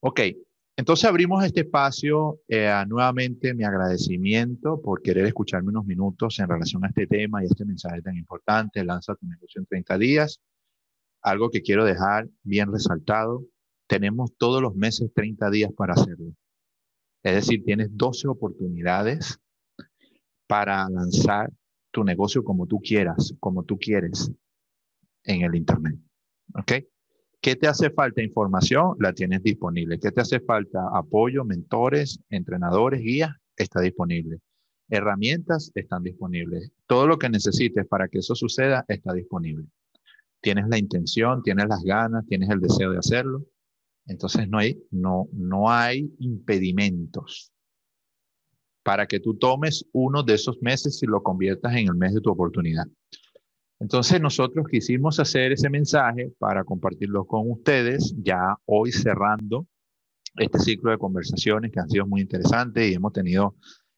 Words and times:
Ok, 0.00 0.20
entonces 0.76 1.04
abrimos 1.06 1.44
este 1.44 1.60
espacio. 1.62 2.40
Eh, 2.46 2.72
nuevamente 2.86 3.52
mi 3.52 3.64
agradecimiento 3.64 4.80
por 4.80 5.02
querer 5.02 5.26
escucharme 5.26 5.70
unos 5.70 5.86
minutos 5.86 6.38
en 6.38 6.48
relación 6.48 6.84
a 6.84 6.88
este 6.88 7.08
tema 7.08 7.42
y 7.42 7.46
este 7.46 7.64
mensaje 7.64 8.00
tan 8.00 8.16
importante. 8.16 8.84
Lanza 8.84 9.16
tu 9.16 9.26
negocio 9.26 9.60
en 9.60 9.66
30 9.66 9.98
días. 9.98 10.40
Algo 11.20 11.50
que 11.50 11.62
quiero 11.62 11.84
dejar 11.84 12.28
bien 12.44 12.70
resaltado. 12.70 13.44
Tenemos 13.88 14.36
todos 14.36 14.62
los 14.62 14.76
meses 14.76 15.10
30 15.12 15.50
días 15.50 15.72
para 15.76 15.94
hacerlo. 15.94 16.32
Es 17.24 17.34
decir, 17.34 17.64
tienes 17.64 17.88
12 17.96 18.28
oportunidades 18.28 19.40
para 20.46 20.88
lanzar 20.88 21.52
tu 21.90 22.04
negocio 22.04 22.44
como 22.44 22.68
tú 22.68 22.80
quieras, 22.80 23.34
como 23.40 23.64
tú 23.64 23.78
quieres 23.78 24.30
en 25.24 25.42
el 25.42 25.56
Internet. 25.56 25.98
¿Ok? 26.54 26.72
¿Qué 27.40 27.54
te 27.54 27.68
hace 27.68 27.90
falta? 27.90 28.22
Información, 28.22 28.96
la 28.98 29.12
tienes 29.12 29.42
disponible. 29.42 29.98
¿Qué 30.00 30.10
te 30.10 30.20
hace 30.20 30.40
falta? 30.40 30.88
Apoyo, 30.92 31.44
mentores, 31.44 32.20
entrenadores, 32.30 33.00
guías, 33.00 33.30
está 33.56 33.80
disponible. 33.80 34.40
Herramientas 34.88 35.70
están 35.74 36.02
disponibles. 36.02 36.72
Todo 36.86 37.06
lo 37.06 37.18
que 37.18 37.28
necesites 37.28 37.86
para 37.86 38.08
que 38.08 38.18
eso 38.18 38.34
suceda 38.34 38.84
está 38.88 39.12
disponible. 39.12 39.66
Tienes 40.40 40.68
la 40.68 40.78
intención, 40.78 41.42
tienes 41.42 41.66
las 41.68 41.82
ganas, 41.84 42.26
tienes 42.26 42.50
el 42.50 42.60
deseo 42.60 42.90
de 42.90 42.98
hacerlo. 42.98 43.44
Entonces 44.06 44.48
no 44.48 44.58
hay, 44.58 44.82
no, 44.90 45.28
no 45.32 45.70
hay 45.70 46.10
impedimentos 46.18 47.52
para 48.82 49.06
que 49.06 49.20
tú 49.20 49.34
tomes 49.34 49.84
uno 49.92 50.22
de 50.22 50.34
esos 50.34 50.60
meses 50.62 51.02
y 51.02 51.06
lo 51.06 51.22
conviertas 51.22 51.74
en 51.76 51.88
el 51.88 51.94
mes 51.94 52.14
de 52.14 52.20
tu 52.20 52.30
oportunidad. 52.30 52.86
Entonces 53.80 54.20
nosotros 54.20 54.66
quisimos 54.70 55.20
hacer 55.20 55.52
ese 55.52 55.70
mensaje 55.70 56.32
para 56.38 56.64
compartirlo 56.64 57.24
con 57.26 57.50
ustedes, 57.50 58.14
ya 58.18 58.56
hoy 58.66 58.90
cerrando 58.90 59.66
este 60.36 60.58
ciclo 60.58 60.90
de 60.90 60.98
conversaciones 60.98 61.70
que 61.72 61.80
han 61.80 61.88
sido 61.88 62.06
muy 62.06 62.20
interesantes 62.20 62.90
y 62.90 62.94
hemos 62.94 63.12
tenido 63.12 63.56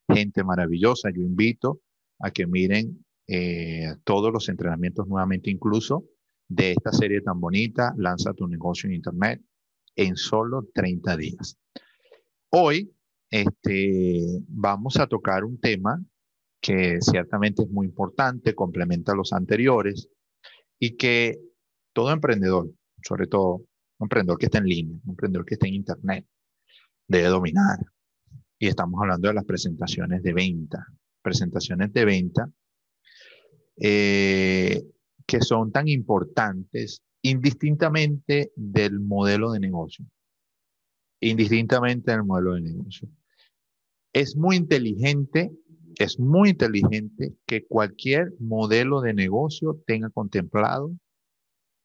gente 0.08 0.44
maravillosa. 0.44 1.10
Yo 1.10 1.22
invito 1.22 1.80
a 2.18 2.30
que 2.30 2.46
miren 2.46 3.04
eh, 3.26 3.94
todos 4.04 4.32
los 4.32 4.48
entrenamientos 4.48 5.06
nuevamente 5.06 5.50
incluso 5.50 6.04
de 6.48 6.72
esta 6.72 6.92
serie 6.92 7.20
tan 7.20 7.40
bonita, 7.40 7.94
Lanza 7.96 8.34
tu 8.34 8.46
negocio 8.46 8.88
en 8.88 8.96
Internet 8.96 9.40
en 9.96 10.16
solo 10.16 10.68
30 10.74 11.16
días. 11.16 11.58
Hoy 12.50 12.92
este, 13.30 14.42
vamos 14.48 14.96
a 14.96 15.06
tocar 15.06 15.44
un 15.44 15.60
tema 15.60 16.02
que 16.60 16.98
ciertamente 17.00 17.62
es 17.62 17.70
muy 17.70 17.86
importante, 17.86 18.54
complementa 18.54 19.14
los 19.14 19.32
anteriores 19.32 20.08
y 20.78 20.96
que 20.96 21.40
todo 21.92 22.12
emprendedor, 22.12 22.70
sobre 23.02 23.26
todo 23.26 23.56
un 23.98 24.06
emprendedor 24.06 24.38
que 24.38 24.46
está 24.46 24.58
en 24.58 24.64
línea, 24.64 24.98
un 25.04 25.10
emprendedor 25.10 25.46
que 25.46 25.54
está 25.54 25.66
en 25.66 25.74
Internet, 25.74 26.26
debe 27.06 27.28
dominar. 27.28 27.78
Y 28.58 28.68
estamos 28.68 29.00
hablando 29.00 29.28
de 29.28 29.34
las 29.34 29.44
presentaciones 29.44 30.22
de 30.22 30.34
venta. 30.34 30.86
Presentaciones 31.22 31.92
de 31.92 32.04
venta 32.04 32.50
eh, 33.76 34.82
que 35.26 35.40
son 35.40 35.72
tan 35.72 35.88
importantes 35.88 37.02
indistintamente 37.22 38.52
del 38.54 39.00
modelo 39.00 39.52
de 39.52 39.60
negocio. 39.60 40.04
Indistintamente 41.20 42.10
del 42.10 42.24
modelo 42.24 42.54
de 42.54 42.62
negocio. 42.62 43.08
Es 44.12 44.36
muy 44.36 44.56
inteligente 44.56 45.52
es 46.00 46.18
muy 46.18 46.48
inteligente 46.48 47.34
que 47.44 47.66
cualquier 47.66 48.32
modelo 48.38 49.02
de 49.02 49.12
negocio 49.12 49.82
tenga 49.86 50.08
contemplado 50.08 50.92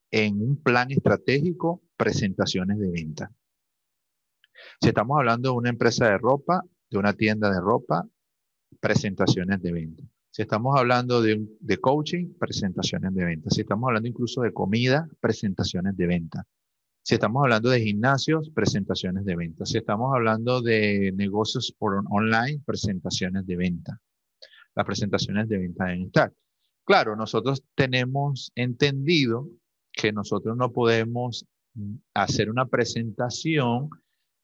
en 0.10 0.42
un 0.42 0.56
plan 0.56 0.90
estratégico 0.90 1.84
presentaciones 1.98 2.80
de 2.80 2.92
venta. 2.92 3.32
Si 4.80 4.88
estamos 4.88 5.18
hablando 5.18 5.52
de 5.52 5.58
una 5.58 5.70
empresa 5.70 6.06
de 6.06 6.18
ropa, 6.18 6.64
de 6.90 6.98
una 6.98 7.12
tienda 7.12 7.52
de 7.52 7.60
ropa, 7.60 8.08
presentaciones 8.80 9.62
de 9.62 9.74
venta. 9.74 10.04
Si 10.32 10.44
estamos 10.44 10.80
hablando 10.80 11.22
de, 11.22 11.78
coaching, 11.82 12.36
presentaciones 12.40 13.14
de 13.14 13.26
venta. 13.26 13.50
Si 13.50 13.62
estamos 13.62 13.90
hablando 13.90 14.08
incluso 14.08 14.44
de 14.44 14.54
comida, 14.54 15.10
presentaciones 15.20 15.98
de 15.98 16.08
venta. 16.08 16.46
Si 17.04 17.16
estamos 17.16 17.44
hablando 17.44 17.70
de 17.70 17.82
gimnasios, 17.82 18.50
presentaciones 18.50 19.26
de 19.26 19.36
venta. 19.36 19.66
Si 19.66 19.78
estamos 19.78 20.16
hablando 20.16 20.62
de 20.62 21.12
negocios 21.18 21.76
por 21.78 22.02
online, 22.10 22.62
presentaciones 22.66 23.46
de 23.46 23.58
venta 23.58 24.02
las 24.76 24.86
presentaciones 24.86 25.48
de 25.48 25.58
venta 25.58 25.86
deben 25.86 26.04
estar. 26.04 26.34
Claro, 26.84 27.16
nosotros 27.16 27.64
tenemos 27.74 28.52
entendido 28.56 29.50
que 29.92 30.12
nosotros 30.12 30.56
no 30.56 30.72
podemos 30.72 31.46
hacer 32.14 32.50
una 32.50 32.68
presentación 32.68 33.90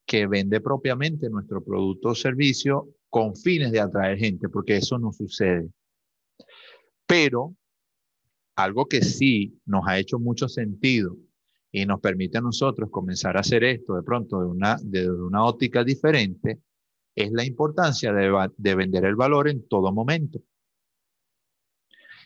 que 0.06 0.28
vende 0.28 0.60
propiamente 0.60 1.30
nuestro 1.30 1.64
producto 1.64 2.10
o 2.10 2.16
servicio 2.16 2.90
con 3.10 3.36
fines 3.36 3.72
de 3.72 3.80
atraer 3.80 4.18
gente, 4.18 4.50
porque 4.50 4.78
eso 4.78 4.98
no 4.98 5.12
sucede. 5.12 5.70
Pero 7.06 7.56
algo 8.56 8.86
que 8.88 9.02
sí 9.02 9.60
nos 9.66 9.84
ha 9.88 10.00
hecho 10.00 10.20
mucho 10.20 10.48
sentido 10.48 11.16
y 11.72 11.86
nos 11.86 12.00
permite 12.00 12.38
a 12.38 12.42
nosotros 12.42 12.90
comenzar 12.90 13.38
a 13.38 13.42
hacer 13.42 13.64
esto 13.64 13.96
de 13.96 14.04
pronto 14.04 14.42
de 14.42 14.48
una, 14.48 14.78
de 14.82 15.10
una 15.10 15.46
óptica 15.46 15.84
diferente, 15.84 16.60
es 17.16 17.32
la 17.32 17.46
importancia 17.46 18.14
de, 18.14 18.76
vender 18.76 19.06
el 19.06 19.16
valor 19.16 19.50
en 19.50 19.68
todo 19.68 19.92
momento. 19.92 20.40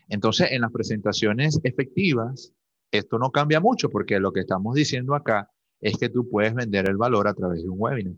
Entonces, 0.07 0.51
en 0.51 0.61
las 0.61 0.71
presentaciones 0.71 1.59
efectivas, 1.63 2.53
esto 2.91 3.17
no 3.17 3.31
cambia 3.31 3.59
mucho 3.59 3.89
porque 3.89 4.19
lo 4.19 4.31
que 4.31 4.41
estamos 4.41 4.75
diciendo 4.75 5.15
acá 5.15 5.49
es 5.81 5.97
que 5.97 6.09
tú 6.09 6.29
puedes 6.29 6.53
vender 6.53 6.87
el 6.87 6.97
valor 6.97 7.27
a 7.27 7.33
través 7.33 7.63
de 7.63 7.69
un 7.69 7.77
webinar. 7.79 8.15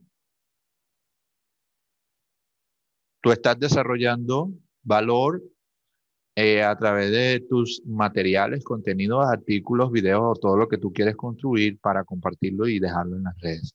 Tú 3.22 3.32
estás 3.32 3.60
desarrollando 3.60 4.52
valor 4.84 5.42
eh, 6.36 6.62
a 6.62 6.78
través 6.78 7.12
de 7.12 7.46
tus 7.50 7.82
materiales, 7.86 8.64
contenidos, 8.64 9.26
artículos, 9.26 9.92
videos 9.92 10.22
o 10.24 10.40
todo 10.40 10.56
lo 10.56 10.68
que 10.68 10.78
tú 10.78 10.94
quieres 10.94 11.16
construir 11.16 11.80
para 11.80 12.04
compartirlo 12.04 12.68
y 12.68 12.80
dejarlo 12.80 13.16
en 13.16 13.24
las 13.24 13.38
redes. 13.40 13.74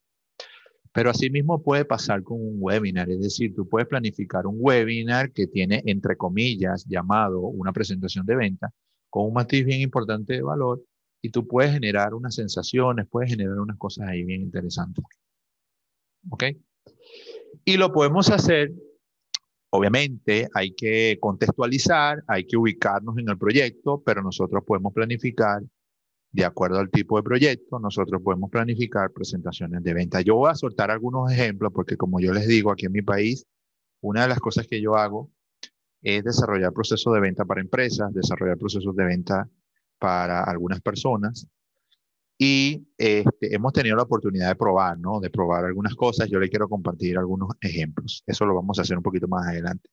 Pero 0.93 1.09
asimismo 1.09 1.61
puede 1.63 1.85
pasar 1.85 2.21
con 2.23 2.39
un 2.39 2.57
webinar, 2.59 3.09
es 3.09 3.19
decir, 3.19 3.55
tú 3.55 3.67
puedes 3.67 3.87
planificar 3.87 4.45
un 4.45 4.57
webinar 4.59 5.31
que 5.31 5.47
tiene, 5.47 5.81
entre 5.87 6.15
comillas, 6.15 6.85
llamado 6.85 7.39
una 7.41 7.73
presentación 7.73 8.25
de 8.27 8.35
venta, 8.35 8.71
con 9.09 9.25
un 9.25 9.33
matiz 9.33 9.65
bien 9.65 9.81
importante 9.81 10.33
de 10.33 10.43
valor, 10.43 10.83
y 11.21 11.29
tú 11.29 11.47
puedes 11.47 11.71
generar 11.71 12.13
unas 12.13 12.35
sensaciones, 12.35 13.07
puedes 13.09 13.31
generar 13.31 13.59
unas 13.59 13.77
cosas 13.77 14.07
ahí 14.07 14.23
bien 14.23 14.41
interesantes. 14.41 15.03
¿Ok? 16.29 16.43
Y 17.65 17.77
lo 17.77 17.91
podemos 17.91 18.29
hacer, 18.29 18.71
obviamente, 19.71 20.47
hay 20.53 20.73
que 20.75 21.17
contextualizar, 21.19 22.23
hay 22.27 22.45
que 22.45 22.57
ubicarnos 22.57 23.17
en 23.17 23.29
el 23.29 23.37
proyecto, 23.37 24.03
pero 24.05 24.21
nosotros 24.21 24.63
podemos 24.65 24.93
planificar 24.93 25.63
de 26.33 26.45
acuerdo 26.45 26.79
al 26.79 26.89
tipo 26.89 27.15
de 27.17 27.23
proyecto, 27.23 27.79
nosotros 27.79 28.19
podemos 28.23 28.49
planificar 28.49 29.11
presentaciones 29.11 29.83
de 29.83 29.93
venta. 29.93 30.19
Yo 30.21 30.35
voy 30.35 30.49
a 30.49 30.55
soltar 30.55 30.89
algunos 30.89 31.31
ejemplos 31.31 31.71
porque 31.73 31.95
como 31.95 32.19
yo 32.19 32.33
les 32.33 32.47
digo, 32.47 32.71
aquí 32.71 32.87
en 32.87 32.91
mi 32.91 33.03
país, 33.03 33.45
una 34.01 34.23
de 34.23 34.29
las 34.29 34.39
cosas 34.39 34.67
que 34.67 34.81
yo 34.81 34.95
hago 34.95 35.31
es 36.01 36.23
desarrollar 36.23 36.73
procesos 36.73 37.13
de 37.13 37.19
venta 37.19 37.45
para 37.45 37.61
empresas, 37.61 38.11
desarrollar 38.13 38.57
procesos 38.57 38.95
de 38.95 39.05
venta 39.05 39.47
para 39.99 40.43
algunas 40.43 40.81
personas. 40.81 41.47
Y 42.35 42.87
este, 42.97 43.55
hemos 43.55 43.71
tenido 43.71 43.95
la 43.95 44.03
oportunidad 44.03 44.49
de 44.49 44.55
probar, 44.55 44.97
¿no? 44.97 45.19
De 45.19 45.29
probar 45.29 45.65
algunas 45.65 45.93
cosas. 45.93 46.27
Yo 46.29 46.39
le 46.39 46.49
quiero 46.49 46.67
compartir 46.67 47.15
algunos 47.15 47.49
ejemplos. 47.61 48.23
Eso 48.25 48.45
lo 48.45 48.55
vamos 48.55 48.79
a 48.79 48.81
hacer 48.81 48.97
un 48.97 49.03
poquito 49.03 49.27
más 49.27 49.47
adelante. 49.47 49.87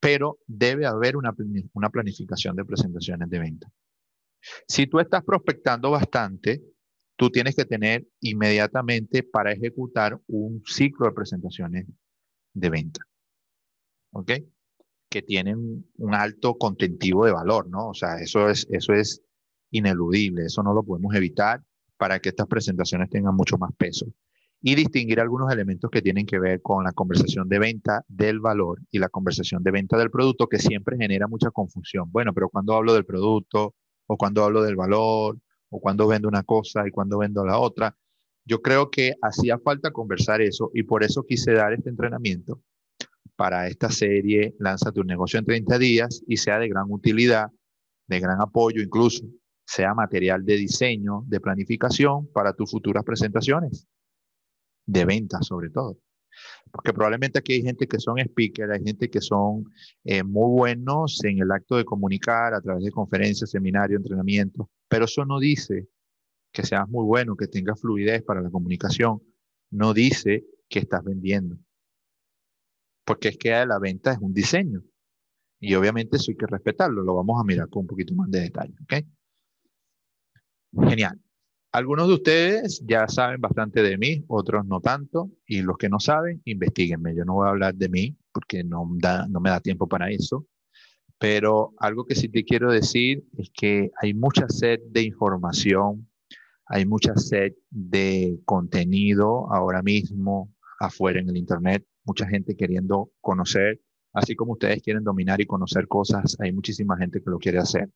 Pero 0.00 0.38
debe 0.46 0.86
haber 0.86 1.18
una, 1.18 1.34
una 1.74 1.90
planificación 1.90 2.56
de 2.56 2.64
presentaciones 2.64 3.28
de 3.28 3.38
venta. 3.38 3.68
Si 4.66 4.86
tú 4.86 5.00
estás 5.00 5.22
prospectando 5.24 5.90
bastante, 5.90 6.62
tú 7.16 7.30
tienes 7.30 7.54
que 7.54 7.64
tener 7.64 8.06
inmediatamente 8.20 9.22
para 9.22 9.52
ejecutar 9.52 10.20
un 10.26 10.62
ciclo 10.66 11.06
de 11.06 11.12
presentaciones 11.12 11.86
de 12.54 12.70
venta. 12.70 13.00
¿Ok? 14.12 14.32
Que 15.08 15.22
tienen 15.22 15.86
un 15.96 16.14
alto 16.14 16.56
contentivo 16.56 17.24
de 17.24 17.32
valor, 17.32 17.68
¿no? 17.68 17.88
O 17.88 17.94
sea, 17.94 18.16
eso 18.16 18.48
es, 18.48 18.66
eso 18.70 18.92
es 18.92 19.22
ineludible, 19.70 20.46
eso 20.46 20.62
no 20.62 20.74
lo 20.74 20.82
podemos 20.82 21.14
evitar 21.14 21.62
para 21.96 22.18
que 22.18 22.30
estas 22.30 22.46
presentaciones 22.46 23.08
tengan 23.10 23.36
mucho 23.36 23.58
más 23.58 23.70
peso. 23.76 24.06
Y 24.60 24.74
distinguir 24.74 25.20
algunos 25.20 25.52
elementos 25.52 25.90
que 25.90 26.02
tienen 26.02 26.26
que 26.26 26.38
ver 26.38 26.62
con 26.62 26.84
la 26.84 26.92
conversación 26.92 27.48
de 27.48 27.58
venta 27.58 28.04
del 28.08 28.38
valor 28.38 28.80
y 28.90 28.98
la 28.98 29.08
conversación 29.08 29.62
de 29.62 29.72
venta 29.72 29.96
del 29.96 30.10
producto, 30.10 30.48
que 30.48 30.58
siempre 30.58 30.96
genera 30.96 31.26
mucha 31.26 31.50
confusión. 31.50 32.10
Bueno, 32.12 32.32
pero 32.32 32.48
cuando 32.48 32.74
hablo 32.74 32.94
del 32.94 33.04
producto, 33.04 33.74
o 34.12 34.16
cuando 34.18 34.44
hablo 34.44 34.62
del 34.62 34.76
valor, 34.76 35.38
o 35.70 35.80
cuando 35.80 36.06
vendo 36.06 36.28
una 36.28 36.42
cosa 36.42 36.86
y 36.86 36.90
cuando 36.90 37.18
vendo 37.18 37.46
la 37.46 37.58
otra. 37.58 37.96
Yo 38.44 38.60
creo 38.60 38.90
que 38.90 39.14
hacía 39.22 39.58
falta 39.58 39.90
conversar 39.90 40.42
eso 40.42 40.70
y 40.74 40.82
por 40.82 41.02
eso 41.02 41.24
quise 41.24 41.52
dar 41.52 41.72
este 41.72 41.88
entrenamiento 41.88 42.60
para 43.36 43.66
esta 43.68 43.90
serie 43.90 44.54
Lanza 44.58 44.92
tu 44.92 45.02
negocio 45.02 45.38
en 45.38 45.46
30 45.46 45.78
días 45.78 46.22
y 46.26 46.36
sea 46.36 46.58
de 46.58 46.68
gran 46.68 46.84
utilidad, 46.90 47.46
de 48.06 48.20
gran 48.20 48.40
apoyo 48.42 48.82
incluso, 48.82 49.24
sea 49.64 49.94
material 49.94 50.44
de 50.44 50.56
diseño, 50.56 51.24
de 51.26 51.40
planificación 51.40 52.30
para 52.32 52.52
tus 52.52 52.70
futuras 52.70 53.04
presentaciones 53.04 53.86
de 54.84 55.04
ventas 55.06 55.46
sobre 55.46 55.70
todo. 55.70 55.96
Porque 56.70 56.92
probablemente 56.92 57.38
aquí 57.38 57.54
hay 57.54 57.62
gente 57.62 57.86
que 57.86 57.98
son 57.98 58.18
speakers, 58.18 58.72
hay 58.72 58.84
gente 58.84 59.10
que 59.10 59.20
son 59.20 59.64
eh, 60.04 60.22
muy 60.22 60.50
buenos 60.50 61.22
en 61.24 61.38
el 61.40 61.50
acto 61.50 61.76
de 61.76 61.84
comunicar 61.84 62.54
a 62.54 62.60
través 62.60 62.84
de 62.84 62.90
conferencias, 62.90 63.50
seminarios, 63.50 63.98
entrenamientos, 63.98 64.66
pero 64.88 65.04
eso 65.04 65.24
no 65.24 65.38
dice 65.38 65.88
que 66.52 66.64
seas 66.64 66.88
muy 66.88 67.04
bueno, 67.04 67.36
que 67.36 67.48
tengas 67.48 67.80
fluidez 67.80 68.22
para 68.22 68.42
la 68.42 68.50
comunicación, 68.50 69.22
no 69.70 69.94
dice 69.94 70.44
que 70.68 70.80
estás 70.80 71.02
vendiendo. 71.02 71.58
Porque 73.04 73.28
es 73.28 73.38
que 73.38 73.50
la 73.50 73.78
venta 73.78 74.12
es 74.12 74.18
un 74.18 74.32
diseño. 74.32 74.82
Y 75.58 75.74
obviamente 75.74 76.16
eso 76.16 76.30
hay 76.30 76.36
que 76.36 76.46
respetarlo, 76.46 77.02
lo 77.02 77.14
vamos 77.14 77.40
a 77.40 77.44
mirar 77.44 77.68
con 77.68 77.82
un 77.82 77.86
poquito 77.86 78.14
más 78.14 78.30
de 78.30 78.40
detalle. 78.40 78.74
¿ok? 78.82 78.94
Genial. 80.88 81.20
Algunos 81.72 82.06
de 82.08 82.14
ustedes 82.14 82.84
ya 82.86 83.08
saben 83.08 83.40
bastante 83.40 83.82
de 83.82 83.96
mí, 83.96 84.26
otros 84.28 84.66
no 84.66 84.82
tanto, 84.82 85.30
y 85.46 85.62
los 85.62 85.78
que 85.78 85.88
no 85.88 86.00
saben, 86.00 86.42
investiguenme. 86.44 87.14
Yo 87.16 87.24
no 87.24 87.32
voy 87.32 87.46
a 87.46 87.50
hablar 87.50 87.74
de 87.74 87.88
mí 87.88 88.14
porque 88.30 88.62
no, 88.62 88.86
no 89.30 89.40
me 89.40 89.48
da 89.48 89.58
tiempo 89.58 89.88
para 89.88 90.10
eso, 90.10 90.46
pero 91.18 91.72
algo 91.78 92.04
que 92.04 92.14
sí 92.14 92.28
te 92.28 92.44
quiero 92.44 92.70
decir 92.70 93.24
es 93.38 93.50
que 93.54 93.90
hay 94.02 94.12
mucha 94.12 94.50
sed 94.50 94.80
de 94.90 95.02
información, 95.02 96.10
hay 96.66 96.84
mucha 96.84 97.16
sed 97.16 97.54
de 97.70 98.38
contenido 98.44 99.50
ahora 99.50 99.82
mismo 99.82 100.52
afuera 100.78 101.20
en 101.20 101.30
el 101.30 101.38
Internet, 101.38 101.86
mucha 102.04 102.28
gente 102.28 102.54
queriendo 102.54 103.12
conocer, 103.22 103.80
así 104.12 104.36
como 104.36 104.52
ustedes 104.52 104.82
quieren 104.82 105.04
dominar 105.04 105.40
y 105.40 105.46
conocer 105.46 105.88
cosas, 105.88 106.36
hay 106.38 106.52
muchísima 106.52 106.98
gente 106.98 107.22
que 107.22 107.30
lo 107.30 107.38
quiere 107.38 107.60
hacer 107.60 107.88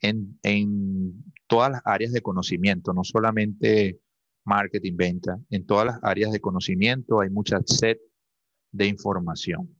en, 0.00 0.38
en 0.42 1.24
todas 1.46 1.70
las 1.70 1.82
áreas 1.84 2.12
de 2.12 2.22
conocimiento, 2.22 2.92
no 2.92 3.04
solamente 3.04 4.00
marketing, 4.44 4.96
venta, 4.96 5.38
en 5.50 5.66
todas 5.66 5.86
las 5.86 5.98
áreas 6.02 6.32
de 6.32 6.40
conocimiento 6.40 7.20
hay 7.20 7.30
mucha 7.30 7.58
sed 7.64 7.98
de 8.72 8.86
información. 8.86 9.76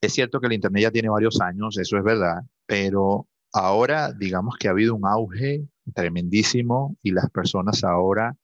Es 0.00 0.12
cierto 0.12 0.40
que 0.40 0.46
el 0.46 0.52
Internet 0.52 0.82
ya 0.82 0.90
tiene 0.90 1.08
varios 1.08 1.40
años, 1.40 1.78
eso 1.78 1.96
es 1.96 2.04
verdad, 2.04 2.42
pero 2.66 3.28
ahora 3.52 4.12
digamos 4.12 4.56
que 4.56 4.68
ha 4.68 4.72
habido 4.72 4.94
un 4.94 5.06
auge 5.06 5.66
tremendísimo 5.94 6.96
y 7.02 7.12
las 7.12 7.30
personas 7.30 7.82
ahora 7.84 8.36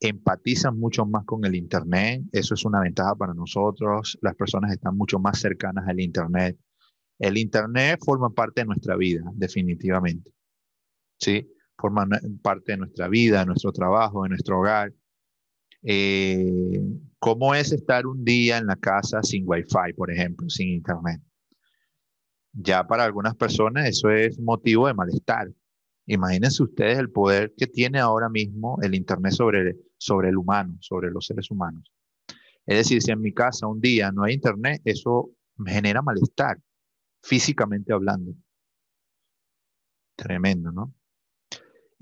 empatizan 0.00 0.78
mucho 0.78 1.06
más 1.06 1.24
con 1.24 1.44
el 1.44 1.54
Internet. 1.54 2.24
Eso 2.32 2.54
es 2.54 2.64
una 2.64 2.80
ventaja 2.80 3.14
para 3.14 3.34
nosotros. 3.34 4.18
Las 4.20 4.34
personas 4.34 4.72
están 4.72 4.96
mucho 4.96 5.18
más 5.18 5.38
cercanas 5.38 5.86
al 5.86 6.00
Internet. 6.00 6.58
El 7.22 7.38
Internet 7.38 8.00
forma 8.04 8.30
parte 8.30 8.62
de 8.62 8.66
nuestra 8.66 8.96
vida, 8.96 9.22
definitivamente. 9.34 10.28
¿Sí? 11.20 11.48
Forma 11.78 12.04
parte 12.42 12.72
de 12.72 12.78
nuestra 12.78 13.06
vida, 13.06 13.38
de 13.38 13.46
nuestro 13.46 13.70
trabajo, 13.70 14.24
de 14.24 14.30
nuestro 14.30 14.58
hogar. 14.58 14.92
Eh, 15.84 16.80
¿Cómo 17.20 17.54
es 17.54 17.70
estar 17.70 18.08
un 18.08 18.24
día 18.24 18.58
en 18.58 18.66
la 18.66 18.74
casa 18.74 19.22
sin 19.22 19.44
Wi-Fi, 19.46 19.92
por 19.96 20.10
ejemplo, 20.10 20.48
sin 20.48 20.70
Internet? 20.70 21.22
Ya 22.54 22.84
para 22.88 23.04
algunas 23.04 23.36
personas 23.36 23.88
eso 23.88 24.10
es 24.10 24.40
motivo 24.40 24.88
de 24.88 24.94
malestar. 24.94 25.48
Imagínense 26.06 26.64
ustedes 26.64 26.98
el 26.98 27.10
poder 27.12 27.54
que 27.56 27.68
tiene 27.68 28.00
ahora 28.00 28.28
mismo 28.30 28.80
el 28.82 28.96
Internet 28.96 29.34
sobre, 29.34 29.76
sobre 29.96 30.30
el 30.30 30.38
humano, 30.38 30.76
sobre 30.80 31.12
los 31.12 31.24
seres 31.24 31.52
humanos. 31.52 31.88
Es 32.66 32.78
decir, 32.78 33.00
si 33.00 33.12
en 33.12 33.20
mi 33.20 33.32
casa 33.32 33.68
un 33.68 33.80
día 33.80 34.10
no 34.10 34.24
hay 34.24 34.34
Internet, 34.34 34.82
eso 34.84 35.30
genera 35.64 36.02
malestar 36.02 36.58
físicamente 37.22 37.92
hablando. 37.92 38.34
Tremendo, 40.16 40.72
¿no? 40.72 40.94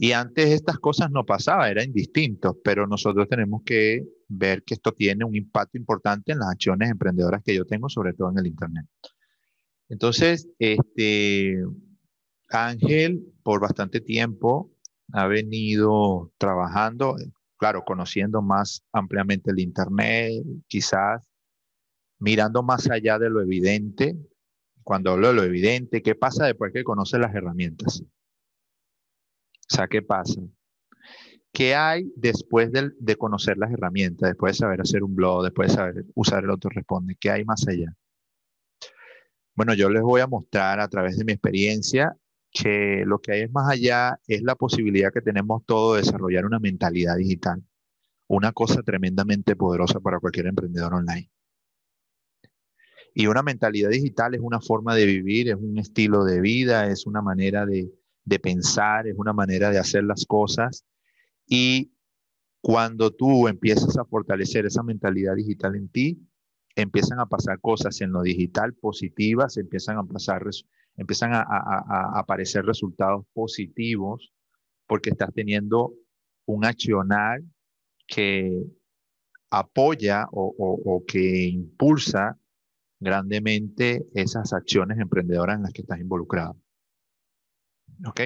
Y 0.03 0.13
antes 0.13 0.49
estas 0.49 0.79
cosas 0.79 1.11
no 1.11 1.27
pasaban, 1.27 1.71
eran 1.71 1.85
indistintos, 1.85 2.57
pero 2.65 2.87
nosotros 2.87 3.29
tenemos 3.29 3.63
que 3.65 4.03
ver 4.29 4.63
que 4.63 4.73
esto 4.73 4.93
tiene 4.93 5.27
un 5.27 5.37
impacto 5.37 5.77
importante 5.77 6.33
en 6.33 6.39
las 6.39 6.49
acciones 6.49 6.91
emprendedoras 6.91 7.43
que 7.43 7.55
yo 7.55 7.67
tengo, 7.67 7.91
sobre 7.91 8.15
todo 8.15 8.31
en 8.31 8.39
el 8.39 8.47
Internet. 8.47 8.87
Entonces, 9.91 10.49
este, 10.59 11.63
Ángel, 12.49 13.31
por 13.43 13.61
bastante 13.61 14.01
tiempo, 14.01 14.73
ha 15.13 15.27
venido 15.27 16.33
trabajando, 16.39 17.17
claro, 17.59 17.85
conociendo 17.85 18.41
más 18.41 18.83
ampliamente 18.93 19.51
el 19.51 19.59
Internet, 19.59 20.33
quizás 20.67 21.23
mirando 22.19 22.63
más 22.63 22.89
allá 22.89 23.19
de 23.19 23.29
lo 23.29 23.43
evidente, 23.43 24.17
cuando 24.91 25.13
hablo 25.13 25.29
de 25.29 25.35
lo 25.35 25.45
evidente, 25.45 26.03
¿qué 26.03 26.17
pasa 26.17 26.47
después 26.47 26.73
que 26.73 26.83
conoce 26.83 27.17
las 27.17 27.33
herramientas? 27.33 28.03
O 28.03 28.09
sea, 29.69 29.87
¿qué 29.87 30.03
pasa? 30.03 30.41
¿Qué 31.53 31.77
hay 31.77 32.13
después 32.17 32.73
de, 32.73 33.17
conocer 33.17 33.57
las 33.57 33.71
herramientas, 33.71 34.31
después 34.31 34.55
de 34.55 34.59
saber 34.59 34.81
hacer 34.81 35.05
un 35.05 35.15
blog, 35.15 35.45
después 35.45 35.69
de 35.69 35.75
saber 35.77 36.05
usar 36.17 36.43
el 36.43 36.51
autorresponde? 36.51 37.15
¿Qué 37.21 37.31
hay 37.31 37.45
más 37.45 37.69
allá? 37.69 37.95
Bueno, 39.55 39.75
yo 39.75 39.91
les 39.91 40.03
voy 40.03 40.23
a 40.23 40.27
mostrar 40.27 40.81
a 40.81 40.89
través 40.89 41.17
de 41.17 41.25
mi 41.25 41.35
experiencia 41.35 42.17
que 42.51 43.05
lo 43.07 43.21
que 43.21 43.31
hay 43.31 43.49
más 43.49 43.71
allá 43.71 44.19
es 44.27 44.43
la 44.43 44.57
posibilidad 44.57 45.13
que 45.13 45.23
tenemos 45.23 45.65
todos 45.67 45.95
de 45.95 46.03
desarrollar 46.03 46.47
una 46.47 46.59
mentalidad 46.59 47.15
digital, 47.15 47.63
una 48.27 48.51
cosa 48.51 48.83
tremendamente 48.83 49.55
poderosa 49.55 50.01
para 50.01 50.19
cualquier 50.19 50.49
emprendedor 50.49 50.95
online. 50.95 51.31
Y 53.15 53.27
una 53.27 53.43
mentalidad 53.43 53.91
digital 53.91 54.35
es 54.35 54.41
una 54.41 54.61
forma 54.61 54.95
de 54.95 55.07
vivir, 55.07 55.49
es 55.49 55.57
un 55.57 55.79
estilo 55.79 56.25
de 56.25 56.41
vida, 56.41 56.87
es 56.87 57.07
una 57.07 57.23
manera 57.23 57.67
de, 57.67 57.91
pensar, 58.41 59.09
es 59.09 59.17
una 59.19 59.33
manera 59.33 59.71
de 59.71 59.79
hacer 59.79 60.05
las 60.05 60.25
cosas. 60.25 60.85
Y 61.47 61.93
cuando 62.61 63.11
tú 63.11 63.49
empiezas 63.49 63.99
a 63.99 64.05
fortalecer 64.05 64.67
esa 64.67 64.83
mentalidad 64.83 65.35
digital 65.35 65.75
en 65.75 65.89
ti, 65.89 66.19
empiezan 66.77 67.19
a 67.19 67.27
pasar 67.27 67.61
cosas 67.61 68.01
en 68.01 68.12
lo 68.12 68.23
digital 68.23 68.75
positivas, 68.75 69.57
empiezan 69.57 69.99
a 69.99 70.05
pasar, 70.05 70.45
empiezan 70.97 71.33
a, 71.35 71.45
aparecer 72.15 72.65
resultados 72.65 73.27
positivos 73.33 74.33
porque 74.87 75.11
estás 75.11 75.33
teniendo 75.35 75.95
un 76.47 76.65
accionar 76.65 77.41
que 78.07 78.65
apoya 79.51 80.29
o 80.31 81.03
que 81.07 81.47
impulsa 81.47 82.40
grandemente 83.00 84.06
esas 84.14 84.52
acciones 84.52 84.99
emprendedoras 84.99 85.56
en 85.56 85.62
las 85.64 85.73
que 85.73 85.82
estás 85.82 85.99
involucrado. 86.00 86.56
¿Ok? 88.06 88.20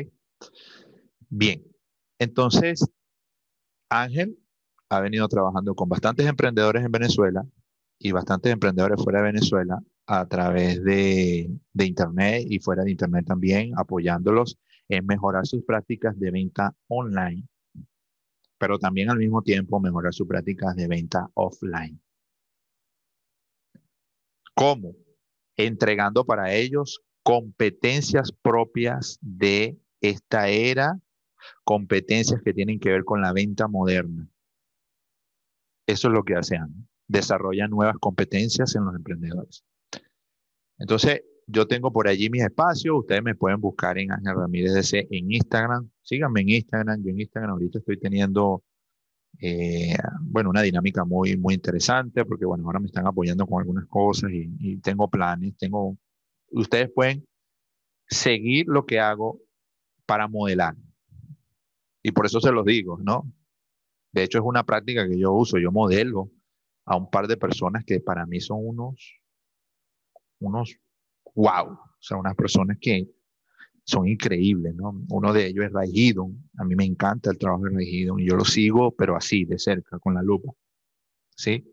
Bien, 1.28 1.64
entonces 2.18 2.84
Ángel 3.88 4.38
ha 4.88 5.00
venido 5.00 5.26
trabajando 5.28 5.74
con 5.74 5.88
bastantes 5.88 6.26
emprendedores 6.26 6.84
en 6.84 6.92
Venezuela 6.92 7.46
y 7.98 8.12
bastantes 8.12 8.52
emprendedores 8.52 9.02
fuera 9.02 9.20
de 9.20 9.32
Venezuela 9.32 9.80
a 10.06 10.26
través 10.26 10.82
de, 10.84 11.50
Internet 11.74 12.46
y 12.48 12.58
fuera 12.58 12.84
de 12.84 12.90
Internet 12.90 13.26
también, 13.26 13.72
apoyándolos 13.76 14.58
en 14.88 15.06
mejorar 15.06 15.46
sus 15.46 15.64
prácticas 15.64 16.18
de 16.18 16.30
venta 16.30 16.74
online, 16.88 17.46
pero 18.58 18.78
también 18.78 19.10
al 19.10 19.18
mismo 19.18 19.42
tiempo 19.42 19.80
mejorar 19.80 20.12
sus 20.12 20.26
prácticas 20.26 20.76
de 20.76 20.88
venta 20.88 21.28
offline. 21.34 22.00
¿Cómo? 24.54 24.94
Entregando 25.56 26.24
para 26.24 26.52
ellos 26.52 27.00
competencias 27.22 28.32
propias 28.32 29.18
de 29.20 29.78
esta 30.00 30.48
era, 30.48 31.00
competencias 31.64 32.40
que 32.42 32.52
tienen 32.52 32.78
que 32.78 32.90
ver 32.90 33.04
con 33.04 33.20
la 33.20 33.32
venta 33.32 33.66
moderna. 33.66 34.28
Eso 35.86 36.08
es 36.08 36.14
lo 36.14 36.24
que 36.24 36.34
hacen. 36.36 36.88
Desarrollan 37.08 37.70
nuevas 37.70 37.96
competencias 37.98 38.74
en 38.76 38.84
los 38.84 38.94
emprendedores. 38.94 39.64
Entonces, 40.78 41.22
yo 41.46 41.66
tengo 41.66 41.92
por 41.92 42.08
allí 42.08 42.30
mis 42.30 42.42
espacios. 42.42 43.00
Ustedes 43.00 43.22
me 43.22 43.34
pueden 43.34 43.60
buscar 43.60 43.98
en 43.98 44.12
Ángel 44.12 44.34
Ramírez 44.36 44.74
DC 44.74 45.08
en 45.10 45.32
Instagram. 45.32 45.90
Síganme 46.02 46.40
en 46.42 46.50
Instagram. 46.50 47.02
Yo 47.02 47.10
en 47.10 47.20
Instagram 47.20 47.52
ahorita 47.52 47.78
estoy 47.78 47.98
teniendo 47.98 48.62
eh, 49.40 49.96
bueno, 50.20 50.50
una 50.50 50.62
dinámica 50.62 51.04
muy, 51.04 51.36
muy 51.36 51.54
interesante 51.54 52.24
porque, 52.24 52.44
bueno, 52.44 52.64
ahora 52.64 52.80
me 52.80 52.86
están 52.86 53.06
apoyando 53.06 53.46
con 53.46 53.60
algunas 53.60 53.86
cosas 53.86 54.30
y, 54.32 54.78
tengo 54.78 55.08
planes, 55.08 55.56
tengo, 55.56 55.96
ustedes 56.50 56.90
pueden 56.92 57.26
seguir 58.06 58.66
lo 58.68 58.86
que 58.86 59.00
hago 59.00 59.40
para 60.06 60.28
modelar. 60.28 60.76
Y 62.02 62.12
por 62.12 62.26
eso 62.26 62.40
se 62.40 62.52
los 62.52 62.64
digo, 62.64 62.98
¿no? 63.02 63.32
De 64.12 64.22
hecho, 64.22 64.38
es 64.38 64.44
una 64.44 64.64
práctica 64.64 65.08
que 65.08 65.18
yo 65.18 65.32
uso, 65.32 65.58
yo 65.58 65.72
modelo 65.72 66.30
a 66.84 66.96
un 66.96 67.10
par 67.10 67.26
de 67.26 67.36
personas 67.36 67.84
que 67.84 68.00
para 68.00 68.26
mí 68.26 68.40
son 68.40 68.58
unos, 68.60 69.20
unos, 70.38 70.78
wow, 71.34 71.72
o 71.72 71.96
sea, 71.98 72.18
unas 72.18 72.34
personas 72.34 72.76
que 72.80 73.08
son 73.84 74.08
increíbles, 74.08 74.74
¿no? 74.74 75.04
Uno 75.10 75.32
de 75.32 75.46
ellos 75.46 75.66
es 75.66 75.72
Ray 75.72 76.14
A 76.58 76.64
mí 76.64 76.74
me 76.74 76.84
encanta 76.84 77.30
el 77.30 77.38
trabajo 77.38 77.64
de 77.64 77.76
Ray 77.76 78.02
y 78.02 78.26
yo 78.26 78.36
lo 78.36 78.44
sigo, 78.44 78.92
pero 78.92 79.16
así, 79.16 79.44
de 79.44 79.58
cerca, 79.58 79.98
con 79.98 80.14
la 80.14 80.22
lupa. 80.22 80.52
¿Sí? 81.36 81.64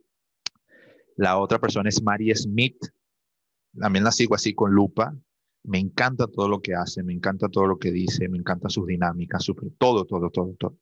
La 1.15 1.37
otra 1.37 1.59
persona 1.59 1.89
es 1.89 2.01
Mary 2.01 2.33
Smith. 2.35 2.77
También 3.79 4.03
la 4.03 4.11
sigo 4.11 4.35
así 4.35 4.53
con 4.53 4.71
lupa. 4.71 5.15
Me 5.63 5.79
encanta 5.79 6.27
todo 6.27 6.49
lo 6.49 6.61
que 6.61 6.73
hace, 6.73 7.03
me 7.03 7.13
encanta 7.13 7.47
todo 7.47 7.67
lo 7.67 7.77
que 7.77 7.91
dice, 7.91 8.27
me 8.27 8.37
encanta 8.37 8.69
sus 8.69 8.87
dinámicas, 8.87 9.45
todo, 9.77 10.05
todo, 10.05 10.29
todo, 10.31 10.55
todo. 10.57 10.77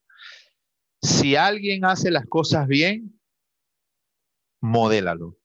Si 1.02 1.36
alguien 1.36 1.84
hace 1.84 2.10
las 2.10 2.26
cosas 2.26 2.66
bien, 2.66 3.20
modélalo. 4.60 5.39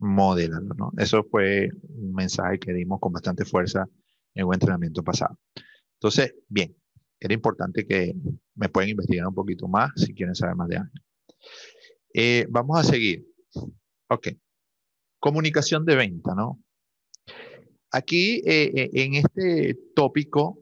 Modélalo, 0.00 0.74
¿no? 0.74 0.92
Eso 0.96 1.24
fue 1.30 1.68
un 1.88 2.12
mensaje 2.14 2.58
que 2.58 2.72
dimos 2.72 2.98
con 3.00 3.12
bastante 3.12 3.44
fuerza 3.44 3.86
en 4.34 4.46
un 4.46 4.54
entrenamiento 4.54 5.02
pasado. 5.02 5.38
Entonces, 5.94 6.34
bien, 6.48 6.74
era 7.20 7.34
importante 7.34 7.86
que 7.86 8.14
me 8.54 8.68
pueden 8.70 8.90
investigar 8.90 9.26
un 9.26 9.34
poquito 9.34 9.68
más 9.68 9.90
si 9.96 10.14
quieren 10.14 10.34
saber 10.34 10.56
más 10.56 10.68
de 10.68 10.76
Ángel. 10.78 11.02
Eh, 12.14 12.46
vamos 12.48 12.78
a 12.78 12.84
seguir. 12.84 13.26
Ok. 14.08 14.28
Comunicación 15.18 15.84
de 15.84 15.96
venta, 15.96 16.34
¿no? 16.34 16.62
Aquí, 17.92 18.42
eh, 18.46 18.72
eh, 18.74 18.90
en 18.94 19.14
este 19.14 19.78
tópico, 19.94 20.58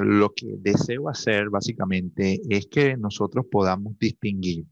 lo 0.00 0.32
que 0.32 0.46
deseo 0.58 1.08
hacer 1.08 1.50
básicamente 1.50 2.40
es 2.48 2.66
que 2.66 2.96
nosotros 2.96 3.46
podamos 3.50 3.98
distinguir 3.98 4.64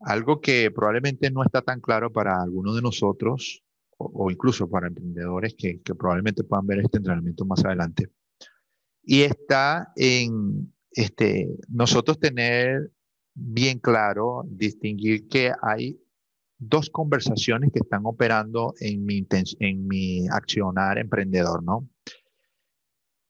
algo 0.00 0.40
que 0.40 0.70
probablemente 0.70 1.30
no 1.30 1.42
está 1.42 1.62
tan 1.62 1.80
claro 1.80 2.12
para 2.12 2.42
algunos 2.42 2.74
de 2.74 2.82
nosotros 2.82 3.62
o, 3.98 4.30
incluso 4.30 4.68
para 4.68 4.88
emprendedores 4.88 5.54
que, 5.54 5.80
probablemente 5.98 6.42
puedan 6.42 6.66
ver 6.66 6.80
este 6.80 6.98
entrenamiento 6.98 7.44
más 7.44 7.64
adelante. 7.64 8.08
Y 9.02 9.22
está 9.22 9.92
en 9.96 10.72
este, 10.92 11.48
nosotros 11.68 12.18
tener 12.18 12.90
bien 13.34 13.78
claro, 13.78 14.44
distinguir 14.46 15.28
que 15.28 15.52
hay 15.62 16.00
dos 16.58 16.90
conversaciones 16.90 17.70
que 17.72 17.80
están 17.80 18.02
operando 18.04 18.74
en 18.80 19.04
mi, 19.04 19.26
en 19.60 19.86
mi 19.86 20.28
accionar 20.28 20.98
emprendedor, 20.98 21.62
¿no? 21.62 21.88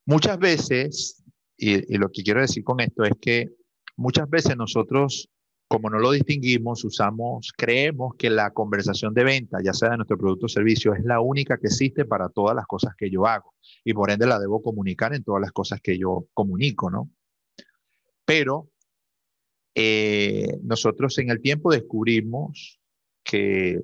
Muchas 0.06 0.38
veces, 0.38 1.22
y, 1.56 1.96
lo 1.96 2.10
que 2.10 2.22
quiero 2.22 2.40
decir 2.40 2.64
con 2.64 2.80
esto 2.80 3.04
es 3.04 3.12
que 3.20 3.48
muchas 3.96 4.28
veces 4.28 4.56
nosotros, 4.56 5.30
como 5.70 5.88
no 5.88 6.00
lo 6.00 6.10
distinguimos, 6.10 6.84
usamos, 6.84 7.52
creemos 7.56 8.16
que 8.18 8.28
la 8.28 8.50
conversación 8.50 9.14
de 9.14 9.22
venta, 9.22 9.58
ya 9.62 9.72
sea 9.72 9.90
de 9.90 9.98
nuestro 9.98 10.18
producto 10.18 10.46
o 10.46 10.48
servicio, 10.48 10.94
es 10.94 11.04
la 11.04 11.20
única 11.20 11.58
que 11.58 11.68
existe 11.68 12.04
para 12.04 12.28
todas 12.28 12.56
las 12.56 12.66
cosas 12.66 12.96
que 12.96 13.08
yo 13.08 13.24
hago 13.24 13.54
y 13.84 13.94
por 13.94 14.10
ende 14.10 14.26
la 14.26 14.40
debo 14.40 14.62
comunicar 14.62 15.14
en 15.14 15.22
todas 15.22 15.40
las 15.40 15.52
cosas 15.52 15.80
que 15.80 15.96
yo 15.96 16.26
comunico, 16.34 16.90
¿no? 16.90 17.08
Pero 18.24 18.68
eh, 19.76 20.58
nosotros 20.64 21.16
en 21.18 21.30
el 21.30 21.40
tiempo 21.40 21.70
descubrimos 21.70 22.80
que 23.22 23.80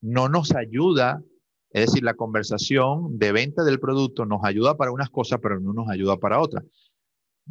no 0.00 0.28
nos 0.28 0.56
ayuda, 0.56 1.22
es 1.70 1.86
decir, 1.86 2.02
la 2.02 2.14
conversación 2.14 3.16
de 3.16 3.30
venta 3.30 3.62
del 3.62 3.78
producto 3.78 4.26
nos 4.26 4.40
ayuda 4.42 4.76
para 4.76 4.90
unas 4.90 5.10
cosas, 5.10 5.38
pero 5.40 5.60
no 5.60 5.72
nos 5.72 5.88
ayuda 5.88 6.16
para 6.16 6.40
otras. 6.40 6.64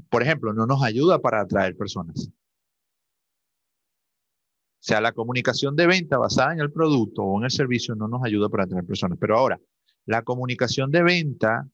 Por 0.09 0.23
ejemplo, 0.23 0.51
no 0.51 0.65
nos 0.65 0.83
ayuda 0.83 1.19
para 1.19 1.39
atraer 1.39 1.77
personas. 1.77 2.29
Sea, 4.85 5.01
la 5.01 5.13
comunicación 5.13 5.75
de 5.75 5.87
venta 5.87 6.17
basada 6.17 6.53
en 6.53 6.59
el 6.59 6.71
producto 6.71 7.23
o 7.23 7.39
en 7.39 7.45
el 7.45 7.51
servicio 7.51 7.95
no 7.95 8.07
nos 8.07 8.23
ayuda 8.23 8.49
para 8.49 8.65
atraer 8.65 8.85
personas. 8.85 9.17
Pero 9.19 9.37
ahora, 9.37 9.59
la 10.05 10.21
comunicación 10.21 10.91
de 10.91 11.01
venta 11.01 11.67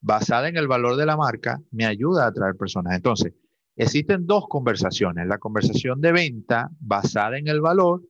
basada 0.00 0.48
en 0.48 0.56
el 0.56 0.66
valor 0.66 0.96
de 0.96 1.04
la 1.04 1.16
marca 1.16 1.60
me 1.70 1.84
ayuda 1.84 2.24
a 2.24 2.28
atraer 2.28 2.56
personas. 2.56 2.94
Entonces, 2.94 3.34
Existen 3.80 4.26
dos 4.26 4.44
conversaciones. 4.46 5.26
La 5.26 5.38
conversación 5.38 6.02
de 6.02 6.12
venta 6.12 6.68
basada 6.80 7.38
en 7.38 7.48
el 7.48 7.62
valor 7.62 8.02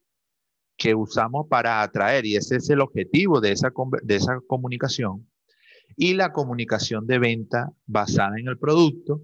que 0.76 0.96
usamos 0.96 1.46
para 1.48 1.80
atraer, 1.82 2.26
y 2.26 2.34
ese 2.34 2.56
es 2.56 2.68
el 2.70 2.80
objetivo 2.80 3.40
de 3.40 3.52
esa, 3.52 3.70
de 4.02 4.16
esa 4.16 4.40
comunicación, 4.48 5.30
y 5.96 6.14
la 6.14 6.32
comunicación 6.32 7.06
de 7.06 7.20
venta 7.20 7.70
basada 7.86 8.36
en 8.40 8.48
el 8.48 8.58
producto 8.58 9.22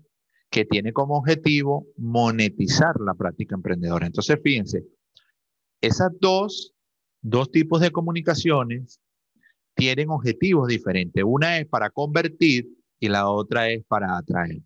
que 0.48 0.64
tiene 0.64 0.92
como 0.92 1.16
objetivo 1.16 1.88
monetizar 1.96 2.94
la 3.00 3.14
práctica 3.14 3.56
emprendedora. 3.56 4.06
Entonces, 4.06 4.38
fíjense, 4.40 4.84
esas 5.80 6.10
dos, 6.20 6.74
dos 7.22 7.50
tipos 7.50 7.80
de 7.80 7.90
comunicaciones 7.90 9.00
tienen 9.74 10.10
objetivos 10.10 10.68
diferentes. 10.68 11.22
Una 11.24 11.58
es 11.58 11.66
para 11.66 11.90
convertir 11.90 12.68
y 12.98 13.08
la 13.08 13.28
otra 13.28 13.68
es 13.68 13.84
para 13.84 14.16
atraer. 14.16 14.62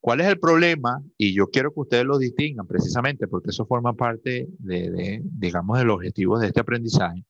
¿Cuál 0.00 0.20
es 0.20 0.26
el 0.26 0.38
problema? 0.38 1.02
Y 1.16 1.34
yo 1.34 1.46
quiero 1.46 1.72
que 1.72 1.80
ustedes 1.80 2.04
lo 2.04 2.18
distingan 2.18 2.66
precisamente 2.66 3.26
porque 3.26 3.50
eso 3.50 3.64
forma 3.64 3.94
parte 3.94 4.48
de, 4.58 5.22
digamos, 5.24 5.78
del 5.78 5.88
objetivo 5.88 6.38
de 6.38 6.48
este 6.48 6.60
aprendizaje. 6.60 7.24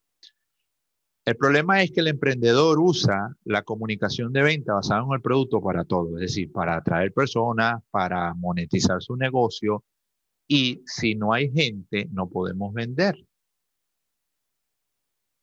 El 1.24 1.36
problema 1.36 1.82
es 1.82 1.92
que 1.92 2.00
el 2.00 2.08
emprendedor 2.08 2.80
usa 2.80 3.34
la 3.44 3.62
comunicación 3.62 4.32
de 4.32 4.42
venta 4.42 4.74
basada 4.74 5.04
en 5.04 5.12
el 5.14 5.22
producto 5.22 5.62
para 5.62 5.84
todo, 5.84 6.16
es 6.16 6.22
decir, 6.22 6.50
para 6.50 6.76
atraer 6.76 7.12
personas, 7.12 7.80
para 7.90 8.34
monetizar 8.34 9.00
su 9.00 9.16
negocio 9.16 9.84
y 10.46 10.82
si 10.86 11.14
no 11.14 11.32
hay 11.32 11.50
gente, 11.50 12.08
no 12.10 12.28
podemos 12.28 12.72
vender. 12.72 13.16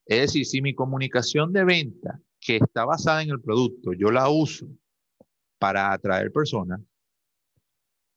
Es 0.05 0.21
decir, 0.21 0.45
si 0.45 0.61
mi 0.61 0.75
comunicación 0.75 1.53
de 1.53 1.63
venta 1.63 2.19
que 2.39 2.57
está 2.57 2.85
basada 2.85 3.23
en 3.23 3.29
el 3.29 3.41
producto, 3.41 3.93
yo 3.93 4.11
la 4.11 4.29
uso 4.29 4.67
para 5.59 5.93
atraer 5.93 6.31
personas, 6.31 6.81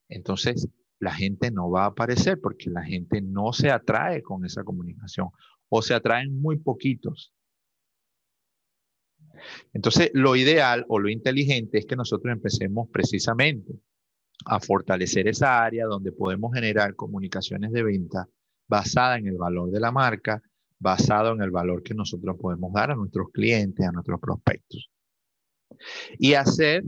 entonces 0.09 0.69
la 0.99 1.12
gente 1.12 1.50
no 1.50 1.71
va 1.71 1.85
a 1.85 1.88
aparecer 1.88 2.41
porque 2.41 2.71
la 2.71 2.83
gente 2.83 3.21
no 3.21 3.53
se 3.53 3.71
atrae 3.71 4.23
con 4.23 4.45
esa 4.45 4.64
comunicación 4.64 5.29
o 5.69 5.83
se 5.83 5.95
atraen 5.95 6.41
muy 6.41 6.59
poquitos. 6.59 7.33
Entonces, 9.73 10.11
lo 10.14 10.37
ideal 10.37 10.87
o 10.88 10.99
lo 10.99 11.11
inteligente 11.11 11.79
es 11.79 11.87
que 11.87 11.97
nosotros 11.97 12.33
empecemos 12.33 12.88
precisamente 12.91 13.75
a 14.45 14.61
fortalecer 14.61 15.29
esa 15.29 15.62
área 15.62 15.87
donde 15.87 16.12
podemos 16.12 16.53
generar 16.53 16.95
comunicaciones 16.95 17.73
de 17.73 17.83
venta 17.83 18.29
basada 18.69 19.17
en 19.17 19.26
el 19.26 19.37
valor 19.37 19.71
de 19.71 19.81
la 19.81 19.93
marca, 19.93 20.43
basado 20.79 21.33
en 21.33 21.43
el 21.43 21.50
valor 21.50 21.83
que 21.83 21.95
nosotros 21.95 22.37
podemos 22.38 22.73
dar 22.73 22.91
a 22.91 22.97
nuestros 22.97 23.29
clientes, 23.33 23.87
a 23.87 23.93
nuestros 23.93 24.21
prospectos. 24.21 24.91
Y 26.19 26.35
hacer 26.35 26.85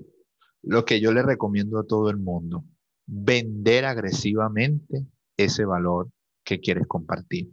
lo 0.62 0.84
que 0.84 1.00
yo 1.00 1.12
le 1.12 1.22
recomiendo 1.22 1.78
a 1.78 1.86
todo 1.86 2.10
el 2.10 2.16
mundo, 2.16 2.64
vender 3.06 3.84
agresivamente 3.84 5.06
ese 5.36 5.64
valor 5.64 6.10
que 6.44 6.60
quieres 6.60 6.86
compartir. 6.86 7.50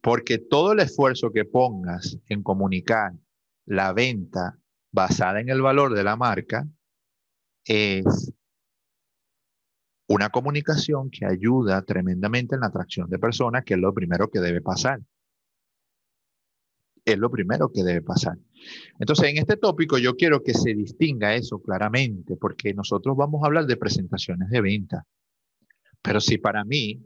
Porque 0.00 0.38
todo 0.38 0.72
el 0.72 0.80
esfuerzo 0.80 1.32
que 1.32 1.44
pongas 1.44 2.18
en 2.28 2.42
comunicar 2.42 3.12
la 3.66 3.92
venta 3.92 4.58
basada 4.90 5.40
en 5.40 5.48
el 5.48 5.62
valor 5.62 5.94
de 5.94 6.04
la 6.04 6.16
marca 6.16 6.66
es 7.64 8.32
una 10.08 10.28
comunicación 10.30 11.10
que 11.10 11.26
ayuda 11.26 11.82
tremendamente 11.82 12.54
en 12.54 12.60
la 12.60 12.66
atracción 12.68 13.08
de 13.08 13.18
personas, 13.18 13.64
que 13.64 13.74
es 13.74 13.80
lo 13.80 13.94
primero 13.94 14.28
que 14.28 14.40
debe 14.40 14.60
pasar 14.60 15.00
es 17.04 17.18
lo 17.18 17.30
primero 17.30 17.70
que 17.72 17.82
debe 17.82 18.02
pasar. 18.02 18.38
Entonces, 18.98 19.30
en 19.30 19.38
este 19.38 19.56
tópico 19.56 19.98
yo 19.98 20.14
quiero 20.16 20.42
que 20.42 20.54
se 20.54 20.74
distinga 20.74 21.34
eso 21.34 21.60
claramente, 21.60 22.36
porque 22.36 22.74
nosotros 22.74 23.16
vamos 23.16 23.42
a 23.42 23.46
hablar 23.46 23.66
de 23.66 23.76
presentaciones 23.76 24.50
de 24.50 24.60
venta. 24.60 25.06
Pero 26.00 26.20
si 26.20 26.38
para 26.38 26.64
mí 26.64 27.04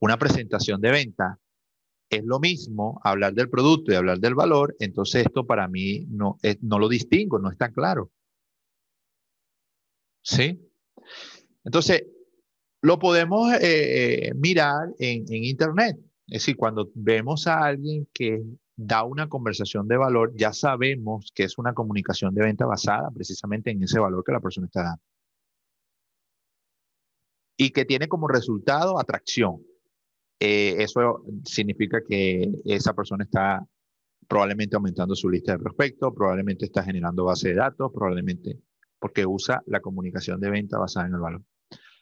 una 0.00 0.16
presentación 0.18 0.80
de 0.80 0.90
venta 0.90 1.38
es 2.10 2.24
lo 2.24 2.40
mismo 2.40 3.00
hablar 3.04 3.32
del 3.34 3.48
producto 3.48 3.92
y 3.92 3.94
hablar 3.94 4.18
del 4.18 4.34
valor, 4.34 4.74
entonces 4.80 5.26
esto 5.26 5.46
para 5.46 5.68
mí 5.68 6.06
no, 6.10 6.38
no 6.60 6.78
lo 6.78 6.88
distingo, 6.88 7.38
no 7.38 7.50
está 7.50 7.70
claro. 7.70 8.10
¿Sí? 10.22 10.60
Entonces, 11.64 12.04
lo 12.82 12.98
podemos 12.98 13.52
eh, 13.54 14.28
eh, 14.28 14.34
mirar 14.34 14.88
en, 14.98 15.24
Internet. 15.32 15.96
Es 16.26 16.42
decir, 16.42 16.56
cuando 16.56 16.90
vemos 16.94 17.46
a 17.46 17.64
alguien 17.64 18.08
que 18.12 18.42
da 18.76 19.04
una 19.04 19.28
conversación 19.28 19.86
de 19.86 19.96
valor, 19.96 20.32
ya 20.36 20.52
sabemos 20.52 21.30
que 21.34 21.44
es 21.44 21.58
una 21.58 21.74
comunicación 21.74 22.34
de 22.34 22.42
venta 22.42 22.66
basada 22.66 23.10
precisamente 23.10 23.70
en 23.70 23.82
ese 23.82 23.98
valor 23.98 24.24
que 24.24 24.32
la 24.32 24.40
persona 24.40 24.66
está 24.66 24.82
dando. 24.82 25.02
Y 27.56 27.70
que 27.70 27.84
tiene 27.84 28.08
como 28.08 28.26
resultado 28.26 28.98
atracción. 28.98 29.62
Eh, 30.40 30.82
eso 30.82 31.24
significa 31.44 32.02
que 32.02 32.50
esa 32.64 32.94
persona 32.94 33.24
está 33.24 33.64
probablemente 34.26 34.74
aumentando 34.74 35.14
su 35.14 35.28
lista 35.28 35.52
de 35.52 35.58
prospectos, 35.58 36.12
probablemente 36.14 36.64
está 36.64 36.82
generando 36.82 37.26
base 37.26 37.50
de 37.50 37.54
datos, 37.54 37.92
probablemente 37.92 38.58
porque 39.02 39.26
usa 39.26 39.64
la 39.66 39.80
comunicación 39.80 40.40
de 40.40 40.48
venta 40.48 40.78
basada 40.78 41.08
en 41.08 41.14
el 41.14 41.20
valor. 41.20 41.42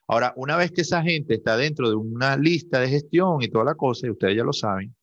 Ahora, 0.07 0.35
una 0.37 0.57
vez 0.57 0.71
que 0.71 0.83
esa 0.83 1.03
gente 1.03 1.35
está 1.35 1.57
dentro 1.57 1.89
de 1.89 1.97
una 1.97 2.37
lista 2.37 2.79
de 2.79 2.89
gestión 2.89 3.41
y 3.41 3.49
toda 3.49 3.65
la 3.65 3.75
cosa, 3.75 4.07
y 4.07 4.11
ustedes 4.11 4.37
ya 4.37 4.45
lo 4.45 4.53
saben, 4.53 4.95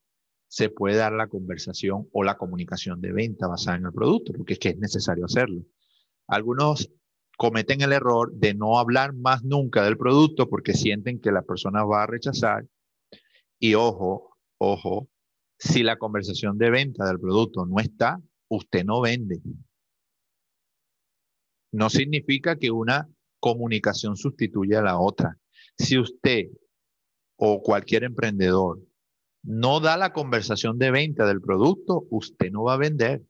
se 0.47 0.69
puede 0.69 0.95
dar 0.95 1.11
la 1.11 1.27
conversación 1.27 2.07
o 2.13 2.23
la 2.23 2.37
comunicación 2.37 3.01
de 3.01 3.11
venta 3.11 3.47
basada 3.47 3.77
en 3.77 3.85
el 3.87 3.93
producto, 3.93 4.31
porque 4.31 4.53
es 4.53 4.59
que 4.59 4.69
es 4.69 4.77
necesario 4.77 5.25
hacerlo. 5.25 5.63
Algunos 6.27 6.91
cometen 7.35 7.81
el 7.81 7.93
error 7.93 8.31
de 8.33 8.53
no 8.53 8.77
hablar 8.77 9.13
más 9.13 9.43
nunca 9.43 9.83
del 9.83 9.97
producto 9.97 10.47
porque 10.49 10.73
sienten 10.73 11.19
que 11.19 11.31
la 11.31 11.41
persona 11.41 11.83
va 11.83 12.03
a 12.03 12.07
rechazar. 12.07 12.67
Y 13.59 13.73
ojo, 13.73 14.37
ojo, 14.59 15.09
si 15.57 15.81
la 15.81 15.97
conversación 15.97 16.59
de 16.59 16.69
venta 16.69 17.05
del 17.05 17.19
producto 17.19 17.65
no 17.65 17.79
está, 17.79 18.21
usted 18.49 18.85
no 18.85 19.01
vende. 19.01 19.41
No 21.77 21.91
significa 21.91 22.57
que 22.57 22.71
una 22.71 23.07
comunicación 23.39 24.17
sustituye 24.17 24.75
a 24.75 24.81
la 24.81 24.97
otra. 24.97 25.37
Si 25.77 25.99
usted 25.99 26.47
o 27.35 27.61
cualquier 27.61 28.03
emprendedor 28.03 28.81
no 29.43 29.79
da 29.79 29.95
la 29.95 30.11
conversación 30.11 30.79
de 30.79 30.89
venta 30.89 31.27
del 31.27 31.39
producto, 31.39 32.07
usted 32.09 32.49
no 32.49 32.63
va 32.63 32.73
a 32.73 32.77
vender. 32.77 33.21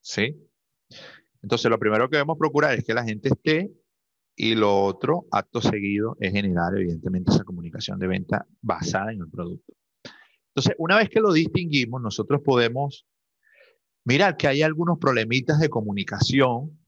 ¿Sí? 0.00 0.36
Entonces, 1.42 1.70
lo 1.70 1.78
primero 1.78 2.10
que 2.10 2.16
debemos 2.16 2.38
procurar 2.38 2.76
es 2.76 2.84
que 2.84 2.94
la 2.94 3.04
gente 3.04 3.28
esté 3.28 3.70
y 4.34 4.56
lo 4.56 4.82
otro, 4.82 5.26
acto 5.30 5.60
seguido, 5.60 6.16
es 6.18 6.32
generar 6.32 6.74
evidentemente 6.74 7.30
esa 7.30 7.44
comunicación 7.44 8.00
de 8.00 8.08
venta 8.08 8.48
basada 8.60 9.12
en 9.12 9.20
el 9.20 9.30
producto. 9.30 9.74
Entonces, 10.48 10.74
una 10.78 10.96
vez 10.96 11.08
que 11.08 11.20
lo 11.20 11.32
distinguimos, 11.32 12.02
nosotros 12.02 12.40
podemos 12.44 13.06
mirar 14.06 14.36
que 14.36 14.46
hay 14.46 14.62
algunos 14.62 14.98
problemitas 14.98 15.58
de 15.58 15.68
comunicación, 15.68 16.78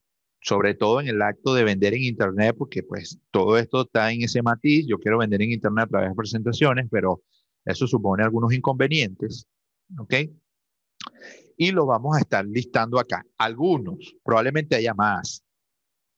sobre 0.41 0.75
todo 0.75 1.01
en 1.01 1.09
el 1.09 1.21
acto 1.21 1.53
de 1.53 1.65
vender 1.65 1.93
en 1.95 2.05
Internet, 2.05 2.55
porque 2.57 2.85
pues 2.85 3.19
todo 3.33 3.59
esto 3.59 3.83
está 3.83 4.13
en 4.13 4.23
ese 4.23 4.41
matiz. 4.41 4.87
Yo 4.87 4.99
quiero 4.99 5.19
vender 5.19 5.43
en 5.43 5.51
Internet 5.51 5.87
a 5.87 5.89
través 5.89 6.11
de 6.11 6.15
presentaciones, 6.15 6.87
pero 6.91 7.23
eso 7.65 7.89
supone 7.89 8.23
algunos 8.23 8.55
inconvenientes. 8.55 9.47
¿Ok? 9.99 10.15
Y 11.57 11.73
lo 11.73 11.87
vamos 11.87 12.17
a 12.17 12.21
estar 12.21 12.47
listando 12.47 13.01
acá. 13.01 13.27
Algunos, 13.37 14.15
probablemente 14.23 14.77
haya 14.77 14.95
más. 14.95 15.43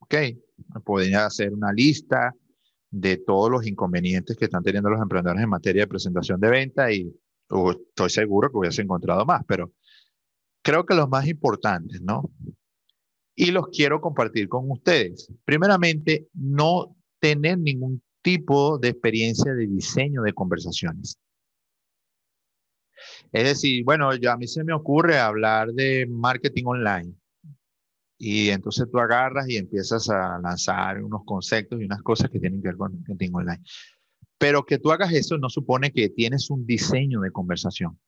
¿Ok? 0.01 0.15
Podría 0.85 1.25
hacer 1.25 1.55
una 1.55 1.73
lista 1.73 2.35
de 2.91 3.17
todos 3.17 3.51
los 3.51 3.67
inconvenientes 3.67 4.37
que 4.37 4.45
están 4.45 4.63
teniendo 4.63 4.91
los 4.91 5.01
emprendedores 5.01 5.43
en 5.43 5.49
materia 5.49 5.83
de 5.83 5.89
presentación 5.89 6.39
de 6.41 6.51
venta 6.51 6.93
y 6.93 7.11
estoy 7.71 8.11
seguro 8.11 8.51
que 8.51 8.59
hubiese 8.59 8.83
encontrado 8.83 9.25
más, 9.25 9.43
pero 9.47 9.73
creo 10.63 10.85
que 10.85 10.95
los 10.95 11.09
más 11.09 11.27
importantes, 11.27 12.01
¿no? 12.01 12.31
Y 13.35 13.51
los 13.53 13.69
quiero 13.69 14.01
compartir 14.01 14.49
con 14.49 14.71
ustedes. 14.71 15.33
Primeramente, 15.45 16.29
no 16.35 16.97
tener 17.21 17.59
ningún 17.59 18.03
tipo 18.23 18.79
de 18.79 18.89
experiencia 18.89 19.55
de 19.55 19.67
diseño 19.67 20.23
de 20.23 20.33
conversaciones. 20.33 21.19
Es 23.33 23.45
decir, 23.45 23.85
bueno, 23.85 24.15
ya 24.15 24.33
a 24.33 24.37
mí 24.37 24.47
se 24.47 24.65
me 24.65 24.73
ocurre 24.73 25.19
hablar 25.19 25.73
de 25.73 26.07
marketing 26.09 26.65
online. 26.67 27.15
Y 28.19 28.51
entonces 28.51 28.87
tú 28.91 28.99
agarras 28.99 29.49
y 29.49 29.57
empiezas 29.57 30.11
a 30.11 30.39
lanzar 30.43 31.03
unos 31.03 31.23
conceptos 31.25 31.81
y 31.81 31.85
unas 31.85 32.03
cosas 32.03 32.29
que 32.29 32.39
tienen 32.39 32.61
que 32.61 32.69
ver 32.69 32.77
con 32.77 32.93
marketing 32.95 33.31
online. 33.33 33.63
Pero 34.37 34.65
que 34.65 34.79
tú 34.79 34.91
hagas 34.93 35.13
eso 35.13 35.39
no 35.39 35.49
supone 35.49 35.91
que 35.93 36.11
tienes 36.11 36.51
un 36.51 36.67
diseño 36.67 37.21
de 37.21 37.31
conversación. 37.31 37.99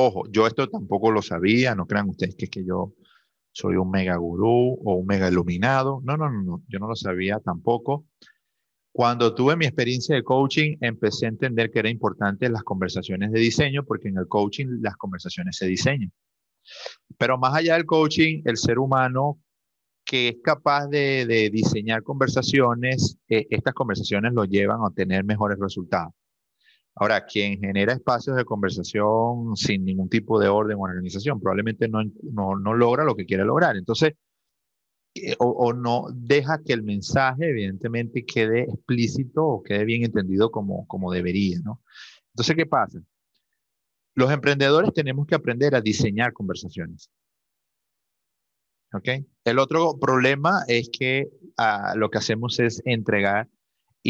Ojo, 0.00 0.24
yo 0.30 0.46
esto 0.46 0.68
tampoco 0.68 1.10
lo 1.10 1.22
sabía, 1.22 1.74
no 1.74 1.86
crean 1.86 2.08
ustedes 2.08 2.36
que 2.36 2.44
es 2.44 2.50
que 2.50 2.64
yo 2.64 2.94
soy 3.50 3.74
un 3.74 3.90
mega 3.90 4.16
gurú 4.16 4.78
o 4.84 4.94
un 4.94 5.06
mega 5.06 5.28
iluminado. 5.28 6.00
No, 6.04 6.16
no, 6.16 6.30
no, 6.30 6.42
no, 6.42 6.62
yo 6.68 6.78
no 6.78 6.86
lo 6.86 6.94
sabía 6.94 7.40
tampoco. 7.40 8.06
Cuando 8.92 9.34
tuve 9.34 9.56
mi 9.56 9.66
experiencia 9.66 10.14
de 10.14 10.22
coaching, 10.22 10.76
empecé 10.80 11.26
a 11.26 11.30
entender 11.30 11.72
que 11.72 11.80
era 11.80 11.90
importante 11.90 12.48
las 12.48 12.62
conversaciones 12.62 13.32
de 13.32 13.40
diseño, 13.40 13.84
porque 13.84 14.08
en 14.08 14.18
el 14.18 14.28
coaching 14.28 14.78
las 14.80 14.96
conversaciones 14.96 15.56
se 15.56 15.66
diseñan. 15.66 16.12
Pero 17.16 17.36
más 17.36 17.54
allá 17.54 17.74
del 17.74 17.86
coaching, 17.86 18.42
el 18.44 18.56
ser 18.56 18.78
humano 18.78 19.40
que 20.04 20.28
es 20.28 20.36
capaz 20.42 20.86
de, 20.86 21.50
diseñar 21.52 22.02
conversaciones, 22.02 23.18
eh, 23.28 23.46
estas 23.50 23.74
conversaciones 23.74 24.32
lo 24.32 24.44
llevan 24.44 24.78
a 24.82 24.90
tener 24.94 25.24
mejores 25.24 25.58
resultados. 25.58 26.14
Ahora, 27.00 27.24
quien 27.26 27.60
genera 27.60 27.92
espacios 27.92 28.36
de 28.36 28.44
conversación 28.44 29.54
sin 29.56 29.84
ningún 29.84 30.08
tipo 30.08 30.40
de 30.40 30.48
orden 30.48 30.78
o 30.78 30.82
organización 30.82 31.40
probablemente 31.40 31.88
no, 31.88 32.02
no, 32.22 32.74
logra 32.74 33.04
lo 33.04 33.14
que 33.14 33.24
quiere 33.24 33.44
lograr. 33.44 33.76
Entonces, 33.76 34.14
o, 35.38 35.46
o, 35.46 35.72
no 35.72 36.06
deja 36.12 36.60
que 36.64 36.72
el 36.72 36.82
mensaje 36.82 37.50
evidentemente 37.50 38.24
quede 38.24 38.62
explícito 38.62 39.44
o 39.44 39.62
quede 39.62 39.84
bien 39.84 40.04
entendido 40.04 40.50
como, 40.50 40.86
como 40.86 41.12
debería, 41.12 41.58
¿no? 41.64 41.82
Entonces, 42.32 42.56
¿qué 42.56 42.66
pasa? 42.66 43.00
Los 44.14 44.32
emprendedores 44.32 44.92
tenemos 44.92 45.26
que 45.26 45.36
aprender 45.36 45.76
a 45.76 45.80
diseñar 45.80 46.32
conversaciones. 46.32 47.10
¿Ok? 48.92 49.08
El 49.44 49.58
otro 49.60 49.98
problema 50.00 50.64
es 50.66 50.88
que 50.90 51.28
ah, 51.56 51.94
lo 51.94 52.10
que 52.10 52.18
hacemos 52.18 52.58
es 52.58 52.82
entregar 52.84 53.48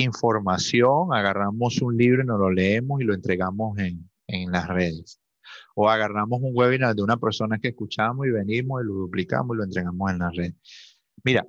información, 0.02 1.12
agarramos 1.12 1.80
un 1.82 1.96
libro 1.96 2.22
y 2.22 2.26
nos 2.26 2.38
lo 2.38 2.50
leemos 2.50 3.00
y 3.00 3.04
lo 3.04 3.14
entregamos 3.14 3.78
en, 3.78 4.08
en 4.26 4.50
las 4.52 4.68
redes. 4.68 5.20
O 5.74 5.88
agarramos 5.88 6.40
un 6.42 6.52
webinar 6.54 6.94
de 6.94 7.02
una 7.02 7.16
persona 7.16 7.58
que 7.58 7.68
escuchamos 7.68 8.26
y 8.26 8.30
venimos 8.30 8.82
y 8.82 8.86
lo 8.86 8.94
duplicamos 8.94 9.54
y 9.54 9.58
lo 9.58 9.64
entregamos 9.64 10.10
en 10.10 10.18
la 10.18 10.30
red. 10.30 10.54
Mira, 11.24 11.46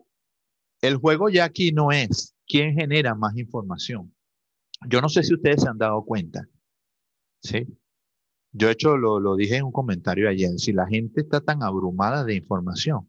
el 0.82 0.98
juego 0.98 1.30
ya 1.30 1.46
aquí 1.46 1.72
no 1.72 1.92
es 1.92 2.36
quién 2.48 2.76
genera 2.76 3.16
más 3.16 3.38
información. 3.38 4.14
Yo 4.88 5.02
no 5.02 5.10
sé 5.10 5.24
si 5.24 5.34
ustedes 5.34 5.62
se 5.62 5.70
han 5.70 5.78
dado 5.78 6.04
cuenta. 6.06 6.48
¿Sí? 7.42 7.68
Yo, 8.52 8.70
hecho, 8.70 8.98
lo, 8.98 9.20
lo 9.20 9.36
dije 9.36 9.58
en 9.58 9.66
un 9.66 9.72
comentario 9.72 10.30
ayer, 10.30 10.58
si 10.58 10.74
la 10.74 10.88
gente 10.88 11.22
está 11.22 11.42
tan 11.42 11.62
abrumada 11.62 12.24
de 12.24 12.36
información, 12.36 13.08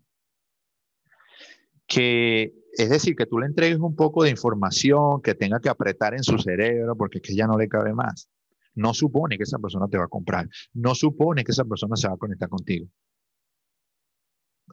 que 1.90 2.55
es 2.72 2.88
decir, 2.88 3.16
que 3.16 3.26
tú 3.26 3.38
le 3.38 3.46
entregues 3.46 3.79
un 3.79 3.96
poco 3.96 4.22
de 4.22 4.31
información 4.31 5.20
que 5.22 5.35
tenga 5.35 5.61
que 5.61 5.68
apretar 5.68 6.14
en 6.14 6.22
su 6.22 6.38
cerebro 6.38 6.96
porque 6.96 7.18
es 7.18 7.22
que 7.22 7.35
ya 7.35 7.46
no 7.46 7.59
le 7.59 7.68
cabe 7.68 7.92
más. 7.92 8.31
No 8.74 8.94
supone 8.94 9.37
que 9.37 9.42
esa 9.42 9.59
persona 9.59 9.88
te 9.88 9.98
va 9.98 10.05
a 10.05 10.09
comprar. 10.09 10.48
No 10.72 10.94
supone 10.94 11.42
que 11.42 11.50
esa 11.50 11.64
persona 11.64 11.96
se 11.96 12.07
va 12.07 12.14
a 12.14 12.18
conectar 12.18 12.48
contigo. 12.48 12.88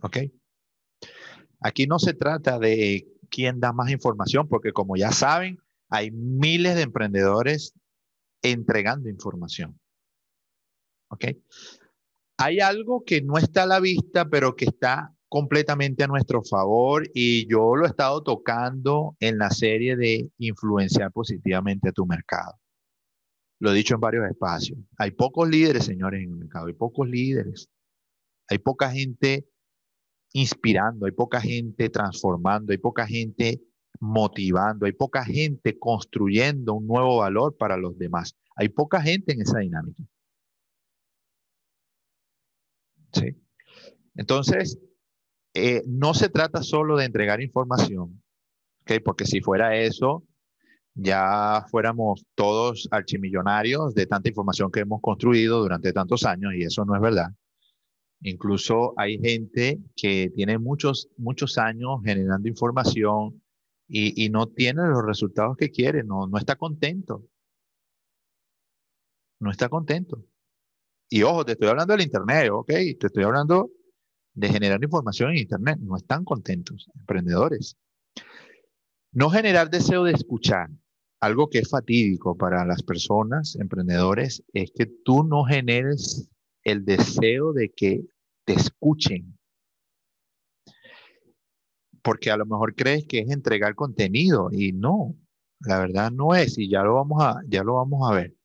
¿Ok? 0.03 0.17
Aquí 1.59 1.87
no 1.87 1.97
se 1.97 2.13
trata 2.13 2.59
de 2.59 3.07
quién 3.31 3.59
da 3.59 3.73
más 3.73 3.89
información, 3.89 4.47
porque 4.47 4.71
como 4.71 4.95
ya 4.95 5.11
saben, 5.11 5.57
hay 5.89 6.11
miles 6.11 6.75
de 6.75 6.83
emprendedores 6.83 7.73
entregando 8.43 9.09
información. 9.09 9.79
¿Ok? 11.09 11.25
Hay 12.37 12.59
algo 12.59 13.03
que 13.03 13.23
no 13.23 13.39
está 13.39 13.63
a 13.63 13.67
la 13.67 13.79
vista, 13.79 14.29
pero 14.29 14.55
que 14.55 14.65
está 14.65 15.16
completamente 15.29 16.03
a 16.03 16.07
nuestro 16.07 16.41
favor 16.43 17.07
y 17.13 17.47
yo 17.49 17.75
lo 17.75 17.85
he 17.85 17.89
estado 17.89 18.23
tocando 18.23 19.15
en 19.19 19.37
la 19.37 19.49
serie 19.49 19.95
de 19.95 20.31
influenciar 20.37 21.11
positivamente 21.11 21.89
a 21.89 21.91
tu 21.91 22.05
mercado. 22.05 22.53
Lo 23.59 23.71
he 23.71 23.75
dicho 23.75 23.95
en 23.95 24.01
varios 24.01 24.25
espacios. 24.29 24.79
Hay 24.97 25.11
pocos 25.11 25.49
líderes, 25.49 25.85
señores, 25.85 26.23
en 26.23 26.29
el 26.29 26.37
mercado. 26.37 26.67
Hay 26.67 26.73
pocos 26.73 27.07
líderes. 27.09 27.69
Hay 28.49 28.59
poca 28.59 28.91
gente 28.91 29.47
inspirando, 30.33 31.05
hay 31.05 31.11
poca 31.11 31.41
gente 31.41 31.89
transformando, 31.89 32.71
hay 32.71 32.77
poca 32.77 33.05
gente 33.07 33.61
motivando, 33.99 34.85
hay 34.85 34.91
poca 34.91 35.25
gente 35.25 35.77
construyendo 35.79 36.75
un 36.75 36.87
nuevo 36.87 37.17
valor 37.17 37.57
para 37.57 37.77
los 37.77 37.97
demás. 37.97 38.35
Hay 38.55 38.69
poca 38.69 39.01
gente 39.01 39.33
en 39.33 39.41
esa 39.41 39.59
dinámica. 39.59 40.03
Sí. 43.13 43.35
Entonces, 44.15 44.79
eh, 45.57 45.83
no 45.87 46.13
se 46.13 46.29
trata 46.29 46.61
solo 46.61 46.97
de 46.97 47.05
entregar 47.05 47.41
información, 47.41 48.21
porque 49.03 49.25
si 49.25 49.41
fuera 49.41 49.75
eso, 49.75 50.23
ya 50.93 51.65
fuéramos 51.71 52.25
todos 52.35 52.87
archimillonarios 52.91 53.95
de 53.95 54.05
tanta 54.05 54.29
información 54.29 54.71
que 54.71 54.81
hemos 54.81 55.01
construido 55.01 55.59
durante 55.59 55.93
tantos 55.93 56.25
años 56.25 56.53
y 56.53 56.61
eso 56.61 56.85
no 56.85 56.95
es 56.95 57.01
verdad. 57.01 57.31
Incluso 58.21 58.93
hay 58.97 59.19
gente 59.19 59.79
que 59.95 60.31
tiene 60.35 60.59
muchos, 60.59 61.09
muchos 61.17 61.57
años 61.57 62.01
generando 62.03 62.47
información 62.47 63.41
y, 63.87 64.25
y 64.25 64.29
no 64.29 64.47
tiene 64.47 64.83
los 64.87 65.03
resultados 65.03 65.57
que 65.57 65.71
quiere, 65.71 66.03
no, 66.03 66.27
no 66.27 66.37
está 66.37 66.55
contento. 66.55 67.25
No 69.39 69.49
está 69.49 69.69
contento. 69.69 70.23
Y 71.09 71.23
ojo, 71.23 71.45
te 71.45 71.53
estoy 71.53 71.69
hablando 71.69 71.93
del 71.93 72.03
Internet, 72.03 72.49
¿ok? 72.51 72.67
Te 72.67 73.07
estoy 73.07 73.23
hablando 73.23 73.71
de 74.37 74.49
generar 74.49 74.83
información 74.83 75.31
en 75.31 75.37
Internet. 75.37 75.79
No 75.81 75.97
están 75.97 76.23
contentos, 76.23 76.89
emprendedores. 76.95 77.75
No 79.11 79.31
generar 79.31 79.71
deseo 79.71 80.03
de 80.03 80.11
escuchar. 80.11 80.69
Algo 81.19 81.49
que 81.49 81.57
es 81.57 81.69
fatídico 81.69 82.37
para 82.37 82.63
las 82.63 82.83
personas, 82.83 83.55
emprendedores, 83.55 84.43
es 84.53 84.71
que 84.75 84.85
tú 84.85 85.23
no 85.23 85.43
generes 85.43 86.29
el 86.63 86.85
deseo 86.85 87.51
de 87.51 87.73
que 87.75 88.05
te 88.45 88.53
escuchen. 88.53 89.35
Porque 92.03 92.29
a 92.29 92.37
lo 92.37 92.45
mejor 92.45 92.75
crees 92.75 93.07
que 93.07 93.19
es 93.21 93.31
entregar 93.31 93.73
contenido 93.73 94.49
y 94.51 94.71
no, 94.71 95.15
la 95.61 95.79
verdad 95.79 96.11
no 96.11 96.35
es 96.35 96.59
y 96.59 96.69
ya 96.69 96.83
lo 96.83 96.93
vamos 96.93 97.23
a, 97.23 97.41
ya 97.47 97.63
lo 97.63 97.73
vamos 97.73 98.07
a 98.07 98.13
ver. 98.13 98.35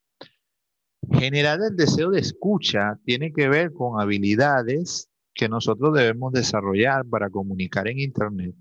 Generar 1.13 1.61
el 1.61 1.77
deseo 1.77 2.11
de 2.11 2.21
escucha 2.21 2.99
tiene 3.05 3.31
que 3.31 3.51
ver 3.51 3.75
con 3.75 4.01
habilidades 4.01 5.12
que 5.35 5.49
nosotros 5.49 5.95
debemos 5.95 6.33
desarrollar 6.33 7.07
para 7.07 7.31
comunicar 7.31 7.89
en 7.89 8.01
Internet. 8.01 8.55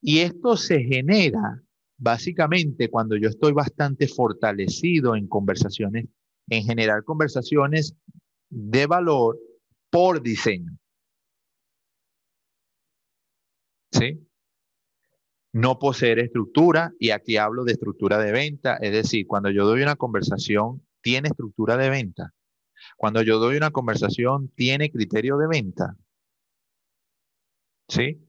Y 0.00 0.20
esto 0.20 0.56
se 0.56 0.82
genera 0.82 1.62
básicamente 1.98 2.90
cuando 2.90 3.16
yo 3.16 3.28
estoy 3.28 3.52
bastante 3.52 4.06
fortalecido 4.08 5.16
en 5.16 5.26
conversaciones, 5.26 6.06
en 6.48 6.64
generar 6.64 7.04
conversaciones 7.04 7.94
de 8.48 8.86
valor 8.86 9.38
por 9.90 10.22
diseño. 10.22 10.76
¿Sí? 13.92 14.26
No 15.52 15.78
poseer 15.78 16.18
estructura, 16.18 16.92
y 16.98 17.10
aquí 17.10 17.38
hablo 17.38 17.64
de 17.64 17.72
estructura 17.72 18.18
de 18.18 18.30
venta, 18.30 18.76
es 18.76 18.92
decir, 18.92 19.26
cuando 19.26 19.50
yo 19.50 19.64
doy 19.64 19.82
una 19.82 19.96
conversación, 19.96 20.82
tiene 21.00 21.28
estructura 21.28 21.78
de 21.78 21.88
venta. 21.88 22.34
Cuando 22.96 23.22
yo 23.22 23.38
doy 23.38 23.56
una 23.56 23.70
conversación, 23.70 24.48
tiene 24.54 24.90
criterio 24.90 25.36
de 25.38 25.48
venta. 25.48 25.96
¿Sí? 27.88 28.20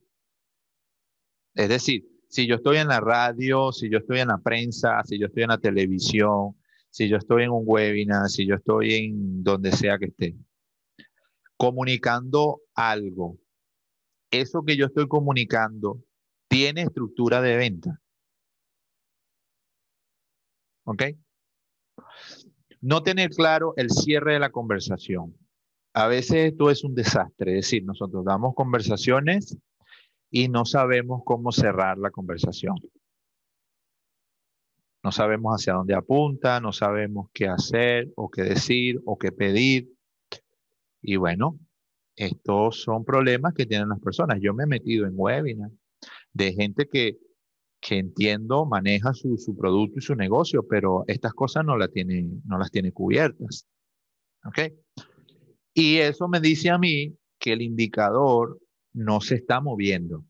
Es 1.56 1.70
decir, 1.70 2.06
si 2.30 2.48
yo 2.48 2.56
estoy 2.56 2.78
en 2.78 2.88
la 2.88 3.00
radio, 3.00 3.72
si 3.72 3.89
yo 3.89 4.00
estoy 4.00 4.20
en 4.20 4.28
la 4.28 4.38
prensa, 4.38 5.02
si 5.04 5.17
yo 5.20 5.28
estoy 5.28 5.43
en 5.43 5.50
la 5.50 5.58
televisión, 5.58 6.56
si 6.89 7.10
yo 7.10 7.17
estoy 7.17 7.43
en 7.43 7.52
un 7.52 7.63
webinar, 7.65 8.30
si 8.30 8.46
yo 8.48 8.56
estoy 8.56 8.93
en 8.93 9.43
donde 9.43 9.72
sea 9.72 9.98
que 9.98 10.06
esté, 10.06 10.36
comunicando 11.58 12.62
algo, 12.76 13.39
eso 14.32 14.63
que 14.63 14.78
yo 14.78 14.88
estoy 14.88 15.08
comunicando 15.08 16.04
tiene 16.48 16.84
estructura 16.84 17.41
de 17.41 17.58
venta. 17.58 18.02
¿Ok? 20.84 21.04
No 22.82 23.04
tener 23.04 23.32
claro 23.32 23.74
el 23.78 23.90
cierre 23.90 24.34
de 24.34 24.40
la 24.40 24.52
conversación. 24.52 25.36
A 25.94 26.08
veces 26.08 26.52
esto 26.52 26.70
es 26.70 26.84
un 26.84 26.94
desastre, 26.94 27.58
es 27.58 27.66
decir, 27.66 27.84
nosotros 27.84 28.24
damos 28.24 28.54
conversaciones 28.54 29.58
y 30.30 30.48
no 30.48 30.66
sabemos 30.66 31.22
cómo 31.26 31.52
cerrar 31.52 31.98
la 31.98 32.12
conversación. 32.12 32.76
No 35.04 35.12
sabemos 35.12 35.54
hacia 35.54 35.74
dónde 35.74 35.96
apunta, 35.96 36.60
no 36.60 36.72
sabemos 36.72 37.30
qué 37.34 37.48
hacer 37.48 38.12
o 38.16 38.30
qué 38.30 38.44
decir 38.44 39.02
o 39.06 39.18
qué 39.18 39.32
pedir. 39.32 39.90
Y 41.02 41.16
bueno, 41.16 41.58
estos 42.16 42.82
son 42.82 43.06
problemas 43.06 43.54
que 43.54 43.66
tienen 43.66 43.90
las 43.90 44.00
personas. 44.00 44.40
Yo 44.42 44.54
me 44.54 44.63
he 44.63 44.68
metido 44.68 45.06
en 45.06 45.13
webinars 45.16 45.74
de 46.34 46.54
gente 46.54 46.90
que, 46.90 47.18
que 47.80 48.00
entiendo, 48.00 48.66
maneja 48.66 49.13
su, 49.13 49.38
su, 49.38 49.56
producto 49.56 50.00
y 50.00 50.02
su 50.02 50.16
negocio, 50.16 50.66
pero 50.68 51.04
estas 51.08 51.34
cosas 51.34 51.66
no, 51.66 51.78
la 51.78 51.88
tiene, 51.88 52.28
no 52.46 52.58
las 52.58 52.72
tiene 52.72 52.92
cubiertas. 52.92 53.68
¿Ok? 54.46 54.60
Y 55.74 55.98
eso 55.98 56.28
me 56.28 56.40
dice 56.40 56.70
a 56.70 56.78
mí 56.78 57.16
que 57.40 57.54
el 57.54 57.62
indicador 57.62 58.60
no 58.94 59.22
se 59.22 59.36
está 59.36 59.62
moviendo. 59.62 60.26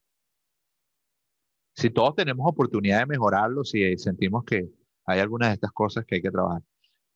Si 1.76 1.90
todos 1.90 2.16
tenemos 2.16 2.46
oportunidad 2.50 3.00
de 3.00 3.06
mejorarlo, 3.06 3.64
si 3.64 3.98
sentimos 3.98 4.44
que 4.44 4.70
hay 5.06 5.20
algunas 5.20 5.50
de 5.50 5.54
estas 5.54 5.72
cosas 5.72 6.06
que 6.06 6.16
hay 6.16 6.22
que 6.22 6.32
trabajar. 6.32 6.64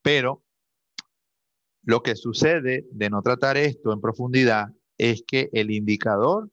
Pero 0.01 0.43
lo 1.83 2.03
que 2.03 2.15
sucede 2.15 2.87
de 2.91 3.09
no 3.09 3.21
tratar 3.21 3.57
esto 3.57 3.91
en 3.91 3.99
profundidad 3.99 4.67
es 4.97 5.23
que 5.25 5.49
el 5.51 5.71
indicador 5.71 6.49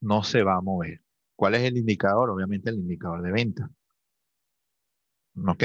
no 0.00 0.24
se 0.24 0.42
va 0.42 0.56
a 0.56 0.60
mover. 0.60 1.03
¿Cuál 1.36 1.54
es 1.54 1.62
el 1.62 1.76
indicador? 1.76 2.30
Obviamente 2.30 2.70
el 2.70 2.76
indicador 2.76 3.22
de 3.22 3.32
venta. 3.32 3.70
¿Ok? 5.46 5.64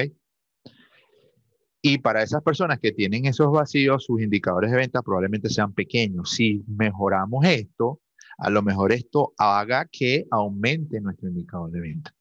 Y 1.81 1.99
para 1.99 2.23
esas 2.23 2.43
personas 2.43 2.79
que 2.79 2.91
tienen 2.91 3.25
esos 3.25 3.51
vacíos, 3.51 4.03
sus 4.03 4.21
indicadores 4.21 4.71
de 4.71 4.77
venta 4.77 5.01
probablemente 5.01 5.49
sean 5.49 5.73
pequeños. 5.73 6.31
Si 6.31 6.63
mejoramos 6.67 7.45
esto, 7.45 8.01
a 8.37 8.49
lo 8.49 8.61
mejor 8.61 8.91
esto 8.91 9.33
haga 9.37 9.87
que 9.89 10.25
aumente 10.31 10.99
nuestro 10.99 11.29
indicador 11.29 11.71
de 11.71 11.79
venta. 11.79 12.15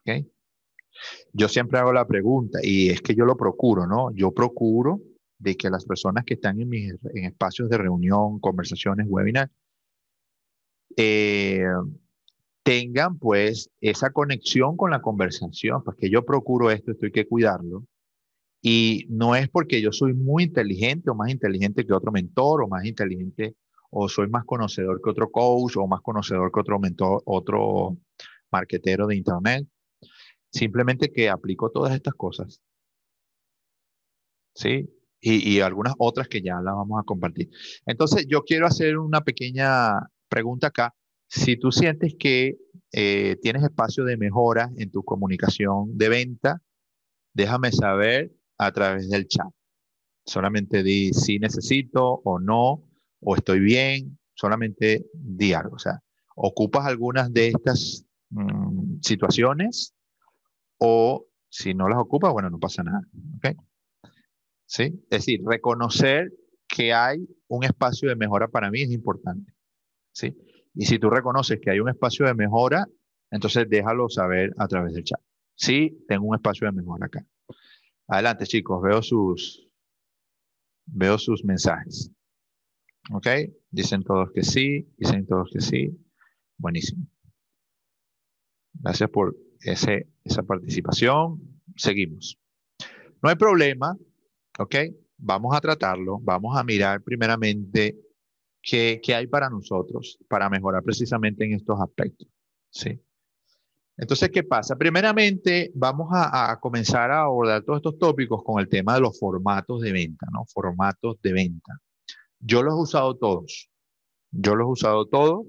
¿Ok? 0.00 0.26
Yo 1.32 1.48
siempre 1.48 1.78
hago 1.78 1.92
la 1.92 2.06
pregunta, 2.06 2.58
y 2.62 2.90
es 2.90 3.00
que 3.00 3.14
yo 3.14 3.24
lo 3.24 3.36
procuro, 3.36 3.86
¿no? 3.86 4.10
Yo 4.14 4.32
procuro 4.32 5.00
de 5.38 5.56
que 5.56 5.70
las 5.70 5.84
personas 5.84 6.24
que 6.24 6.34
están 6.34 6.60
en 6.60 6.68
mis 6.68 6.92
en 7.14 7.24
espacios 7.24 7.70
de 7.70 7.78
reunión, 7.78 8.40
conversaciones, 8.40 9.06
webinar, 9.08 9.50
eh, 10.96 11.64
tengan 12.62 13.18
pues 13.18 13.70
esa 13.80 14.10
conexión 14.10 14.76
con 14.76 14.90
la 14.90 15.00
conversación, 15.00 15.82
porque 15.84 16.10
yo 16.10 16.24
procuro 16.24 16.70
esto, 16.70 16.92
esto 16.92 17.06
hay 17.06 17.12
que 17.12 17.26
cuidarlo. 17.26 17.84
Y 18.62 19.06
no 19.08 19.34
es 19.36 19.48
porque 19.48 19.80
yo 19.80 19.90
soy 19.92 20.12
muy 20.12 20.44
inteligente 20.44 21.10
o 21.10 21.14
más 21.14 21.30
inteligente 21.30 21.86
que 21.86 21.94
otro 21.94 22.12
mentor 22.12 22.62
o 22.62 22.68
más 22.68 22.84
inteligente 22.84 23.56
o 23.90 24.08
soy 24.08 24.28
más 24.28 24.44
conocedor 24.44 25.00
que 25.02 25.10
otro 25.10 25.30
coach 25.30 25.76
o 25.76 25.86
más 25.86 26.00
conocedor 26.02 26.52
que 26.52 26.60
otro 26.60 26.78
mentor, 26.78 27.22
otro 27.24 27.96
marquetero 28.52 29.06
de 29.06 29.16
internet. 29.16 29.66
Simplemente 30.50 31.10
que 31.12 31.28
aplico 31.30 31.70
todas 31.70 31.94
estas 31.94 32.14
cosas. 32.14 32.60
¿Sí? 34.54 34.90
Y, 35.20 35.56
y, 35.56 35.60
algunas 35.60 35.94
otras 35.98 36.28
que 36.28 36.40
ya 36.42 36.54
las 36.62 36.74
vamos 36.74 36.98
a 37.00 37.04
compartir. 37.04 37.50
Entonces, 37.86 38.26
yo 38.26 38.42
quiero 38.42 38.66
hacer 38.66 38.98
una 38.98 39.20
pequeña 39.20 39.92
pregunta 40.30 40.68
acá. 40.68 40.94
Si 41.28 41.56
tú 41.56 41.70
sientes 41.70 42.14
que 42.18 42.56
eh, 42.92 43.36
tienes 43.42 43.62
espacio 43.62 44.04
de 44.04 44.16
mejora 44.16 44.70
en 44.76 44.90
tu 44.90 45.04
comunicación 45.04 45.96
de 45.96 46.08
venta, 46.08 46.62
déjame 47.34 47.72
saber 47.72 48.32
a 48.56 48.72
través 48.72 49.10
del 49.10 49.28
chat. 49.28 49.50
Solamente 50.24 50.82
di 50.82 51.12
si 51.12 51.38
necesito 51.38 52.20
o 52.24 52.38
no, 52.38 52.84
o 53.20 53.36
estoy 53.36 53.60
bien, 53.60 54.18
solamente 54.34 55.06
di 55.12 55.52
algo. 55.52 55.76
O 55.76 55.78
sea, 55.78 56.00
ocupas 56.34 56.86
algunas 56.86 57.32
de 57.32 57.48
estas 57.48 58.06
mmm, 58.30 59.00
situaciones 59.02 59.94
o 60.78 61.26
si 61.48 61.74
no 61.74 61.88
las 61.88 61.98
ocupa, 61.98 62.30
bueno, 62.30 62.48
no 62.48 62.58
pasa 62.58 62.82
nada. 62.82 63.02
¿okay? 63.36 63.56
¿Sí? 64.66 65.02
Es 65.10 65.26
decir, 65.26 65.40
reconocer 65.44 66.32
que 66.68 66.92
hay 66.92 67.26
un 67.48 67.64
espacio 67.64 68.08
de 68.08 68.16
mejora 68.16 68.48
para 68.48 68.70
mí 68.70 68.82
es 68.82 68.90
importante. 68.90 69.52
¿Sí? 70.12 70.36
Y 70.74 70.86
si 70.86 70.98
tú 70.98 71.10
reconoces 71.10 71.58
que 71.60 71.70
hay 71.70 71.80
un 71.80 71.88
espacio 71.88 72.26
de 72.26 72.34
mejora, 72.34 72.86
entonces 73.30 73.68
déjalo 73.68 74.08
saber 74.08 74.52
a 74.58 74.68
través 74.68 74.94
del 74.94 75.04
chat. 75.04 75.20
Sí, 75.54 76.04
tengo 76.08 76.26
un 76.26 76.36
espacio 76.36 76.66
de 76.66 76.72
mejora 76.72 77.06
acá. 77.06 77.24
Adelante, 78.08 78.46
chicos, 78.46 78.82
veo 78.82 79.02
sus, 79.02 79.68
veo 80.86 81.18
sus 81.18 81.44
mensajes. 81.44 82.10
¿Ok? 83.12 83.26
Dicen 83.70 84.02
todos 84.02 84.30
que 84.32 84.42
sí, 84.42 84.92
dicen 84.96 85.26
todos 85.26 85.50
que 85.52 85.60
sí. 85.60 85.96
Buenísimo. 86.56 87.06
Gracias 88.74 89.10
por 89.10 89.36
ese, 89.60 90.08
esa 90.24 90.42
participación. 90.42 91.62
Seguimos. 91.76 92.38
No 93.22 93.28
hay 93.28 93.36
problema, 93.36 93.96
¿ok? 94.58 94.76
Vamos 95.18 95.54
a 95.54 95.60
tratarlo, 95.60 96.18
vamos 96.20 96.56
a 96.56 96.64
mirar 96.64 97.02
primeramente 97.02 97.98
qué, 98.62 99.00
qué 99.02 99.14
hay 99.14 99.26
para 99.26 99.48
nosotros 99.50 100.18
para 100.28 100.48
mejorar 100.48 100.82
precisamente 100.82 101.44
en 101.44 101.54
estos 101.54 101.80
aspectos, 101.80 102.28
¿sí? 102.70 103.00
Entonces, 103.96 104.30
¿qué 104.30 104.42
pasa? 104.42 104.76
Primeramente, 104.76 105.70
vamos 105.74 106.08
a, 106.12 106.52
a, 106.52 106.58
comenzar 106.58 107.10
a 107.10 107.22
abordar 107.22 107.62
todos 107.62 107.78
estos 107.78 107.98
tópicos 107.98 108.42
con 108.42 108.58
el 108.58 108.68
tema 108.68 108.94
de 108.94 109.02
los 109.02 109.18
formatos 109.18 109.82
de 109.82 109.92
venta, 109.92 110.26
¿no? 110.32 110.46
Formatos 110.46 111.20
de 111.20 111.32
venta. 111.34 111.78
Yo 112.38 112.62
los 112.62 112.74
he 112.74 112.82
usado 112.82 113.16
todos. 113.18 113.70
Yo 114.30 114.54
los 114.54 114.68
he 114.68 114.70
usado 114.70 115.06
todos 115.06 115.46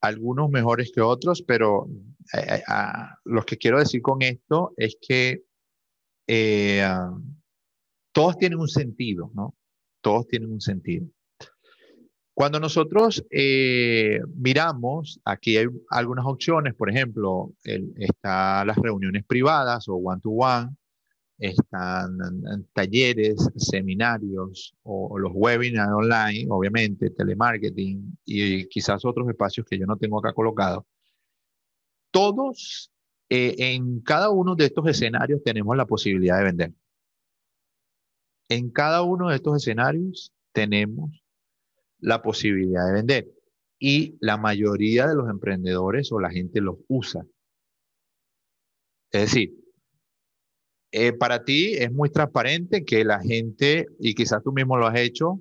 algunos 0.00 0.50
mejores 0.50 0.92
que 0.92 1.00
otros, 1.00 1.42
pero 1.42 1.88
eh, 2.34 2.56
eh 2.56 2.62
lo 3.24 3.42
que 3.44 3.58
quiero 3.58 3.78
decir 3.78 4.02
con 4.02 4.22
esto 4.22 4.72
es 4.76 4.96
que 5.00 5.44
eh, 6.26 6.86
todos 8.12 8.36
tienen 8.38 8.58
un 8.58 8.68
sentido, 8.68 9.30
¿no? 9.34 9.56
Todos 10.00 10.26
tienen 10.28 10.50
un 10.50 10.60
sentido. 10.60 11.06
Cuando 12.38 12.60
nosotros 12.60 13.26
eh, 13.32 14.20
miramos, 14.36 15.20
aquí 15.24 15.56
hay 15.56 15.66
algunas 15.90 16.24
opciones, 16.24 16.72
por 16.72 16.88
ejemplo, 16.88 17.52
el, 17.64 17.92
está 17.96 18.64
las 18.64 18.76
reuniones 18.76 19.24
privadas 19.26 19.88
o 19.88 19.96
one-to-one, 19.96 20.66
-one, 20.66 20.76
están 21.36 22.16
talleres, 22.72 23.44
seminarios 23.56 24.72
o, 24.84 25.08
o, 25.08 25.18
los 25.18 25.32
webinars 25.34 25.90
online, 25.90 26.46
obviamente, 26.48 27.10
telemarketing 27.10 28.16
y 28.24 28.68
quizás 28.68 29.04
otros 29.04 29.28
espacios 29.28 29.66
que 29.68 29.76
yo 29.76 29.86
no 29.86 29.96
tengo 29.96 30.20
acá 30.20 30.32
colocados. 30.32 30.84
Todos, 32.12 32.92
eh, 33.30 33.56
en 33.58 34.00
cada 34.02 34.30
uno 34.30 34.54
de 34.54 34.66
estos 34.66 34.86
escenarios 34.86 35.42
tenemos 35.42 35.76
la 35.76 35.86
posibilidad 35.86 36.38
de 36.38 36.44
vender. 36.44 36.72
En 38.48 38.70
cada 38.70 39.02
uno 39.02 39.28
de 39.28 39.34
estos 39.34 39.56
escenarios 39.56 40.32
tenemos 40.52 41.20
la 42.00 42.22
posibilidad 42.22 42.86
de 42.86 42.92
vender 42.92 43.28
y 43.78 44.16
la 44.20 44.36
mayoría 44.36 45.06
de 45.06 45.14
los 45.14 45.28
emprendedores 45.28 46.10
o 46.12 46.20
la 46.20 46.30
gente 46.30 46.60
los 46.60 46.78
usa. 46.88 47.24
Es 49.10 49.22
decir, 49.22 49.54
eh, 50.90 51.12
para 51.12 51.44
ti 51.44 51.74
es 51.74 51.92
muy 51.92 52.10
transparente 52.10 52.84
que 52.84 53.04
la 53.04 53.20
gente, 53.20 53.86
y 53.98 54.14
quizás 54.14 54.42
tú 54.42 54.52
mismo 54.52 54.76
lo 54.76 54.86
has 54.86 54.98
hecho, 54.98 55.40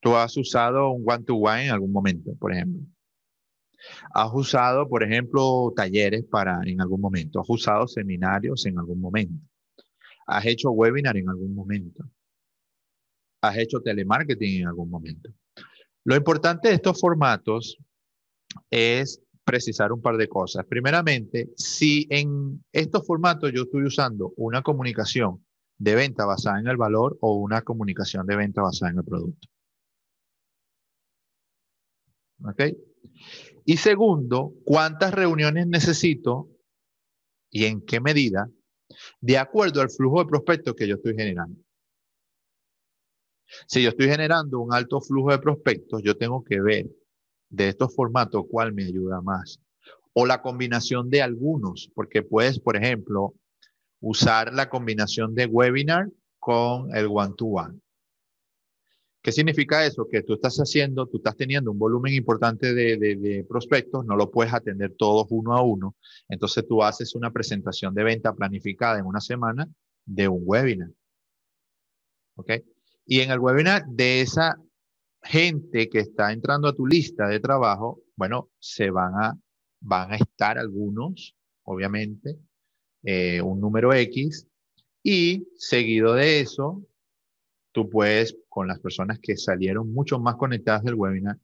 tú 0.00 0.16
has 0.16 0.36
usado 0.36 0.90
un 0.90 1.04
one-to-one 1.06 1.62
-one 1.62 1.64
en 1.66 1.70
algún 1.70 1.92
momento, 1.92 2.34
por 2.38 2.52
ejemplo. 2.52 2.82
Has 4.14 4.30
usado, 4.32 4.88
por 4.88 5.02
ejemplo, 5.02 5.72
talleres 5.74 6.24
para 6.24 6.60
en 6.64 6.80
algún 6.80 7.00
momento. 7.00 7.40
Has 7.40 7.48
usado 7.48 7.86
seminarios 7.86 8.66
en 8.66 8.78
algún 8.78 9.00
momento. 9.00 9.42
Has 10.26 10.46
hecho 10.46 10.70
webinar 10.70 11.16
en 11.16 11.28
algún 11.28 11.54
momento. 11.54 12.04
Has 13.42 13.56
hecho 13.56 13.80
telemarketing 13.80 14.62
en 14.62 14.68
algún 14.68 14.90
momento. 14.90 15.30
Lo 16.04 16.16
importante 16.16 16.68
de 16.68 16.74
estos 16.74 17.00
formatos 17.00 17.78
es 18.70 19.20
precisar 19.44 19.92
un 19.92 20.00
par 20.00 20.16
de 20.16 20.28
cosas. 20.28 20.64
Primeramente, 20.66 21.50
si 21.56 22.06
en 22.10 22.64
estos 22.72 23.06
formatos 23.06 23.52
yo 23.52 23.62
estoy 23.62 23.84
usando 23.84 24.32
una 24.36 24.62
comunicación 24.62 25.44
de 25.78 25.94
venta 25.94 26.26
basada 26.26 26.60
en 26.60 26.68
el 26.68 26.76
valor 26.76 27.18
o 27.20 27.34
una 27.34 27.62
comunicación 27.62 28.26
de 28.26 28.36
venta 28.36 28.62
basada 28.62 28.92
en 28.92 28.98
el 28.98 29.04
producto. 29.04 29.48
¿Ok? 32.44 32.62
Y 33.64 33.76
segundo, 33.76 34.54
¿cuántas 34.64 35.12
reuniones 35.12 35.66
necesito 35.66 36.48
y 37.50 37.64
en 37.64 37.84
qué 37.84 38.00
medida 38.00 38.48
de 39.20 39.38
acuerdo 39.38 39.80
al 39.80 39.90
flujo 39.90 40.20
de 40.20 40.28
prospectos 40.28 40.74
que 40.74 40.88
yo 40.88 40.96
estoy 40.96 41.14
generando? 41.14 41.60
Si 43.66 43.82
yo 43.82 43.90
estoy 43.90 44.08
generando 44.08 44.60
un 44.60 44.72
alto 44.72 45.00
flujo 45.00 45.30
de 45.30 45.38
prospectos, 45.38 46.02
yo 46.02 46.16
tengo 46.16 46.44
que 46.44 46.60
ver 46.60 46.86
de 47.48 47.68
estos 47.68 47.94
formatos 47.94 48.44
cuál 48.48 48.72
me 48.72 48.84
ayuda 48.84 49.20
más. 49.20 49.60
O 50.12 50.26
la 50.26 50.42
combinación 50.42 51.10
de 51.10 51.22
algunos, 51.22 51.90
porque 51.94 52.22
puedes, 52.22 52.58
por 52.58 52.76
ejemplo, 52.76 53.34
usar 54.00 54.52
la 54.54 54.68
combinación 54.68 55.34
de 55.34 55.46
webinar 55.46 56.08
con 56.38 56.94
el 56.96 57.06
one-to-one. 57.10 57.80
¿Qué 59.22 59.32
significa 59.32 59.84
eso? 59.84 60.08
Que 60.10 60.22
tú 60.22 60.34
estás 60.34 60.56
haciendo, 60.56 61.06
tú 61.06 61.18
estás 61.18 61.36
teniendo 61.36 61.70
un 61.70 61.78
volumen 61.78 62.14
importante 62.14 62.72
de, 62.72 62.96
de, 62.96 63.44
prospectos, 63.46 64.06
no 64.06 64.16
lo 64.16 64.30
puedes 64.30 64.54
atender 64.54 64.94
todos 64.96 65.26
uno 65.28 65.54
a 65.54 65.62
uno. 65.62 65.94
Entonces 66.28 66.66
tú 66.66 66.82
haces 66.82 67.14
una 67.14 67.30
presentación 67.30 67.94
de 67.94 68.02
venta 68.02 68.32
planificada 68.32 68.98
en 68.98 69.04
una 69.04 69.20
semana 69.20 69.68
de 70.06 70.26
un 70.26 70.40
webinar. 70.42 70.88
¿Ok? 72.36 72.50
Y 73.12 73.22
en 73.22 73.32
el 73.32 73.40
webinar 73.40 73.84
de 73.88 74.20
esa 74.20 74.56
gente 75.20 75.88
que 75.88 75.98
está 75.98 76.30
entrando 76.30 76.68
a 76.68 76.76
tu 76.76 76.86
lista 76.86 77.26
de 77.26 77.40
trabajo, 77.40 78.04
bueno, 78.14 78.50
se 78.60 78.90
van 78.90 79.12
a, 79.16 79.36
van 79.80 80.12
a 80.12 80.14
estar 80.14 80.58
algunos, 80.58 81.34
obviamente, 81.64 82.38
eh, 83.02 83.42
un 83.42 83.60
número 83.60 83.92
X, 83.92 84.46
y 85.02 85.44
seguido 85.56 86.14
de 86.14 86.38
eso, 86.38 86.84
tú 87.72 87.90
puedes, 87.90 88.36
con 88.48 88.68
las 88.68 88.78
personas 88.78 89.18
que 89.20 89.36
salieron 89.36 89.92
mucho 89.92 90.20
más 90.20 90.36
conectadas 90.36 90.84
del 90.84 90.94
webinar, 90.94 91.36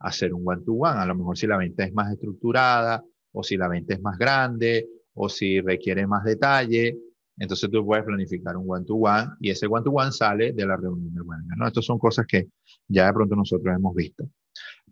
hacer 0.00 0.34
un 0.34 0.42
one-to-one. 0.46 0.98
-one. 0.98 1.02
A 1.02 1.06
lo 1.06 1.14
mejor 1.14 1.38
si 1.38 1.46
la 1.46 1.56
venta 1.56 1.84
es 1.84 1.94
más 1.94 2.12
estructurada, 2.12 3.02
o 3.32 3.42
si 3.42 3.56
la 3.56 3.68
venta 3.68 3.94
es 3.94 4.00
más 4.02 4.18
grande, 4.18 4.90
o 5.14 5.30
si 5.30 5.62
requiere 5.62 6.06
más 6.06 6.22
detalle, 6.22 6.98
entonces 7.36 7.68
tú 7.70 7.84
puedes 7.84 8.04
planificar 8.04 8.56
un 8.56 8.64
one-to-one 8.68 9.32
y 9.40 9.50
ese 9.50 9.66
one-to-one 9.66 10.12
sale 10.12 10.52
de 10.52 10.66
la 10.66 10.76
reunión 10.76 11.12
del 11.12 11.22
webinar. 11.22 11.58
¿no? 11.58 11.66
Estas 11.66 11.84
son 11.84 11.98
cosas 11.98 12.26
que 12.26 12.48
ya 12.88 13.06
de 13.06 13.12
pronto 13.12 13.34
nosotros 13.34 13.74
hemos 13.74 13.94
visto. 13.94 14.24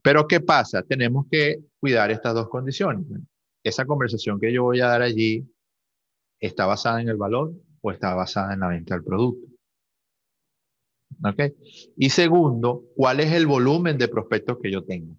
Pero 0.02 0.26
¿qué 0.26 0.40
pasa? 0.40 0.82
Tenemos 0.82 1.26
que 1.30 1.60
cuidar 1.78 2.10
estas 2.10 2.34
dos 2.34 2.48
condiciones. 2.48 3.06
esa 3.62 3.84
conversación 3.84 4.40
que 4.40 4.52
yo 4.52 4.64
voy 4.64 4.80
a 4.80 4.88
dar 4.88 5.02
allí 5.02 5.48
está 6.40 6.66
basada 6.66 7.00
en 7.00 7.08
el 7.08 7.16
valor 7.16 7.52
o 7.80 7.92
está 7.92 8.14
basada 8.14 8.54
en 8.54 8.60
la 8.60 8.68
venta 8.68 8.94
del 8.94 9.04
producto. 9.04 9.46
¿Ok? 11.24 11.54
Y 11.96 12.10
segundo, 12.10 12.86
¿cuál 12.96 13.20
es 13.20 13.32
el 13.32 13.46
volumen 13.46 13.98
de 13.98 14.08
prospectos 14.08 14.58
que 14.60 14.72
yo 14.72 14.82
tengo? 14.82 15.16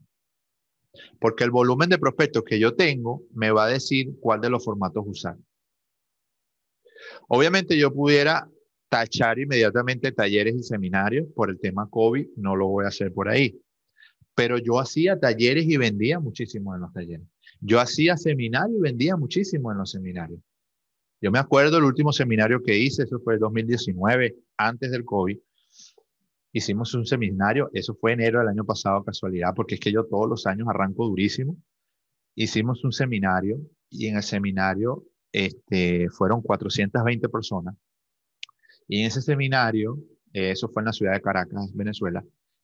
Porque 1.20 1.46
el 1.46 1.52
volumen 1.52 1.88
de 1.88 1.98
prospectos 1.98 2.44
que 2.44 2.60
yo 2.60 2.76
tengo 2.76 3.24
me 3.34 3.52
va 3.52 3.66
a 3.66 3.70
decir 3.70 4.20
cuál 4.20 4.42
de 4.42 4.50
los 4.50 4.66
formatos 4.66 5.06
usar. 5.08 5.38
Obviamente 7.36 7.76
yo 7.76 7.92
pudiera 7.92 8.48
tachar 8.90 9.40
inmediatamente 9.40 10.12
talleres 10.12 10.54
y 10.54 10.62
seminarios 10.62 11.28
por 11.34 11.50
el 11.50 11.60
tema 11.60 11.90
COVID, 11.90 12.28
no 12.38 12.56
lo 12.56 12.68
voy 12.68 12.86
a 12.86 12.90
hacer 12.90 13.12
por 13.12 13.28
ahí. 13.28 13.60
Pero 14.36 14.60
yo 14.60 14.80
hacía 14.80 15.20
talleres 15.20 15.66
y 15.66 15.78
vendía 15.78 16.20
muchísimo 16.20 16.76
en 16.76 16.82
los 16.82 16.94
talleres. 16.94 17.26
Yo 17.60 17.80
hacía 17.80 18.18
seminarios 18.18 18.78
y 18.78 18.82
vendía 18.82 19.18
muchísimo 19.18 19.72
en 19.72 19.80
los 19.80 19.90
seminarios. 19.90 20.42
Yo 21.20 21.32
me 21.32 21.40
acuerdo 21.40 21.80
el 21.80 21.86
último 21.86 22.14
seminario 22.14 22.62
que 22.62 22.78
hice, 22.78 23.02
eso 23.02 23.20
fue 23.20 23.34
el 23.34 23.40
2019, 23.40 24.36
antes 24.58 24.92
del 24.92 25.04
COVID. 25.04 25.40
Hicimos 26.52 26.94
un 26.94 27.08
seminario, 27.08 27.72
eso 27.74 27.96
fue 27.96 28.12
enero 28.12 28.42
del 28.42 28.50
año 28.50 28.64
pasado, 28.64 29.04
casualidad, 29.04 29.56
porque 29.56 29.74
es 29.74 29.82
que 29.82 29.92
yo 29.92 30.06
todos 30.06 30.30
los 30.30 30.46
años 30.46 30.68
arranco 30.70 31.08
durísimo. 31.08 31.58
Hicimos 32.36 32.84
un 32.84 32.92
seminario 32.92 33.58
y 33.90 34.06
en 34.06 34.18
el 34.18 34.24
seminario 34.24 35.08
este, 35.34 36.10
fueron 36.10 36.42
420 36.42 37.28
personas. 37.30 37.76
Y 38.88 39.02
en 39.02 39.08
ese 39.08 39.22
seminario, 39.22 39.98
eh, 40.34 40.52
eso 40.52 40.70
fue 40.70 40.82
en 40.82 40.86
la 40.88 40.94
ciudad 40.94 41.14
de 41.14 41.22
Caracas, 41.22 41.74
Venezuela, 41.74 42.24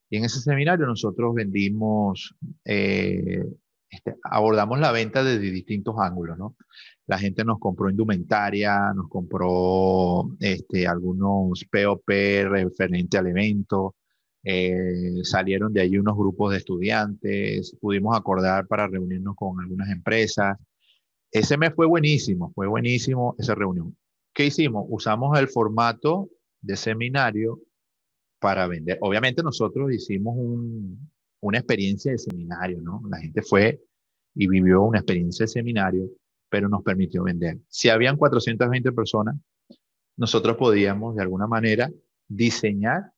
y 0.09 0.17
en 0.17 0.25
ese 0.25 0.39
seminario 0.39 0.85
nosotros 0.87 1.33
vendimos, 1.35 2.35
eh, 2.65 3.43
este, 3.89 4.15
abordamos 4.23 4.79
la 4.79 4.91
venta 4.91 5.23
desde 5.23 5.51
distintos 5.51 5.95
ángulos, 5.99 6.37
¿no? 6.37 6.55
La 7.07 7.17
gente 7.19 7.43
nos 7.43 7.59
compró 7.59 7.89
indumentaria, 7.89 8.93
nos 8.95 9.07
compró 9.09 10.35
este, 10.39 10.87
algunos 10.87 11.63
POP 11.71 12.07
referente 12.07 13.17
al 13.17 13.27
evento, 13.27 13.95
eh, 14.43 15.19
salieron 15.23 15.73
de 15.73 15.81
allí 15.81 15.97
unos 15.97 16.15
grupos 16.17 16.51
de 16.51 16.57
estudiantes, 16.57 17.75
pudimos 17.79 18.17
acordar 18.17 18.67
para 18.67 18.87
reunirnos 18.87 19.35
con 19.35 19.59
algunas 19.59 19.89
empresas, 19.89 20.57
ese 21.31 21.57
mes 21.57 21.73
fue 21.75 21.85
buenísimo, 21.85 22.51
fue 22.55 22.67
buenísimo 22.67 23.35
esa 23.37 23.55
reunión. 23.55 23.95
¿Qué 24.33 24.45
hicimos? 24.45 24.85
Usamos 24.89 25.37
el 25.37 25.47
formato 25.47 26.29
de 26.61 26.75
seminario 26.75 27.61
para 28.39 28.67
vender. 28.67 28.97
Obviamente 29.01 29.43
nosotros 29.43 29.91
hicimos 29.91 30.35
una 31.41 31.57
experiencia 31.57 32.11
de 32.11 32.17
seminario, 32.17 32.81
¿no? 32.81 33.01
La 33.09 33.19
gente 33.19 33.41
fue 33.41 33.81
y 34.35 34.47
vivió 34.47 34.83
una 34.83 34.99
experiencia 34.99 35.43
de 35.43 35.47
seminario, 35.47 36.09
pero 36.49 36.69
nos 36.69 36.83
permitió 36.83 37.23
vender. 37.23 37.59
Si 37.67 37.89
habían 37.89 38.17
420 38.17 38.91
personas, 38.91 39.35
nosotros 40.17 40.57
podíamos 40.57 41.15
de 41.15 41.21
alguna 41.21 41.47
manera 41.47 41.89
diseñar 42.27 43.13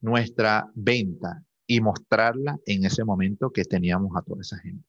nuestra 0.00 0.70
venta 0.74 1.42
y 1.66 1.80
mostrarla 1.80 2.58
en 2.66 2.84
ese 2.84 3.04
momento 3.04 3.50
que 3.50 3.64
teníamos 3.64 4.16
a 4.16 4.22
toda 4.22 4.40
esa 4.40 4.58
gente. 4.58 4.87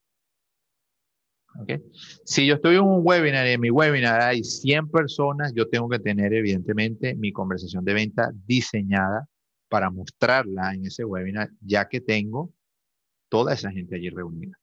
Okay. 1.61 1.81
Si 2.23 2.45
yo 2.45 2.55
estoy 2.55 2.75
en 2.75 2.83
un 2.83 3.01
webinar 3.03 3.45
y 3.47 3.51
en 3.51 3.61
mi 3.61 3.71
webinar 3.71 4.21
hay 4.21 4.43
100 4.43 4.89
personas, 4.89 5.51
yo 5.53 5.67
tengo 5.67 5.89
que 5.89 5.99
tener 5.99 6.33
evidentemente 6.33 7.15
mi 7.15 7.31
conversación 7.31 7.83
de 7.83 7.93
venta 7.93 8.31
diseñada 8.45 9.27
para 9.67 9.89
mostrarla 9.89 10.73
en 10.73 10.85
ese 10.85 11.03
webinar, 11.05 11.49
ya 11.61 11.87
que 11.87 12.01
tengo 12.01 12.53
toda 13.29 13.53
esa 13.53 13.71
gente 13.71 13.95
allí 13.95 14.09
reunida. 14.09 14.57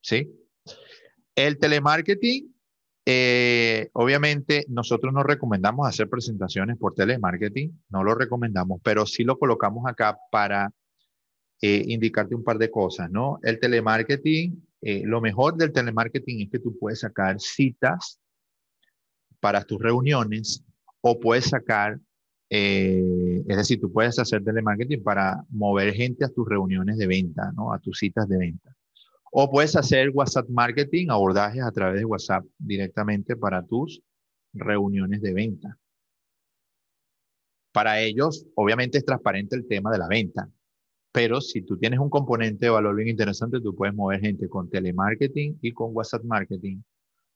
¿Sí? 0.00 0.30
El 1.34 1.58
telemarketing, 1.58 2.54
eh, 3.06 3.88
obviamente 3.92 4.64
nosotros 4.68 5.12
no 5.12 5.22
recomendamos 5.22 5.88
hacer 5.88 6.08
presentaciones 6.08 6.76
por 6.78 6.94
telemarketing, 6.94 7.84
no 7.90 8.04
lo 8.04 8.14
recomendamos, 8.14 8.80
pero 8.82 9.06
sí 9.06 9.24
lo 9.24 9.38
colocamos 9.38 9.84
acá 9.86 10.18
para 10.30 10.72
eh, 11.60 11.84
indicarte 11.88 12.34
un 12.34 12.44
par 12.44 12.58
de 12.58 12.70
cosas, 12.70 13.10
¿no? 13.10 13.40
El 13.42 13.58
telemarketing, 13.58 14.64
eh, 14.80 15.02
lo 15.04 15.20
mejor 15.20 15.56
del 15.56 15.72
telemarketing 15.72 16.42
es 16.42 16.50
que 16.50 16.60
tú 16.60 16.78
puedes 16.78 17.00
sacar 17.00 17.40
citas 17.40 18.20
para 19.40 19.64
tus 19.64 19.80
reuniones 19.80 20.64
o 21.00 21.18
puedes 21.18 21.46
sacar, 21.46 21.98
eh, 22.50 23.42
es 23.46 23.56
decir, 23.56 23.80
tú 23.80 23.92
puedes 23.92 24.18
hacer 24.18 24.44
telemarketing 24.44 25.02
para 25.02 25.44
mover 25.50 25.92
gente 25.94 26.24
a 26.24 26.28
tus 26.28 26.48
reuniones 26.48 26.96
de 26.96 27.06
venta, 27.06 27.50
¿no? 27.56 27.72
A 27.72 27.80
tus 27.80 27.98
citas 27.98 28.28
de 28.28 28.38
venta. 28.38 28.74
O 29.32 29.50
puedes 29.50 29.74
hacer 29.76 30.10
WhatsApp 30.14 30.48
marketing, 30.48 31.08
abordajes 31.10 31.62
a 31.62 31.72
través 31.72 31.98
de 31.98 32.04
WhatsApp 32.04 32.44
directamente 32.56 33.36
para 33.36 33.66
tus 33.66 34.00
reuniones 34.52 35.20
de 35.20 35.34
venta. 35.34 35.76
Para 37.72 38.00
ellos, 38.00 38.46
obviamente 38.54 38.98
es 38.98 39.04
transparente 39.04 39.56
el 39.56 39.66
tema 39.66 39.90
de 39.90 39.98
la 39.98 40.08
venta. 40.08 40.48
Pero 41.12 41.40
si 41.40 41.62
tú 41.62 41.78
tienes 41.78 42.00
un 42.00 42.10
componente 42.10 42.66
de 42.66 42.70
valor 42.70 42.94
bien 42.94 43.08
interesante, 43.08 43.60
tú 43.60 43.74
puedes 43.74 43.94
mover 43.94 44.20
gente 44.20 44.48
con 44.48 44.68
telemarketing 44.68 45.58
y 45.62 45.72
con 45.72 45.90
WhatsApp 45.94 46.24
marketing 46.24 46.82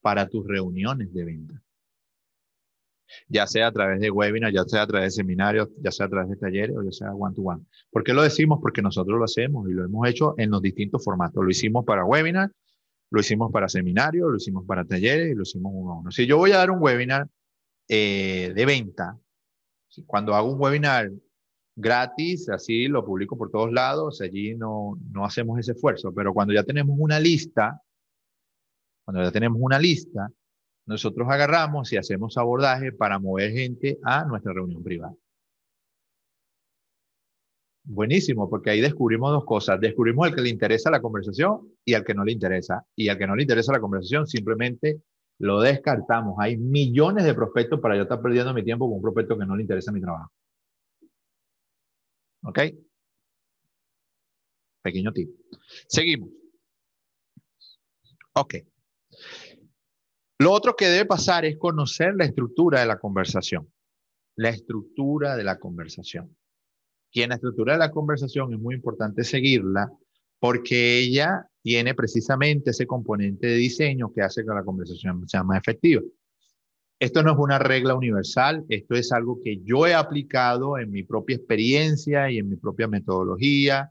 para 0.00 0.28
tus 0.28 0.46
reuniones 0.46 1.12
de 1.12 1.24
venta. 1.24 1.62
Ya 3.28 3.46
sea 3.46 3.68
a 3.68 3.72
través 3.72 4.00
de 4.00 4.11
webinars, 4.11 4.54
ya 4.54 4.64
sea 4.64 4.82
a 4.82 4.87
través 4.87 5.14
de 5.14 5.22
seminarios, 5.22 5.68
ya 5.82 5.90
sea 5.90 6.06
a 6.06 6.08
través 6.08 6.30
de 6.30 6.37
talleres 6.37 6.76
o 6.76 6.82
ya 6.82 6.92
sea 6.92 7.14
one-to-one. 7.14 7.62
-one. 7.62 7.66
¿Por 7.90 8.04
qué 8.04 8.14
lo 8.14 8.22
decimos? 8.22 8.58
Porque 8.61 8.82
nosotros 8.82 9.18
lo 9.18 9.24
hacemos 9.24 9.68
y 9.68 9.72
lo 9.72 9.85
hemos 9.85 10.08
hecho 10.08 10.35
en 10.38 10.50
los 10.50 10.62
distintos 10.62 11.04
formatos. 11.04 11.42
Lo 11.42 11.50
hicimos 11.50 11.85
para 11.85 12.04
webinar, 12.04 12.50
lo 13.11 13.20
hicimos 13.20 13.52
para 13.52 13.68
seminarios, 13.68 14.30
lo 14.30 14.37
hicimos 14.37 14.64
para 14.66 14.85
talleres 14.85 15.30
y 15.30 15.35
lo 15.35 15.42
hicimos 15.42 15.72
uno 15.74 15.92
a 15.92 15.98
uno. 16.00 16.11
Si 16.11 16.26
yo 16.26 16.38
voy 16.38 16.52
a 16.52 16.58
dar 16.58 16.70
un 16.70 16.78
webinar 16.80 17.28
eh, 17.88 18.52
de 18.54 18.66
venta, 18.66 19.18
cuando 20.06 20.35
hago 20.35 20.52
un 20.52 20.61
webinar 20.61 21.11
gratis, 21.76 22.48
así 22.48 22.88
lo 22.88 23.04
publico 23.04 23.37
por 23.37 23.50
todos 23.50 23.72
lados, 23.72 24.20
allí 24.20 24.54
no, 24.54 24.98
no 25.11 25.24
hacemos 25.24 25.58
ese 25.58 25.72
esfuerzo, 25.72 26.12
pero 26.14 26.35
cuando 26.35 26.52
ya 26.52 26.64
tenemos 26.64 26.96
una 26.98 27.18
lista, 27.18 27.80
cuando 29.04 29.22
ya 29.22 29.32
tenemos 29.32 29.58
una 29.61 29.78
lista, 29.78 30.28
nosotros 30.87 31.28
agarramos 31.30 31.92
y 31.92 31.96
hacemos 31.96 32.37
abordaje 32.37 32.92
para 32.92 33.18
mover 33.18 33.52
gente 33.52 33.98
a 34.02 34.24
nuestra 34.24 34.52
reunión 34.52 34.82
privada. 34.82 35.14
Buenísimo, 37.85 38.48
porque 38.48 38.70
ahí 38.70 38.80
descubrimos 38.80 39.32
dos 39.32 39.44
cosas. 39.44 39.80
Descubrimos 39.80 40.26
al 40.26 40.35
que 40.35 40.40
le 40.40 40.48
interesa 40.48 40.90
la 40.90 41.00
conversación 41.00 41.68
y 41.85 41.94
al 41.94 42.04
que 42.04 42.14
no 42.14 42.24
le 42.24 42.32
interesa. 42.32 42.85
Y 42.94 43.08
al 43.08 43.18
que 43.18 43.26
no 43.26 43.35
le 43.35 43.42
interesa 43.42 43.72
la 43.72 43.80
conversación, 43.80 44.26
simplemente 44.26 45.02
lo 45.40 45.61
descartamos. 45.61 46.37
Hay 46.38 46.56
millones 46.56 47.24
de 47.24 47.35
prospectos 47.35 47.80
para 47.80 47.96
yo 47.96 48.02
estar 48.02 48.22
perdiendo 48.22 48.54
mi 48.54 48.62
tiempo 48.62 48.87
con 48.87 48.96
un 48.96 49.02
prospecto 49.02 49.37
que 49.37 49.46
no 49.46 49.56
le 49.56 49.62
interesa 49.62 49.90
mi 49.90 50.00
trabajo. 50.00 50.30
¿Ok? 52.42 52.59
Pequeño 54.83 55.12
tip. 55.12 55.31
Seguimos. 55.88 56.31
Ok. 58.35 58.55
Lo 60.38 60.52
otro 60.52 60.74
que 60.74 60.87
debe 60.87 61.07
pasar 61.07 61.44
es 61.44 61.57
conocer 61.57 62.14
la 62.16 62.24
estructura 62.24 62.81
de 62.81 62.87
la 62.87 62.98
conversación. 62.98 63.72
La 64.37 64.48
estructura 64.48 65.37
de 65.37 65.44
la 65.44 65.59
conversación. 65.59 66.37
Y 67.12 67.22
en 67.22 67.28
la 67.28 67.37
estructura 67.37 67.74
de 67.74 67.78
la 67.78 67.90
conversación 67.90 68.52
es 68.52 68.59
muy 68.59 68.74
importante 68.74 69.22
seguirla 69.22 69.92
porque 70.40 70.98
ella 70.98 71.46
tiene 71.62 71.94
precisamente 71.94 72.70
ese 72.70 72.87
componente 72.87 73.46
de 73.46 73.55
diseño 73.55 74.12
que 74.12 74.22
hace 74.22 74.42
que 74.42 74.48
la 74.48 74.64
conversación 74.64 75.28
sea 75.28 75.44
más 75.44 75.59
efectiva. 75.59 76.02
Esto 77.02 77.24
no 77.24 77.32
es 77.32 77.38
una 77.40 77.58
regla 77.58 77.96
universal, 77.96 78.64
esto 78.68 78.94
es 78.94 79.10
algo 79.10 79.40
que 79.42 79.60
yo 79.64 79.88
he 79.88 79.92
aplicado 79.92 80.78
en 80.78 80.92
mi 80.92 81.02
propia 81.02 81.34
experiencia 81.34 82.30
y 82.30 82.38
en 82.38 82.48
mi 82.48 82.54
propia 82.54 82.86
metodología, 82.86 83.90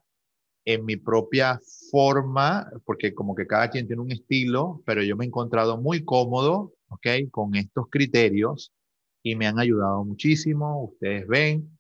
en 0.64 0.86
mi 0.86 0.96
propia 0.96 1.60
forma, 1.92 2.72
porque 2.86 3.14
como 3.14 3.36
que 3.36 3.46
cada 3.48 3.70
quien 3.70 3.86
tiene 3.86 4.02
un 4.02 4.14
estilo, 4.14 4.82
pero 4.86 5.04
yo 5.04 5.18
me 5.18 5.26
he 5.26 5.28
encontrado 5.28 5.78
muy 5.78 6.06
cómodo, 6.06 6.72
¿ok? 6.88 7.08
Con 7.32 7.56
estos 7.56 7.88
criterios 7.90 8.72
y 9.22 9.36
me 9.36 9.46
han 9.46 9.60
ayudado 9.60 10.06
muchísimo. 10.06 10.82
Ustedes 10.82 11.28
ven, 11.28 11.78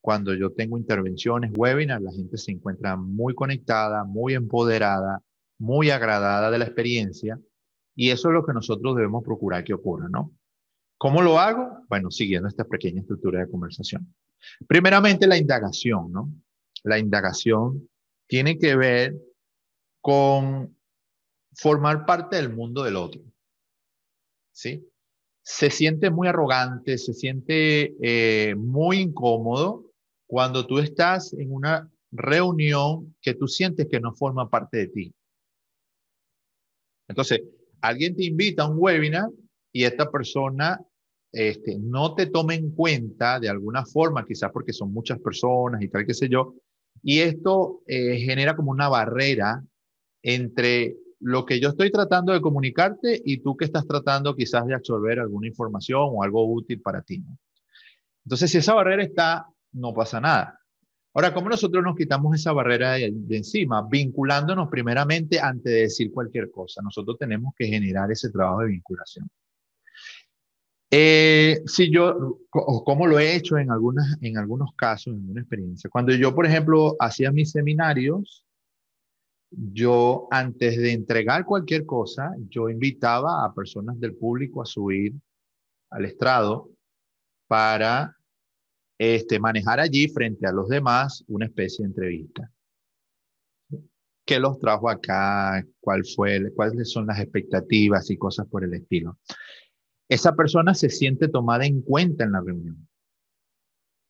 cuando 0.00 0.32
yo 0.32 0.50
tengo 0.54 0.78
intervenciones, 0.78 1.52
webinars, 1.54 2.02
la 2.02 2.12
gente 2.12 2.38
se 2.38 2.52
encuentra 2.52 2.96
muy 2.96 3.34
conectada, 3.34 4.04
muy 4.04 4.32
empoderada, 4.32 5.20
muy 5.58 5.90
agradada 5.90 6.50
de 6.50 6.56
la 6.56 6.64
experiencia 6.64 7.38
y 7.94 8.08
eso 8.12 8.28
es 8.28 8.34
lo 8.34 8.46
que 8.46 8.54
nosotros 8.54 8.96
debemos 8.96 9.22
procurar 9.22 9.62
que 9.62 9.74
ocurra, 9.74 10.08
¿no? 10.08 10.32
¿Cómo 10.98 11.22
lo 11.22 11.38
hago? 11.38 11.84
Bueno, 11.88 12.10
siguiendo 12.10 12.48
esta 12.48 12.64
pequeña 12.64 13.00
estructura 13.00 13.40
de 13.40 13.50
conversación. 13.50 14.14
Primeramente, 14.66 15.26
la 15.26 15.36
indagación, 15.36 16.12
¿no? 16.12 16.32
La 16.82 16.98
indagación 16.98 17.88
tiene 18.26 18.58
que 18.58 18.76
ver 18.76 19.16
con 20.00 20.76
formar 21.54 22.04
parte 22.04 22.36
del 22.36 22.52
mundo 22.52 22.82
del 22.82 22.96
otro, 22.96 23.22
¿sí? 24.52 24.86
Se 25.42 25.70
siente 25.70 26.10
muy 26.10 26.28
arrogante, 26.28 26.98
se 26.98 27.12
siente 27.12 27.94
eh, 28.00 28.54
muy 28.54 28.98
incómodo 28.98 29.90
cuando 30.26 30.66
tú 30.66 30.78
estás 30.78 31.32
en 31.34 31.52
una 31.52 31.90
reunión 32.10 33.14
que 33.20 33.34
tú 33.34 33.46
sientes 33.46 33.88
que 33.90 34.00
no 34.00 34.14
forma 34.14 34.48
parte 34.48 34.78
de 34.78 34.88
ti. 34.88 35.14
Entonces, 37.08 37.42
alguien 37.80 38.16
te 38.16 38.24
invita 38.24 38.62
a 38.62 38.68
un 38.68 38.76
webinar 38.78 39.28
y 39.74 39.84
esta 39.84 40.08
persona 40.10 40.80
este, 41.32 41.76
no 41.78 42.14
te 42.14 42.26
toma 42.26 42.54
en 42.54 42.70
cuenta 42.70 43.40
de 43.40 43.48
alguna 43.48 43.84
forma, 43.84 44.24
quizás 44.24 44.52
porque 44.52 44.72
son 44.72 44.92
muchas 44.92 45.18
personas 45.18 45.82
y 45.82 45.88
tal, 45.88 46.06
qué 46.06 46.14
sé 46.14 46.28
yo, 46.28 46.54
y 47.02 47.18
esto 47.18 47.82
eh, 47.86 48.18
genera 48.20 48.54
como 48.54 48.70
una 48.70 48.88
barrera 48.88 49.62
entre 50.22 50.96
lo 51.18 51.44
que 51.44 51.58
yo 51.58 51.70
estoy 51.70 51.90
tratando 51.90 52.32
de 52.32 52.40
comunicarte 52.40 53.20
y 53.24 53.38
tú 53.38 53.56
que 53.56 53.64
estás 53.64 53.86
tratando 53.86 54.36
quizás 54.36 54.64
de 54.66 54.74
absorber 54.74 55.18
alguna 55.18 55.48
información 55.48 56.08
o 56.12 56.22
algo 56.22 56.50
útil 56.50 56.80
para 56.80 57.02
ti. 57.02 57.24
Entonces, 58.24 58.50
si 58.50 58.58
esa 58.58 58.74
barrera 58.74 59.02
está 59.02 59.46
no 59.72 59.92
pasa 59.92 60.20
nada. 60.20 60.58
Ahora, 61.14 61.32
¿cómo 61.32 61.48
nosotros 61.48 61.82
nos 61.82 61.96
quitamos 61.96 62.34
esa 62.34 62.52
barrera 62.52 62.92
de, 62.92 63.12
encima? 63.30 63.86
Vinculándonos 63.88 64.68
primeramente 64.68 65.38
antes 65.40 65.72
de 65.72 65.80
decir 65.82 66.12
cualquier 66.12 66.50
cosa. 66.50 66.80
Nosotros 66.82 67.16
tenemos 67.18 67.54
que 67.56 67.66
generar 67.66 68.10
ese 68.10 68.30
trabajo 68.30 68.60
de 68.60 68.68
vinculación. 68.68 69.28
Eh, 70.90 71.60
si 71.66 71.90
yo, 71.90 72.38
o 72.52 72.84
como 72.84 73.06
lo 73.06 73.18
he 73.18 73.34
hecho 73.34 73.58
en, 73.58 73.70
algunas, 73.70 74.16
en 74.20 74.38
algunos 74.38 74.70
casos, 74.76 75.14
en 75.14 75.30
una 75.30 75.40
experiencia, 75.40 75.90
cuando 75.90 76.14
yo, 76.14 76.34
por 76.34 76.46
ejemplo, 76.46 76.94
hacía 77.00 77.32
mis 77.32 77.50
seminarios, 77.50 78.44
yo 79.50 80.28
antes 80.30 80.76
de 80.76 80.92
entregar 80.92 81.44
cualquier 81.44 81.86
cosa, 81.86 82.32
yo 82.48 82.68
invitaba 82.68 83.44
a 83.44 83.54
personas 83.54 83.98
del 84.00 84.14
público 84.14 84.62
a 84.62 84.66
subir 84.66 85.12
al 85.90 86.04
estrado 86.04 86.70
para 87.46 88.16
este, 88.98 89.38
manejar 89.38 89.80
allí 89.80 90.08
frente 90.08 90.46
a 90.46 90.52
los 90.52 90.68
demás 90.68 91.24
una 91.28 91.46
especie 91.46 91.84
de 91.84 91.88
entrevista. 91.88 92.50
¿Qué 94.26 94.38
los 94.38 94.58
trajo 94.58 94.88
acá? 94.88 95.62
¿Cuál 95.80 96.02
fue, 96.04 96.52
¿Cuáles 96.54 96.90
son 96.90 97.06
las 97.06 97.20
expectativas 97.20 98.10
y 98.10 98.16
cosas 98.16 98.46
por 98.48 98.64
el 98.64 98.72
estilo? 98.72 99.18
Esa 100.08 100.34
persona 100.34 100.74
se 100.74 100.90
siente 100.90 101.28
tomada 101.28 101.66
en 101.66 101.80
cuenta 101.82 102.24
en 102.24 102.32
la 102.32 102.40
reunión. 102.40 102.88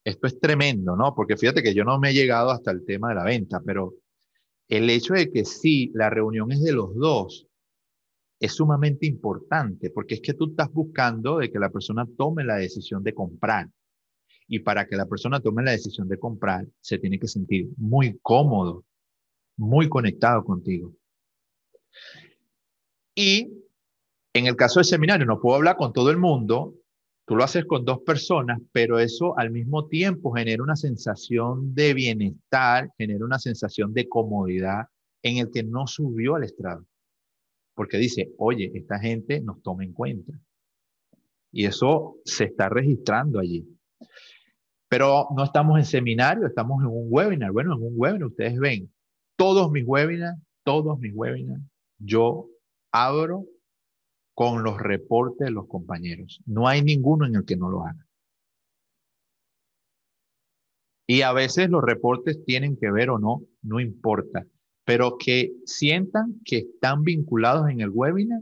Esto 0.05 0.27
es 0.27 0.39
tremendo, 0.39 0.97
¿no? 0.97 1.15
Porque 1.15 1.37
fíjate 1.37 1.63
que 1.63 1.75
yo 1.75 1.85
no 1.85 1.99
me 1.99 2.11
he 2.11 2.15
llegado 2.15 2.51
hasta 2.51 2.71
el 2.71 2.85
tema 2.85 3.09
de 3.09 3.15
la 3.15 3.25
venta, 3.25 3.61
pero 3.65 3.95
el 4.69 4.91
hecho 4.91 5.15
de 5.15 5.31
que 5.31 5.45
sí, 5.45 5.91
la 5.95 6.11
reunión 6.11 6.53
es 6.53 6.63
de 6.63 6.73
los 6.73 6.95
dos, 6.95 7.47
es 8.39 8.53
sumamente 8.53 9.07
importante, 9.07 9.91
porque 9.91 10.15
es 10.15 10.21
que 10.21 10.35
tú 10.35 10.51
estás 10.51 10.71
buscando 10.71 11.39
de 11.39 11.51
que 11.51 11.59
la 11.59 11.71
persona 11.71 12.07
tome 12.19 12.45
la 12.45 12.57
decisión 12.57 13.03
de 13.03 13.15
comprar. 13.15 13.69
Y 14.47 14.59
para 14.59 14.87
que 14.87 14.97
la 14.97 15.07
persona 15.07 15.41
tome 15.41 15.63
la 15.63 15.71
decisión 15.71 16.09
de 16.09 16.19
comprar, 16.19 16.67
se 16.81 16.99
tiene 16.99 17.19
que 17.19 17.29
sentir 17.29 17.69
muy 17.79 18.19
cómodo, 18.21 18.85
muy 19.57 19.89
conectado 19.89 20.45
contigo. 20.45 20.93
Y 23.15 23.64
en 24.35 24.47
el 24.47 24.57
caso 24.57 24.81
del 24.81 24.85
seminario, 24.85 25.27
no 25.27 25.41
puedo 25.41 25.57
hablar 25.57 25.77
con 25.77 25.93
todo 25.93 26.11
el 26.11 26.19
mundo, 26.19 26.75
tú 27.25 27.37
lo 27.37 27.45
haces 27.45 27.65
con 27.67 27.85
dos 27.85 28.01
personas, 28.01 28.61
pero 28.73 28.99
eso 28.99 29.39
al 29.39 29.53
mismo 29.53 29.87
tiempo 29.87 30.33
genera 30.33 30.63
una 30.63 30.75
sensación 30.75 31.73
de 31.73 31.95
bienestar, 31.95 32.91
genera 32.99 33.25
una 33.25 33.39
sensación 33.39 33.95
de 33.95 34.09
comodidad 34.09 34.87
en 35.23 35.39
el 35.39 35.51
que 35.53 35.63
no 35.63 35.87
subió 35.87 36.35
al 36.35 36.43
estrado. 36.43 36.85
Porque 37.75 37.97
dice, 37.97 38.33
oye, 38.37 38.73
esta 38.75 38.99
gente 38.99 39.41
nos 39.41 39.63
toma 39.63 39.85
en 39.85 39.93
cuenta. 39.93 40.33
Y 41.53 41.67
eso 41.67 42.17
se 42.25 42.45
está 42.45 42.69
registrando 42.69 43.39
allí. 43.39 43.65
Pero 44.89 45.29
no 45.37 45.45
estamos 45.45 45.79
en 45.79 45.85
seminario, 45.85 46.47
estamos 46.47 46.83
en 46.83 46.89
un 46.89 47.07
webinar. 47.09 47.53
Bueno, 47.53 47.75
en 47.77 47.83
un 47.83 47.95
webinar 47.95 48.27
ustedes 48.27 48.59
ven 48.59 48.93
todos 49.37 49.71
mis 49.71 49.85
webinars, 49.87 50.39
todos 50.65 50.99
mis 50.99 51.15
webinars, 51.15 51.63
yo 51.99 52.49
abro 52.93 53.47
con 54.35 54.63
los 54.63 54.81
reportes 54.81 55.47
de 55.47 55.53
los 55.53 55.67
compañeros. 55.69 56.41
No 56.45 56.67
hay 56.69 56.83
ninguno 56.83 57.27
en 57.27 57.37
el 57.37 57.45
que 57.45 57.57
no 57.57 57.71
lo 57.71 57.83
haga. 57.83 58.07
Y 61.07 61.23
a 61.23 61.33
veces 61.33 61.69
los 61.71 61.83
reportes 61.83 62.45
tienen 62.45 62.77
que 62.77 62.91
ver 62.91 63.11
o 63.11 63.19
no, 63.19 63.43
no 63.63 63.79
importa, 63.79 64.47
pero 64.85 65.17
que 65.19 65.53
sientan 65.67 66.41
que 66.45 66.59
están 66.59 67.03
vinculados 67.03 67.69
en 67.69 67.81
el 67.81 67.91
webinar, 67.91 68.41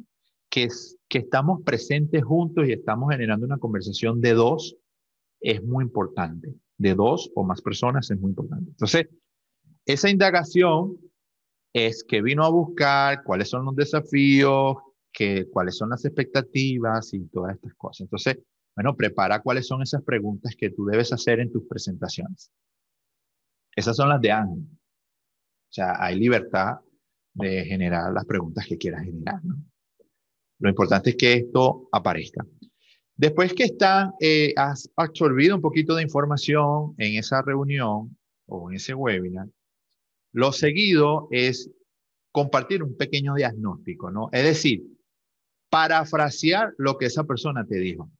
que, 0.48 0.68
que 1.08 1.18
estamos 1.18 1.62
presentes 1.62 2.22
juntos 2.22 2.68
y 2.68 2.72
estamos 2.72 3.10
generando 3.10 3.46
una 3.46 3.58
conversación 3.58 4.20
de 4.20 4.34
dos 4.34 4.76
es 5.40 5.62
muy 5.62 5.84
importante. 5.84 6.54
De 6.78 6.94
dos 6.94 7.30
o 7.34 7.44
más 7.44 7.60
personas 7.60 8.10
es 8.10 8.18
muy 8.18 8.30
importante. 8.30 8.70
Entonces, 8.70 9.08
esa 9.84 10.08
indagación 10.08 10.98
es 11.72 12.04
que 12.04 12.22
vino 12.22 12.44
a 12.44 12.50
buscar 12.50 13.24
cuáles 13.24 13.48
son 13.48 13.64
los 13.64 13.74
desafíos, 13.74 14.76
que, 15.12 15.46
cuáles 15.50 15.76
son 15.76 15.90
las 15.90 16.04
expectativas 16.04 17.12
y 17.14 17.26
todas 17.28 17.54
estas 17.54 17.74
cosas. 17.74 18.02
Entonces, 18.02 18.38
bueno, 18.74 18.96
prepara 18.96 19.40
cuáles 19.40 19.66
son 19.66 19.82
esas 19.82 20.02
preguntas 20.02 20.54
que 20.56 20.70
tú 20.70 20.86
debes 20.86 21.12
hacer 21.12 21.40
en 21.40 21.52
tus 21.52 21.66
presentaciones. 21.66 22.50
Esas 23.76 23.96
son 23.96 24.08
las 24.08 24.20
de 24.20 24.32
Ángel. 24.32 24.62
O 24.62 25.74
sea, 25.74 25.94
hay 25.98 26.18
libertad 26.18 26.76
de 27.34 27.64
generar 27.64 28.12
las 28.12 28.24
preguntas 28.26 28.66
que 28.66 28.76
quieras 28.76 29.04
generar. 29.04 29.40
Lo 30.58 30.68
importante 30.68 31.10
es 31.10 31.16
que 31.16 31.32
esto 31.34 31.88
aparezca. 31.92 32.46
Después 33.16 33.52
que 33.52 33.64
está, 33.64 34.14
eh, 34.20 34.52
has 34.56 34.90
absorbido 34.96 35.54
un 35.54 35.60
poquito 35.62 35.94
de 35.94 36.02
información 36.02 36.94
en 36.98 37.18
esa 37.18 37.42
reunión 37.42 38.16
o 38.46 38.70
en 38.70 38.76
ese 38.76 38.94
webinar, 38.94 39.48
lo 40.32 40.52
seguido 40.52 41.28
es 41.30 41.70
compartir 42.32 42.82
un 42.82 42.96
pequeño 42.96 43.34
diagnóstico, 43.34 44.10
¿no? 44.10 44.28
Es 44.32 44.44
decir, 44.44 44.82
parafrasear 45.72 46.74
lo 46.76 46.98
que 46.98 47.06
esa 47.06 47.24
persona 47.24 47.64
te 47.64 47.76
dijo. 47.76 48.10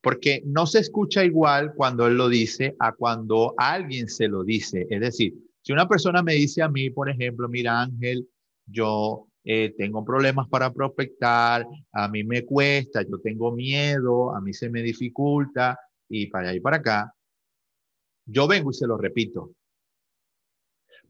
Porque 0.00 0.42
no 0.46 0.64
se 0.66 0.78
escucha 0.78 1.24
igual 1.24 1.74
cuando 1.74 2.06
él 2.06 2.16
lo 2.16 2.28
dice 2.28 2.76
a 2.78 2.92
cuando 2.92 3.52
alguien 3.56 4.08
se 4.08 4.28
lo 4.28 4.44
dice. 4.44 4.86
Es 4.88 5.00
decir, 5.00 5.34
si 5.60 5.72
una 5.72 5.88
persona 5.88 6.22
me 6.22 6.34
dice 6.34 6.62
a 6.62 6.68
mí, 6.68 6.88
por 6.88 7.10
ejemplo, 7.10 7.48
mira 7.48 7.82
Ángel, 7.82 8.28
yo 8.64 9.26
eh, 9.42 9.74
tengo 9.76 10.04
problemas 10.04 10.48
para 10.48 10.72
prospectar, 10.72 11.66
a 11.90 12.08
mí 12.08 12.22
me 12.22 12.44
cuesta, 12.44 13.02
yo 13.02 13.18
tengo 13.18 13.50
miedo, 13.50 14.32
a 14.32 14.40
mí 14.40 14.54
se 14.54 14.70
me 14.70 14.82
dificulta 14.82 15.76
y 16.08 16.28
para 16.28 16.54
y 16.54 16.60
para 16.60 16.76
acá. 16.76 17.12
yo 18.24 18.46
vengo 18.46 18.70
y 18.70 18.74
se 18.74 18.86
lo 18.86 18.96
repito. 18.96 19.50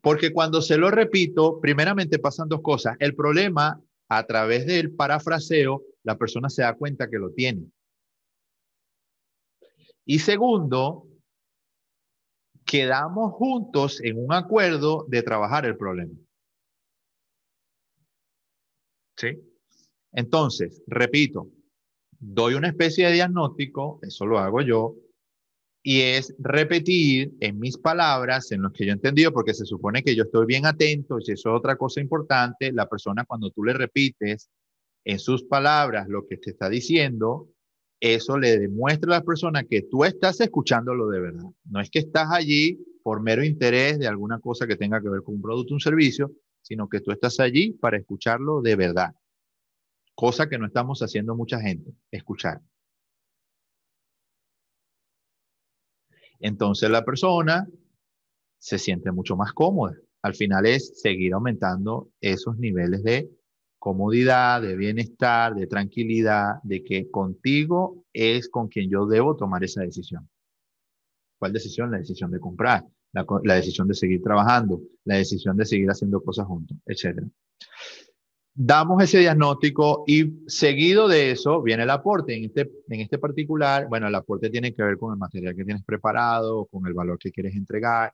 Porque 0.01 0.33
cuando 0.33 0.63
se 0.63 0.77
lo 0.77 0.91
repito, 0.91 1.61
primeramente 1.61 2.19
pasan 2.19 2.49
dos 2.49 2.63
cosas. 2.63 2.97
El 3.01 3.15
problema, 3.15 3.81
a 4.09 4.27
través 4.27 4.67
del 4.67 4.93
parafraseo, 4.93 5.83
la 6.03 6.17
persona 6.17 6.49
se 6.49 6.63
da 6.63 6.75
cuenta 6.75 7.09
que 7.09 7.19
lo 7.19 7.33
tiene. 7.33 7.71
Y 10.07 10.19
segundo, 10.19 11.07
quedamos 12.65 13.33
juntos 13.35 14.01
en 14.03 14.25
un 14.25 14.33
acuerdo 14.33 15.05
de 15.09 15.23
trabajar 15.23 15.67
el 15.67 15.77
problema. 15.77 16.15
¿Sí? 19.17 19.39
Entonces, 20.13 20.83
repito, 20.87 21.51
doy 22.19 22.55
una 22.55 22.69
especie 22.69 23.07
de 23.07 23.13
diagnóstico, 23.13 23.99
eso 24.03 24.25
lo 24.25 24.39
hago 24.39 24.63
yo, 24.63 24.95
y 25.83 26.03
es 26.03 26.35
repetir 26.39 27.33
en 27.41 27.59
mis 27.59 27.79
palabras, 27.79 28.53
en 28.53 28.63
lo 28.63 28.73
que 28.73 28.85
yo 28.85 28.91
he 28.91 28.95
entendido, 28.95 29.33
porque 29.33 29.55
se 29.55 29.65
supone 29.65 30.03
que 30.03 30.15
yo 30.15 30.25
estoy 30.25 30.47
bien 30.47 30.67
atento, 30.67 31.19
y 31.19 31.33
eso 31.33 31.33
es 31.33 31.47
otra 31.47 31.77
cosa 31.77 32.01
importante, 32.01 32.73
la 32.73 32.89
persona 32.89 33.25
cuando 33.25 33.51
tú 33.51 33.65
le 33.65 33.73
repites 33.73 34.51
en 35.05 35.19
sus 35.19 35.45
palabras 35.45 36.07
lo 36.09 36.27
que 36.27 36.37
te 36.37 36.51
está 36.51 36.69
diciendo, 36.69 37.49
eso 38.01 38.39
le 38.39 38.59
demuestra 38.59 39.15
a 39.15 39.19
la 39.19 39.25
persona 39.25 39.65
que 39.65 39.83
tú 39.83 40.05
estás 40.05 40.41
escuchándolo 40.41 41.09
de 41.09 41.21
verdad. 41.21 41.51
No 41.65 41.81
es 41.81 41.91
que 41.91 41.99
estás 42.01 42.29
allí 42.31 42.79
por 43.03 43.23
mero 43.23 43.45
interés 43.45 43.99
de 43.99 44.07
alguna 44.07 44.39
cosa 44.41 44.67
que 44.67 44.77
tenga 44.77 45.01
que 45.01 45.09
ver 45.09 45.23
con 45.23 45.37
un 45.37 45.43
producto 45.43 45.75
un 45.75 45.81
servicio, 45.81 46.33
sino 46.63 46.89
que 46.89 47.01
tú 47.01 47.11
estás 47.13 47.41
allí 47.41 47.73
para 47.73 47.99
escucharlo 47.99 48.63
de 48.63 48.77
verdad. 48.77 49.15
Cosa 50.15 50.49
que 50.49 50.59
no 50.59 50.67
estamos 50.67 51.01
haciendo 51.01 51.35
mucha 51.35 51.61
gente, 51.61 51.93
escuchar. 52.11 52.61
Entonces 56.41 56.91
la 56.91 57.05
persona 57.05 57.69
se 58.59 58.79
siente 58.79 59.13
mucho 59.13 59.37
más 59.37 59.53
cómoda. 59.53 59.97
Al 60.23 60.35
final 60.35 60.67
es 60.67 61.01
seguir 61.01 61.33
aumentando 61.33 62.11
esos 62.21 62.59
niveles 62.59 63.03
de 63.03 63.31
comodidad, 63.79 64.61
de 64.61 64.77
bienestar, 64.77 65.55
de 65.55 65.67
tranquilidad, 65.67 66.57
de 66.63 66.85
que 66.85 67.11
contigo 67.11 68.05
es 68.13 68.49
con 68.51 68.69
quien 68.69 68.91
yo 68.91 69.07
debo 69.07 69.37
tomar 69.37 69.65
esa 69.65 69.83
decisión. 69.83 70.29
¿Cuál 71.39 71.55
decisión? 71.55 71.91
La 71.91 71.99
decisión 71.99 72.31
de 72.31 72.39
comprar, 72.39 72.85
la, 73.13 73.25
la 73.45 73.55
decisión 73.55 73.89
de 73.89 73.95
seguir 73.95 74.23
trabajando, 74.23 74.83
la 75.05 75.17
decisión 75.17 75.57
de 75.57 75.65
seguir 75.65 75.89
haciendo 75.89 76.23
cosas 76.23 76.47
juntos, 76.47 76.77
etc. 76.85 77.23
Damos 78.55 79.03
ese 79.03 79.19
diagnóstico 79.19 80.05
y 80.07 80.45
seguido 80.47 81.09
de 81.09 81.31
eso 81.31 81.63
viene 81.63 81.85
el 81.85 81.91
aporte. 81.91 82.37
En 82.37 82.45
este, 82.45 82.71
en 82.89 83.01
este 83.01 83.19
particular, 83.19 83.87
bueno, 83.89 84.09
el 84.09 84.15
aporte 84.15 84.51
tiene 84.51 84.75
que 84.75 84.83
ver 84.83 84.99
con 84.99 85.13
el 85.13 85.19
material 85.19 85.55
que 85.55 85.65
tienes 85.65 85.85
preparado, 85.85 86.67
con 86.67 86.87
el 86.87 86.93
valor 86.93 87.19
que 87.19 87.31
quieres 87.31 87.55
entregar, 87.55 88.13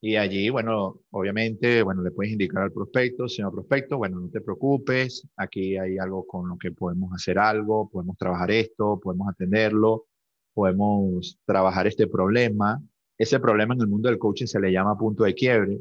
y 0.00 0.14
allí, 0.16 0.48
bueno, 0.48 1.00
obviamente, 1.10 1.82
bueno, 1.82 2.02
le 2.02 2.12
puedes 2.12 2.32
indicar 2.32 2.62
al 2.62 2.72
prospecto, 2.72 3.28
señor 3.28 3.52
prospecto, 3.52 3.96
bueno, 3.98 4.20
no 4.20 4.28
te 4.28 4.40
preocupes, 4.40 5.26
aquí 5.36 5.76
hay 5.76 5.98
algo 5.98 6.24
con 6.24 6.48
lo 6.48 6.56
que 6.56 6.70
podemos 6.70 7.12
hacer 7.12 7.36
algo, 7.38 7.90
podemos 7.90 8.16
trabajar 8.16 8.52
esto, 8.52 9.00
podemos 9.00 9.28
atenderlo, 9.28 10.06
podemos 10.54 11.38
trabajar 11.44 11.88
este 11.88 12.06
problema. 12.06 12.80
Ese 13.18 13.40
problema 13.40 13.74
en 13.74 13.80
el 13.80 13.88
mundo 13.88 14.08
del 14.08 14.18
coaching 14.18 14.46
se 14.46 14.60
le 14.60 14.70
llama 14.70 14.96
punto 14.96 15.24
de 15.24 15.34
quiebre. 15.34 15.80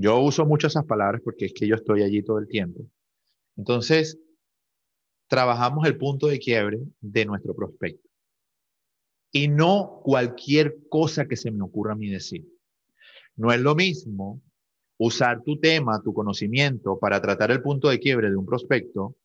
Yo 0.00 0.20
uso 0.20 0.46
mucho 0.46 0.68
esas 0.68 0.84
palabras 0.84 1.20
porque 1.24 1.46
es 1.46 1.52
que 1.52 1.66
yo 1.66 1.74
estoy 1.74 2.04
allí 2.04 2.22
todo 2.22 2.38
el 2.38 2.46
tiempo. 2.46 2.86
Entonces, 3.56 4.16
trabajamos 5.26 5.88
el 5.88 5.98
punto 5.98 6.28
de 6.28 6.38
quiebre 6.38 6.78
de 7.00 7.26
nuestro 7.26 7.52
prospecto. 7.52 8.08
Y 9.32 9.48
no 9.48 10.00
cualquier 10.04 10.76
cosa 10.88 11.26
que 11.26 11.34
se 11.34 11.50
me 11.50 11.64
ocurra 11.64 11.94
a 11.94 11.96
mí 11.96 12.08
decir. 12.08 12.46
No 13.34 13.52
es 13.52 13.60
lo 13.60 13.74
mismo 13.74 14.40
usar 14.98 15.42
tu 15.42 15.58
tema, 15.58 16.00
tu 16.00 16.14
conocimiento 16.14 16.96
para 17.00 17.20
tratar 17.20 17.50
el 17.50 17.60
punto 17.60 17.88
de 17.88 17.98
quiebre 17.98 18.30
de 18.30 18.36
un 18.36 18.46
prospecto 18.46 19.16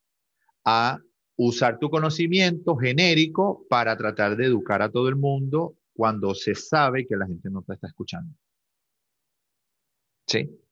a 0.65 0.97
usar 1.35 1.77
tu 1.77 1.91
conocimiento 1.91 2.75
genérico 2.77 3.63
para 3.69 3.95
tratar 3.95 4.35
de 4.35 4.45
educar 4.45 4.81
a 4.81 4.89
todo 4.89 5.07
el 5.07 5.17
mundo 5.17 5.77
cuando 5.93 6.33
se 6.33 6.55
sabe 6.55 7.05
que 7.05 7.15
la 7.15 7.27
gente 7.27 7.51
no 7.51 7.61
te 7.61 7.75
está 7.75 7.85
escuchando. 7.85 8.35
¿Sí? 10.25 10.62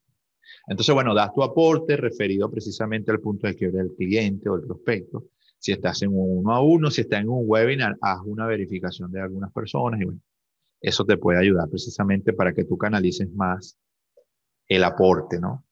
Entonces, 0.68 0.94
bueno, 0.94 1.14
das 1.14 1.34
tu 1.34 1.44
aporte 1.44 1.98
referido 1.98 2.50
precisamente 2.50 3.12
al 3.12 3.20
punto 3.20 3.48
de 3.48 3.56
quiebre 3.56 3.80
del 3.80 3.96
cliente 3.96 4.50
o 4.50 4.58
del 4.58 4.68
prospecto. 4.68 5.26
Si 5.58 5.72
estás 5.72 6.02
en 6.02 6.10
un 6.10 6.39
uno 6.39 6.54
a 6.54 6.62
uno, 6.62 6.89
si 6.89 7.02
estás 7.02 7.22
en 7.22 7.30
un 7.30 7.44
webinar, 7.46 7.96
haz 8.02 8.20
una 8.26 8.48
verificación 8.48 9.12
de 9.12 9.22
algunas 9.22 9.52
personas 9.52 10.02
y 10.02 10.06
bueno, 10.06 10.20
eso 10.82 11.06
te 11.06 11.18
puede 11.18 11.39
ayudar 11.39 11.70
precisamente 11.70 12.34
para 12.34 12.54
que 12.54 12.66
tú 12.66 12.78
canalices 12.78 13.32
más 13.34 13.78
el 14.68 14.84
aporte, 14.84 15.39
¿no? 15.39 15.66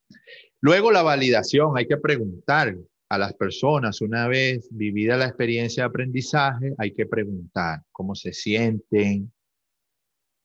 Luego 0.61 0.91
la 0.91 1.01
validación, 1.01 1.77
hay 1.77 1.87
que 1.87 1.97
preguntar 1.97 2.75
a 3.09 3.17
las 3.17 3.33
personas, 3.33 4.01
una 4.01 4.27
vez 4.27 4.67
vivida 4.71 5.17
la 5.17 5.25
experiencia 5.25 5.83
de 5.83 5.87
aprendizaje, 5.87 6.75
hay 6.77 6.93
que 6.93 7.07
preguntar 7.07 7.81
cómo 7.91 8.13
se 8.13 8.33
sienten. 8.33 9.31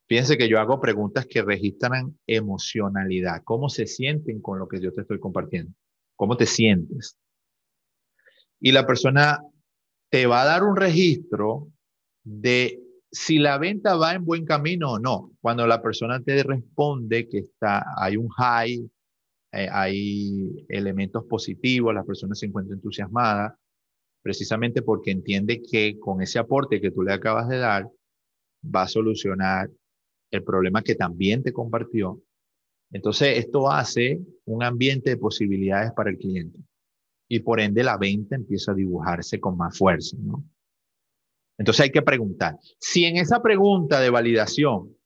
Fíjense 0.06 0.36
que 0.36 0.48
yo 0.48 0.60
hago 0.60 0.80
preguntas 0.80 1.26
que 1.26 1.42
registran 1.42 2.18
emocionalidad, 2.26 3.42
cómo 3.44 3.68
se 3.68 3.86
sienten 3.86 4.40
con 4.42 4.58
lo 4.58 4.68
que 4.68 4.80
yo 4.80 4.92
te 4.92 5.00
estoy 5.00 5.18
compartiendo, 5.18 5.72
cómo 6.14 6.36
te 6.36 6.46
sientes. 6.46 7.16
Y 8.60 8.72
la 8.72 8.86
persona 8.86 9.40
te 10.10 10.26
va 10.26 10.42
a 10.42 10.46
dar 10.46 10.62
un 10.62 10.76
registro 10.76 11.68
de 12.22 12.80
si 13.10 13.38
la 13.38 13.58
venta 13.58 13.96
va 13.96 14.14
en 14.14 14.24
buen 14.24 14.44
camino 14.44 14.92
o 14.92 14.98
no. 14.98 15.32
Cuando 15.40 15.66
la 15.66 15.80
persona 15.80 16.20
te 16.20 16.42
responde 16.42 17.28
que 17.28 17.38
está, 17.38 17.84
hay 17.96 18.16
un 18.16 18.28
high, 18.28 18.90
eh, 19.52 19.68
hay 19.70 20.66
elementos 20.68 21.24
positivos, 21.24 21.94
la 21.94 22.04
persona 22.04 22.34
se 22.34 22.46
encuentra 22.46 22.74
entusiasmada, 22.74 23.58
precisamente 24.22 24.82
porque 24.82 25.12
entiende 25.12 25.62
que 25.62 25.98
con 25.98 26.20
ese 26.20 26.38
aporte 26.38 26.80
que 26.80 26.90
tú 26.90 27.02
le 27.02 27.12
acabas 27.12 27.48
de 27.48 27.58
dar, 27.58 27.88
va 28.64 28.82
a 28.82 28.88
solucionar 28.88 29.70
el 30.34 30.42
problema 30.42 30.82
que 30.82 30.96
también 30.96 31.42
te 31.42 31.52
compartió. 31.52 32.20
Entonces, 32.90 33.38
esto 33.38 33.70
hace 33.70 34.20
un 34.44 34.62
ambiente 34.62 35.10
de 35.10 35.16
posibilidades 35.16 35.92
para 35.92 36.10
el 36.10 36.18
cliente. 36.18 36.58
Y 37.28 37.40
por 37.40 37.60
ende, 37.60 37.82
la 37.84 37.96
venta 37.96 38.34
empieza 38.34 38.72
a 38.72 38.74
dibujarse 38.74 39.38
con 39.38 39.56
más 39.56 39.78
fuerza. 39.78 40.16
Entonces 41.56 41.84
hay 41.84 41.90
que 41.90 42.02
preguntar. 42.02 42.58
Si 42.80 43.04
en 43.04 43.16
esa 43.16 43.40
pregunta 43.40 44.00
de 44.00 44.10
validación 44.10 44.96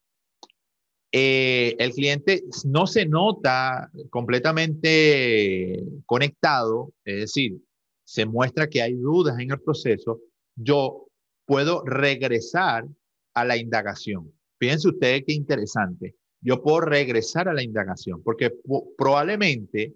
eh, 1.12 1.76
el 1.78 1.92
cliente 1.92 2.44
no 2.64 2.86
se 2.86 3.06
nota 3.06 3.90
completamente 4.10 5.84
conectado, 6.06 6.92
es 7.04 7.20
decir, 7.20 7.58
se 8.04 8.24
muestra 8.24 8.68
que 8.68 8.80
hay 8.80 8.94
dudas 8.94 9.38
en 9.38 9.50
el 9.50 9.60
proceso, 9.60 10.20
yo 10.56 11.06
puedo 11.46 11.84
regresar 11.84 12.86
a 13.34 13.44
la 13.44 13.56
indagación. 13.56 14.32
Fíjense 14.58 14.88
ustedes 14.88 15.24
qué 15.26 15.32
interesante. 15.32 16.16
Yo 16.40 16.62
puedo 16.62 16.80
regresar 16.80 17.48
a 17.48 17.54
la 17.54 17.62
indagación, 17.62 18.22
porque 18.22 18.52
probablemente 18.96 19.94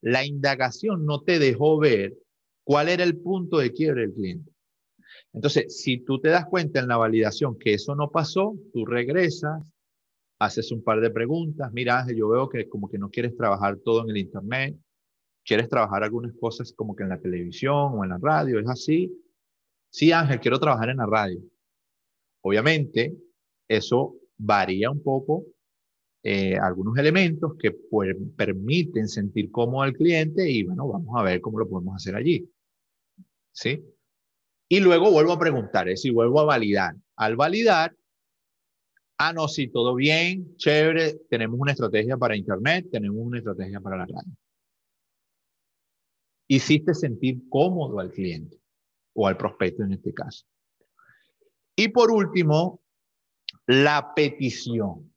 la 0.00 0.24
indagación 0.24 1.04
no 1.06 1.22
te 1.22 1.38
dejó 1.38 1.78
ver 1.78 2.14
cuál 2.64 2.88
era 2.88 3.04
el 3.04 3.16
punto 3.18 3.58
de 3.58 3.72
quiebre 3.72 4.02
del 4.02 4.14
cliente. 4.14 4.52
Entonces, 5.32 5.80
si 5.82 5.98
tú 5.98 6.20
te 6.20 6.28
das 6.28 6.46
cuenta 6.46 6.80
en 6.80 6.88
la 6.88 6.96
validación 6.96 7.58
que 7.58 7.74
eso 7.74 7.94
no 7.94 8.10
pasó, 8.10 8.56
tú 8.72 8.84
regresas, 8.84 9.62
haces 10.38 10.72
un 10.72 10.82
par 10.82 11.00
de 11.00 11.10
preguntas. 11.10 11.72
Mira, 11.72 12.06
yo 12.14 12.28
veo 12.28 12.48
que 12.48 12.68
como 12.68 12.88
que 12.88 12.98
no 12.98 13.10
quieres 13.10 13.36
trabajar 13.36 13.76
todo 13.78 14.02
en 14.04 14.10
el 14.10 14.16
Internet, 14.16 14.76
quieres 15.44 15.68
trabajar 15.68 16.02
algunas 16.02 16.32
cosas 16.38 16.72
como 16.72 16.94
que 16.96 17.02
en 17.02 17.10
la 17.10 17.20
televisión 17.20 17.98
o 17.98 18.04
en 18.04 18.10
la 18.10 18.18
radio, 18.18 18.58
¿es 18.58 18.68
así? 18.68 19.12
Sí, 19.90 20.12
Ángel, 20.12 20.40
quiero 20.40 20.58
trabajar 20.58 20.90
en 20.90 20.98
la 20.98 21.06
radio. 21.06 21.40
Obviamente, 22.42 23.14
eso 23.70 24.16
varía 24.36 24.90
un 24.90 25.00
poco 25.00 25.44
eh, 26.24 26.56
algunos 26.56 26.98
elementos 26.98 27.52
que 27.56 27.70
permiten 28.36 29.08
sentir 29.08 29.50
cómodo 29.50 29.82
al 29.82 29.92
cliente 29.92 30.50
y 30.50 30.64
bueno, 30.64 30.88
vamos 30.88 31.14
a 31.16 31.22
ver 31.22 31.40
cómo 31.40 31.60
lo 31.60 31.68
podemos 31.68 31.94
hacer 31.94 32.16
allí. 32.16 32.50
¿Sí? 33.52 33.82
Y 34.68 34.80
luego 34.80 35.10
vuelvo 35.12 35.32
a 35.32 35.38
preguntar, 35.38 35.88
es 35.88 36.00
decir, 36.00 36.12
vuelvo 36.12 36.40
a 36.40 36.44
validar. 36.44 36.94
Al 37.16 37.36
validar, 37.36 37.96
ah, 39.18 39.32
no, 39.32 39.46
sí, 39.46 39.68
todo 39.68 39.94
bien, 39.94 40.56
chévere, 40.56 41.20
tenemos 41.30 41.58
una 41.58 41.72
estrategia 41.72 42.16
para 42.16 42.36
Internet, 42.36 42.88
tenemos 42.90 43.18
una 43.20 43.38
estrategia 43.38 43.80
para 43.80 43.98
la 43.98 44.06
radio. 44.06 44.32
Hiciste 46.48 46.92
sentir 46.92 47.48
cómodo 47.48 48.00
al 48.00 48.10
cliente 48.10 48.58
o 49.14 49.28
al 49.28 49.36
prospecto 49.36 49.84
en 49.84 49.92
este 49.92 50.12
caso. 50.12 50.44
Y 51.76 51.88
por 51.88 52.10
último, 52.10 52.80
la 53.70 54.14
petición. 54.14 55.12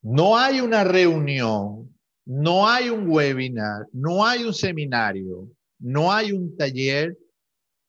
No 0.00 0.38
hay 0.38 0.60
una 0.60 0.84
reunión, 0.84 1.94
no 2.24 2.66
hay 2.66 2.88
un 2.88 3.10
webinar, 3.10 3.86
no 3.92 4.24
hay 4.24 4.44
un 4.44 4.54
seminario, 4.54 5.50
no 5.80 6.10
hay 6.10 6.32
un 6.32 6.56
taller 6.56 7.18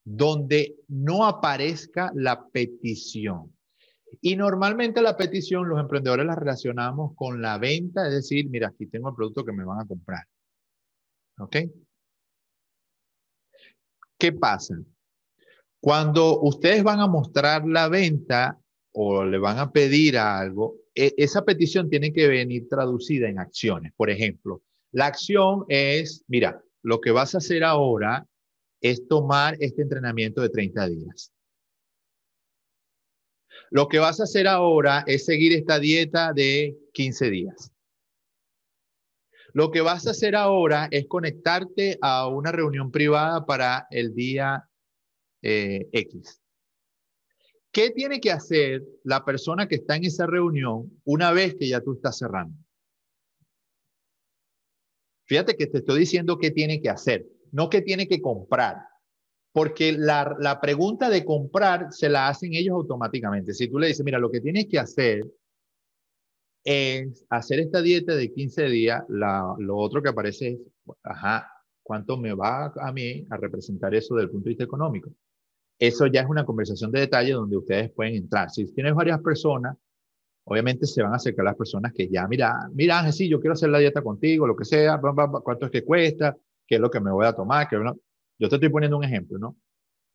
donde 0.03 0.75
no 0.89 1.25
aparezca 1.25 2.11
la 2.13 2.45
petición. 2.45 3.55
Y 4.19 4.35
normalmente 4.35 5.01
la 5.01 5.15
petición 5.15 5.69
los 5.69 5.79
emprendedores 5.79 6.25
la 6.25 6.35
relacionamos 6.35 7.15
con 7.15 7.41
la 7.41 7.57
venta, 7.57 8.05
es 8.07 8.13
decir, 8.13 8.49
mira, 8.49 8.67
aquí 8.67 8.87
tengo 8.87 9.09
el 9.09 9.15
producto 9.15 9.45
que 9.45 9.53
me 9.53 9.63
van 9.63 9.79
a 9.79 9.87
comprar. 9.87 10.25
¿Ok? 11.37 11.55
¿Qué 14.17 14.33
pasa? 14.33 14.75
Cuando 15.79 16.41
ustedes 16.41 16.83
van 16.83 16.99
a 16.99 17.07
mostrar 17.07 17.65
la 17.65 17.87
venta 17.87 18.60
o 18.93 19.23
le 19.23 19.37
van 19.37 19.59
a 19.59 19.71
pedir 19.71 20.17
algo, 20.17 20.77
e, 20.95 21.13
esa 21.17 21.43
petición 21.43 21.89
tiene 21.89 22.11
que 22.11 22.27
venir 22.27 22.67
traducida 22.67 23.29
en 23.29 23.39
acciones. 23.39 23.93
Por 23.95 24.09
ejemplo, 24.09 24.61
la 24.91 25.07
acción 25.07 25.65
es, 25.69 26.23
mira, 26.27 26.61
lo 26.83 26.99
que 26.99 27.11
vas 27.11 27.35
a 27.35 27.39
hacer 27.39 27.63
ahora 27.63 28.27
es 28.81 29.07
tomar 29.07 29.55
este 29.59 29.83
entrenamiento 29.83 30.41
de 30.41 30.49
30 30.49 30.89
días. 30.89 31.31
Lo 33.69 33.87
que 33.87 33.99
vas 33.99 34.19
a 34.19 34.23
hacer 34.23 34.47
ahora 34.47 35.03
es 35.07 35.25
seguir 35.25 35.53
esta 35.53 35.79
dieta 35.79 36.33
de 36.33 36.77
15 36.93 37.29
días. 37.29 37.71
Lo 39.53 39.71
que 39.71 39.81
vas 39.81 40.07
a 40.07 40.11
hacer 40.11 40.35
ahora 40.35 40.87
es 40.91 41.07
conectarte 41.07 41.97
a 42.01 42.27
una 42.27 42.51
reunión 42.51 42.91
privada 42.91 43.45
para 43.45 43.87
el 43.91 44.13
día 44.13 44.67
eh, 45.41 45.87
X. 45.91 46.40
¿Qué 47.71 47.89
tiene 47.91 48.19
que 48.19 48.31
hacer 48.31 48.83
la 49.03 49.23
persona 49.23 49.67
que 49.67 49.75
está 49.75 49.95
en 49.95 50.05
esa 50.05 50.25
reunión 50.25 50.91
una 51.05 51.31
vez 51.31 51.55
que 51.55 51.69
ya 51.69 51.81
tú 51.81 51.93
estás 51.93 52.17
cerrando? 52.17 52.55
Fíjate 55.25 55.55
que 55.55 55.67
te 55.67 55.77
estoy 55.77 55.99
diciendo 55.99 56.37
qué 56.37 56.51
tiene 56.51 56.81
que 56.81 56.89
hacer, 56.89 57.25
no 57.51 57.69
qué 57.69 57.81
tiene 57.81 58.07
que 58.07 58.21
comprar. 58.21 58.77
Porque 59.53 59.93
la, 59.93 60.35
la 60.39 60.59
pregunta 60.59 61.09
de 61.09 61.25
comprar 61.25 61.87
se 61.91 62.09
la 62.09 62.27
hacen 62.27 62.53
ellos 62.53 62.73
automáticamente. 62.73 63.53
Si 63.53 63.69
tú 63.69 63.79
le 63.79 63.87
dices, 63.87 64.05
mira, 64.05 64.19
lo 64.19 64.31
que 64.31 64.41
tienes 64.41 64.67
que 64.67 64.79
hacer 64.79 65.25
es 66.63 67.25
hacer 67.29 67.59
esta 67.59 67.81
dieta 67.81 68.15
de 68.15 68.31
15 68.31 68.65
días, 68.65 69.03
la, 69.09 69.55
lo 69.57 69.77
otro 69.77 70.01
que 70.01 70.09
aparece 70.09 70.49
es, 70.49 70.59
ajá, 71.03 71.49
¿cuánto 71.81 72.17
me 72.17 72.33
va 72.33 72.73
a 72.75 72.91
mí 72.91 73.25
a 73.29 73.37
representar 73.37 73.95
eso 73.95 74.15
desde 74.15 74.25
el 74.25 74.31
punto 74.31 74.45
de 74.45 74.49
vista 74.49 74.63
económico? 74.63 75.11
Eso 75.81 76.05
ya 76.05 76.21
es 76.21 76.29
una 76.29 76.45
conversación 76.45 76.91
de 76.91 76.99
detalle 76.99 77.31
donde 77.31 77.57
ustedes 77.57 77.89
pueden 77.89 78.13
entrar. 78.13 78.51
Si 78.51 78.71
tienes 78.71 78.93
varias 78.93 79.19
personas, 79.19 79.75
obviamente 80.43 80.85
se 80.85 81.01
van 81.01 81.11
a 81.11 81.15
acercar 81.15 81.43
las 81.43 81.55
personas 81.55 81.91
que 81.91 82.07
ya, 82.07 82.27
mira, 82.27 82.69
mira 82.71 82.99
Ángel, 82.99 83.13
sí, 83.13 83.27
yo 83.27 83.39
quiero 83.39 83.53
hacer 83.53 83.69
la 83.69 83.79
dieta 83.79 84.03
contigo, 84.03 84.45
lo 84.45 84.55
que 84.55 84.63
sea, 84.63 85.01
cuánto 85.01 85.65
es 85.65 85.71
que 85.71 85.83
cuesta, 85.83 86.37
qué 86.67 86.75
es 86.75 86.81
lo 86.81 86.91
que 86.91 86.99
me 86.99 87.11
voy 87.11 87.25
a 87.25 87.33
tomar, 87.33 87.67
qué 87.67 87.77
yo 87.77 88.49
te 88.49 88.55
estoy 88.55 88.69
poniendo 88.69 88.95
un 88.95 89.05
ejemplo, 89.05 89.39
¿no? 89.39 89.57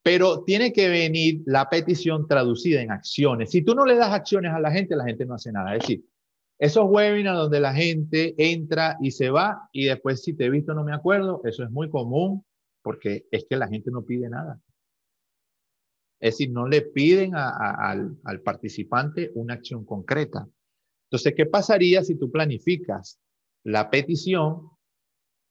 Pero 0.05 0.45
tiene 0.45 0.73
que 0.73 0.89
venir 0.89 1.43
la 1.47 1.69
petición 1.69 2.29
traducida 2.29 2.81
en 2.81 2.93
acciones. 2.93 3.51
Si 3.51 3.63
tú 3.63 3.75
no 3.75 3.85
le 3.85 3.97
das 3.97 4.13
acciones 4.13 4.53
a 4.53 4.61
la 4.61 4.71
gente, 4.71 4.95
la 4.95 5.05
gente 5.05 5.27
no 5.27 5.35
hace 5.35 5.51
nada. 5.51 5.75
Es 5.75 5.81
decir, 5.81 6.05
esos 6.61 6.85
webinars 6.89 7.39
donde 7.39 7.59
la 7.59 7.75
gente 7.75 8.37
entra 8.39 8.97
y 9.01 9.11
se 9.11 9.31
va 9.31 9.69
y 9.73 9.87
después 9.87 10.23
si 10.23 10.33
te 10.33 10.45
he 10.45 10.51
visto 10.51 10.75
no 10.75 10.85
me 10.85 10.95
acuerdo, 10.95 11.41
eso 11.43 11.65
es 11.65 11.73
muy 11.73 11.91
común 11.91 12.45
porque 12.83 13.27
es 13.33 13.47
que 13.51 13.57
la 13.57 13.67
gente 13.67 13.91
no 13.91 14.03
pide 14.03 14.29
nada. 14.29 14.61
Es 16.21 16.35
decir, 16.35 16.51
no 16.51 16.67
le 16.67 16.83
piden 16.83 17.35
al, 17.35 18.17
al 18.25 18.41
participante 18.41 19.31
una 19.35 19.55
acción 19.55 19.85
concreta. 19.85 20.49
Entonces, 21.07 21.35
¿qué 21.37 21.47
pasaría 21.47 22.03
si 22.03 22.19
tú 22.19 22.31
planificas 22.31 23.21
la 23.65 23.91
petición? 23.91 24.71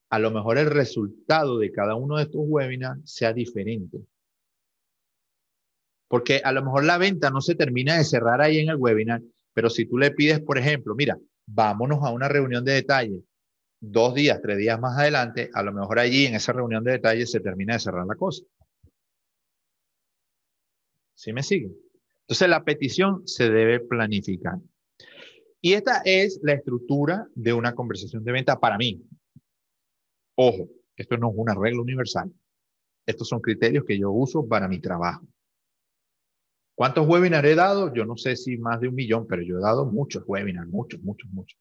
A 0.09 0.19
lo 0.19 0.31
mejor 0.31 0.57
el 0.57 0.69
resultado 0.69 1.59
de 1.59 1.71
cada 1.71 1.95
uno 1.95 2.17
de 2.17 2.23
estos 2.23 2.41
webinars 2.45 3.01
sea 3.05 3.33
diferente. 3.33 3.99
Porque 6.07 6.41
a 6.43 6.51
lo 6.51 6.63
mejor 6.63 6.83
la 6.83 6.97
venta 6.97 7.29
no 7.29 7.41
se 7.41 7.55
termina 7.55 7.97
de 7.97 8.03
cerrar 8.03 8.41
ahí 8.41 8.59
en 8.59 8.69
el 8.69 8.77
webinar, 8.77 9.21
pero 9.53 9.69
si 9.69 9.85
tú 9.85 9.97
le 9.97 10.11
pides, 10.11 10.39
por 10.41 10.57
ejemplo, 10.57 10.95
mira, 10.95 11.17
vámonos 11.47 12.03
a 12.03 12.11
una 12.11 12.27
reunión 12.27 12.63
de 12.63 12.73
detalle 12.73 13.23
dos 13.79 14.13
días, 14.15 14.41
tres 14.41 14.57
días 14.57 14.79
más 14.79 14.97
adelante, 14.97 15.49
a 15.53 15.63
lo 15.63 15.73
mejor 15.73 15.99
allí 15.99 16.25
en 16.25 16.35
esa 16.35 16.53
reunión 16.53 16.83
de 16.83 16.93
detalle 16.93 17.25
se 17.25 17.39
termina 17.39 17.73
de 17.73 17.79
cerrar 17.79 18.05
la 18.05 18.15
cosa. 18.15 18.43
¿Sí 21.15 21.33
me 21.33 21.43
siguen? 21.43 21.75
Entonces 22.21 22.49
la 22.49 22.63
petición 22.63 23.27
se 23.27 23.49
debe 23.49 23.79
planificar. 23.79 24.59
Y 25.61 25.73
esta 25.73 26.01
es 26.05 26.39
la 26.43 26.53
estructura 26.53 27.27
de 27.33 27.53
una 27.53 27.73
conversación 27.73 28.23
de 28.23 28.31
venta 28.31 28.59
para 28.59 28.77
mí. 28.77 29.01
Ojo, 30.35 30.69
esto 30.95 31.17
no 31.17 31.29
es 31.29 31.35
una 31.37 31.55
regla 31.55 31.81
universal. 31.81 32.31
Estos 33.05 33.27
son 33.27 33.39
criterios 33.39 33.85
que 33.85 33.97
yo 33.97 34.11
uso 34.11 34.47
para 34.47 34.67
mi 34.67 34.79
trabajo. 34.79 35.25
¿Cuántos 36.75 37.07
webinars 37.07 37.47
he 37.47 37.55
dado? 37.55 37.93
Yo 37.93 38.05
no 38.05 38.17
sé 38.17 38.35
si 38.35 38.57
más 38.57 38.81
de 38.81 38.89
un 38.89 38.95
millón, 38.95 39.27
pero 39.27 39.41
yo 39.41 39.57
he 39.57 39.61
dado 39.61 39.85
muchos 39.85 40.23
webinars, 40.27 40.69
muchos, 40.69 41.01
muchos, 41.01 41.31
muchos. 41.31 41.57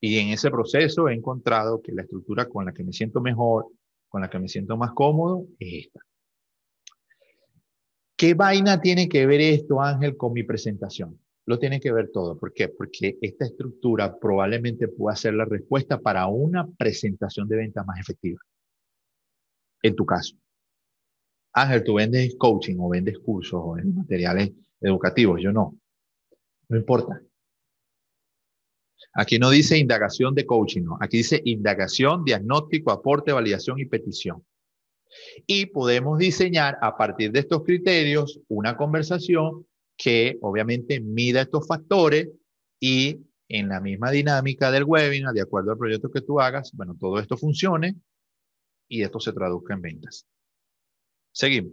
Y 0.00 0.18
en 0.18 0.28
ese 0.28 0.50
proceso 0.50 1.08
he 1.08 1.14
encontrado 1.14 1.80
que 1.80 1.92
la 1.92 2.02
estructura 2.02 2.48
con 2.48 2.64
la 2.64 2.72
que 2.72 2.84
me 2.84 2.92
siento 2.92 3.20
mejor, 3.20 3.66
con 4.08 4.20
la 4.20 4.28
que 4.28 4.38
me 4.38 4.48
siento 4.48 4.76
más 4.76 4.92
cómodo, 4.92 5.46
es 5.58 5.86
esta. 5.86 6.00
¿Qué 8.20 8.34
vaina 8.34 8.82
tiene 8.82 9.08
que 9.08 9.24
ver 9.24 9.40
esto, 9.40 9.80
Ángel, 9.80 10.14
con 10.14 10.34
mi 10.34 10.42
presentación? 10.42 11.18
Lo 11.46 11.58
tiene 11.58 11.80
que 11.80 11.90
ver 11.90 12.10
todo. 12.12 12.36
¿Por 12.36 12.52
qué? 12.52 12.68
Porque 12.68 13.16
esta 13.22 13.46
estructura 13.46 14.18
probablemente 14.18 14.88
pueda 14.88 15.16
ser 15.16 15.32
la 15.32 15.46
respuesta 15.46 15.98
para 15.98 16.26
una 16.26 16.68
presentación 16.70 17.48
de 17.48 17.56
venta 17.56 17.82
más 17.82 17.98
efectiva. 17.98 18.38
En 19.82 19.96
tu 19.96 20.04
caso. 20.04 20.36
Ángel, 21.54 21.82
tú 21.82 21.94
vendes 21.94 22.36
coaching 22.36 22.76
o 22.78 22.90
vendes 22.90 23.18
cursos 23.20 23.58
o 23.58 23.72
vendes 23.72 23.94
materiales 23.94 24.52
educativos. 24.82 25.40
Yo 25.40 25.50
no. 25.50 25.78
No 26.68 26.76
importa. 26.76 27.22
Aquí 29.14 29.38
no 29.38 29.48
dice 29.48 29.78
indagación 29.78 30.34
de 30.34 30.44
coaching, 30.44 30.82
no. 30.82 30.98
Aquí 31.00 31.16
dice 31.16 31.40
indagación, 31.42 32.22
diagnóstico, 32.22 32.92
aporte, 32.92 33.32
validación 33.32 33.78
y 33.78 33.86
petición. 33.86 34.44
Y 35.46 35.66
podemos 35.66 36.18
diseñar 36.18 36.78
a 36.80 36.96
partir 36.96 37.32
de 37.32 37.40
estos 37.40 37.64
criterios 37.64 38.40
una 38.48 38.76
conversación 38.76 39.66
que 39.96 40.38
obviamente 40.40 41.00
mida 41.00 41.42
estos 41.42 41.66
factores 41.66 42.28
y 42.80 43.20
en 43.48 43.68
la 43.68 43.80
misma 43.80 44.10
dinámica 44.10 44.70
del 44.70 44.84
webinar, 44.84 45.34
de 45.34 45.42
acuerdo 45.42 45.72
al 45.72 45.78
proyecto 45.78 46.10
que 46.10 46.20
tú 46.20 46.40
hagas, 46.40 46.72
bueno, 46.72 46.96
todo 46.98 47.18
esto 47.18 47.36
funcione 47.36 47.96
y 48.88 49.02
esto 49.02 49.20
se 49.20 49.32
traduzca 49.32 49.74
en 49.74 49.82
ventas. 49.82 50.26
Seguimos. 51.32 51.72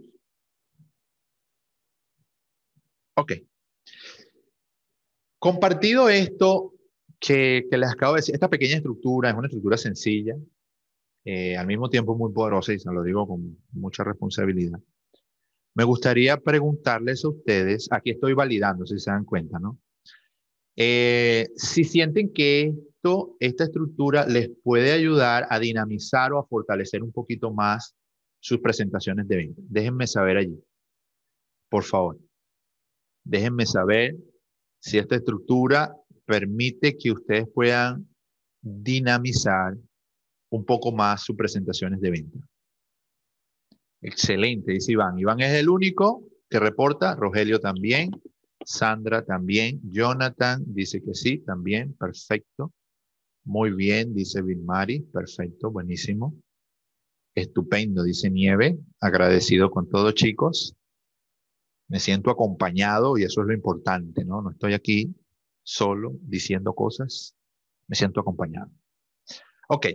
Ok. 3.14 3.32
Compartido 5.38 6.08
esto 6.08 6.74
que, 7.20 7.66
que 7.70 7.78
les 7.78 7.90
acabo 7.90 8.14
de 8.14 8.18
decir, 8.18 8.34
esta 8.34 8.50
pequeña 8.50 8.76
estructura 8.76 9.30
es 9.30 9.36
una 9.36 9.46
estructura 9.46 9.76
sencilla, 9.76 10.36
eh, 11.30 11.58
al 11.58 11.66
mismo 11.66 11.90
tiempo 11.90 12.16
muy 12.16 12.32
poderosa 12.32 12.72
y 12.72 12.78
se 12.78 12.90
lo 12.90 13.02
digo 13.02 13.28
con 13.28 13.58
mucha 13.72 14.02
responsabilidad. 14.02 14.80
Me 15.74 15.84
gustaría 15.84 16.38
preguntarles 16.38 17.22
a 17.22 17.28
ustedes, 17.28 17.86
aquí 17.90 18.12
estoy 18.12 18.32
validando, 18.32 18.86
si 18.86 18.98
se 18.98 19.10
dan 19.10 19.26
cuenta, 19.26 19.58
¿no? 19.58 19.78
Eh, 20.74 21.48
si 21.54 21.84
sienten 21.84 22.32
que 22.32 22.72
esto, 22.94 23.36
esta 23.40 23.64
estructura 23.64 24.26
les 24.26 24.48
puede 24.64 24.92
ayudar 24.92 25.46
a 25.50 25.58
dinamizar 25.58 26.32
o 26.32 26.38
a 26.38 26.46
fortalecer 26.46 27.02
un 27.02 27.12
poquito 27.12 27.52
más 27.52 27.94
sus 28.40 28.60
presentaciones 28.60 29.28
de 29.28 29.36
venta. 29.36 29.60
Déjenme 29.68 30.06
saber 30.06 30.38
allí, 30.38 30.58
por 31.68 31.84
favor. 31.84 32.18
Déjenme 33.22 33.66
saber 33.66 34.16
si 34.80 34.96
esta 34.96 35.16
estructura 35.16 35.94
permite 36.24 36.96
que 36.96 37.12
ustedes 37.12 37.46
puedan 37.52 38.08
dinamizar 38.62 39.76
un 40.50 40.64
poco 40.64 40.92
más 40.92 41.22
sus 41.22 41.36
presentaciones 41.36 42.00
de 42.00 42.10
venta. 42.10 42.38
Excelente, 44.00 44.72
dice 44.72 44.92
Iván. 44.92 45.18
Iván 45.18 45.40
es 45.40 45.52
el 45.54 45.68
único 45.68 46.24
que 46.48 46.60
reporta, 46.60 47.14
Rogelio 47.14 47.60
también, 47.60 48.10
Sandra 48.64 49.24
también, 49.24 49.80
Jonathan 49.84 50.62
dice 50.66 51.02
que 51.02 51.14
sí, 51.14 51.38
también, 51.38 51.94
perfecto. 51.94 52.72
Muy 53.44 53.72
bien, 53.72 54.14
dice 54.14 54.42
Vilmari, 54.42 55.00
perfecto, 55.00 55.70
buenísimo. 55.70 56.34
Estupendo, 57.34 58.02
dice 58.02 58.30
Nieve, 58.30 58.78
agradecido 59.00 59.70
con 59.70 59.88
todos 59.88 60.14
chicos. 60.14 60.74
Me 61.88 62.00
siento 62.00 62.30
acompañado 62.30 63.16
y 63.16 63.22
eso 63.22 63.40
es 63.40 63.46
lo 63.46 63.54
importante, 63.54 64.24
¿no? 64.24 64.42
No 64.42 64.50
estoy 64.50 64.74
aquí 64.74 65.14
solo 65.62 66.12
diciendo 66.20 66.74
cosas, 66.74 67.34
me 67.86 67.96
siento 67.96 68.20
acompañado. 68.20 68.70
Ok, 69.68 69.86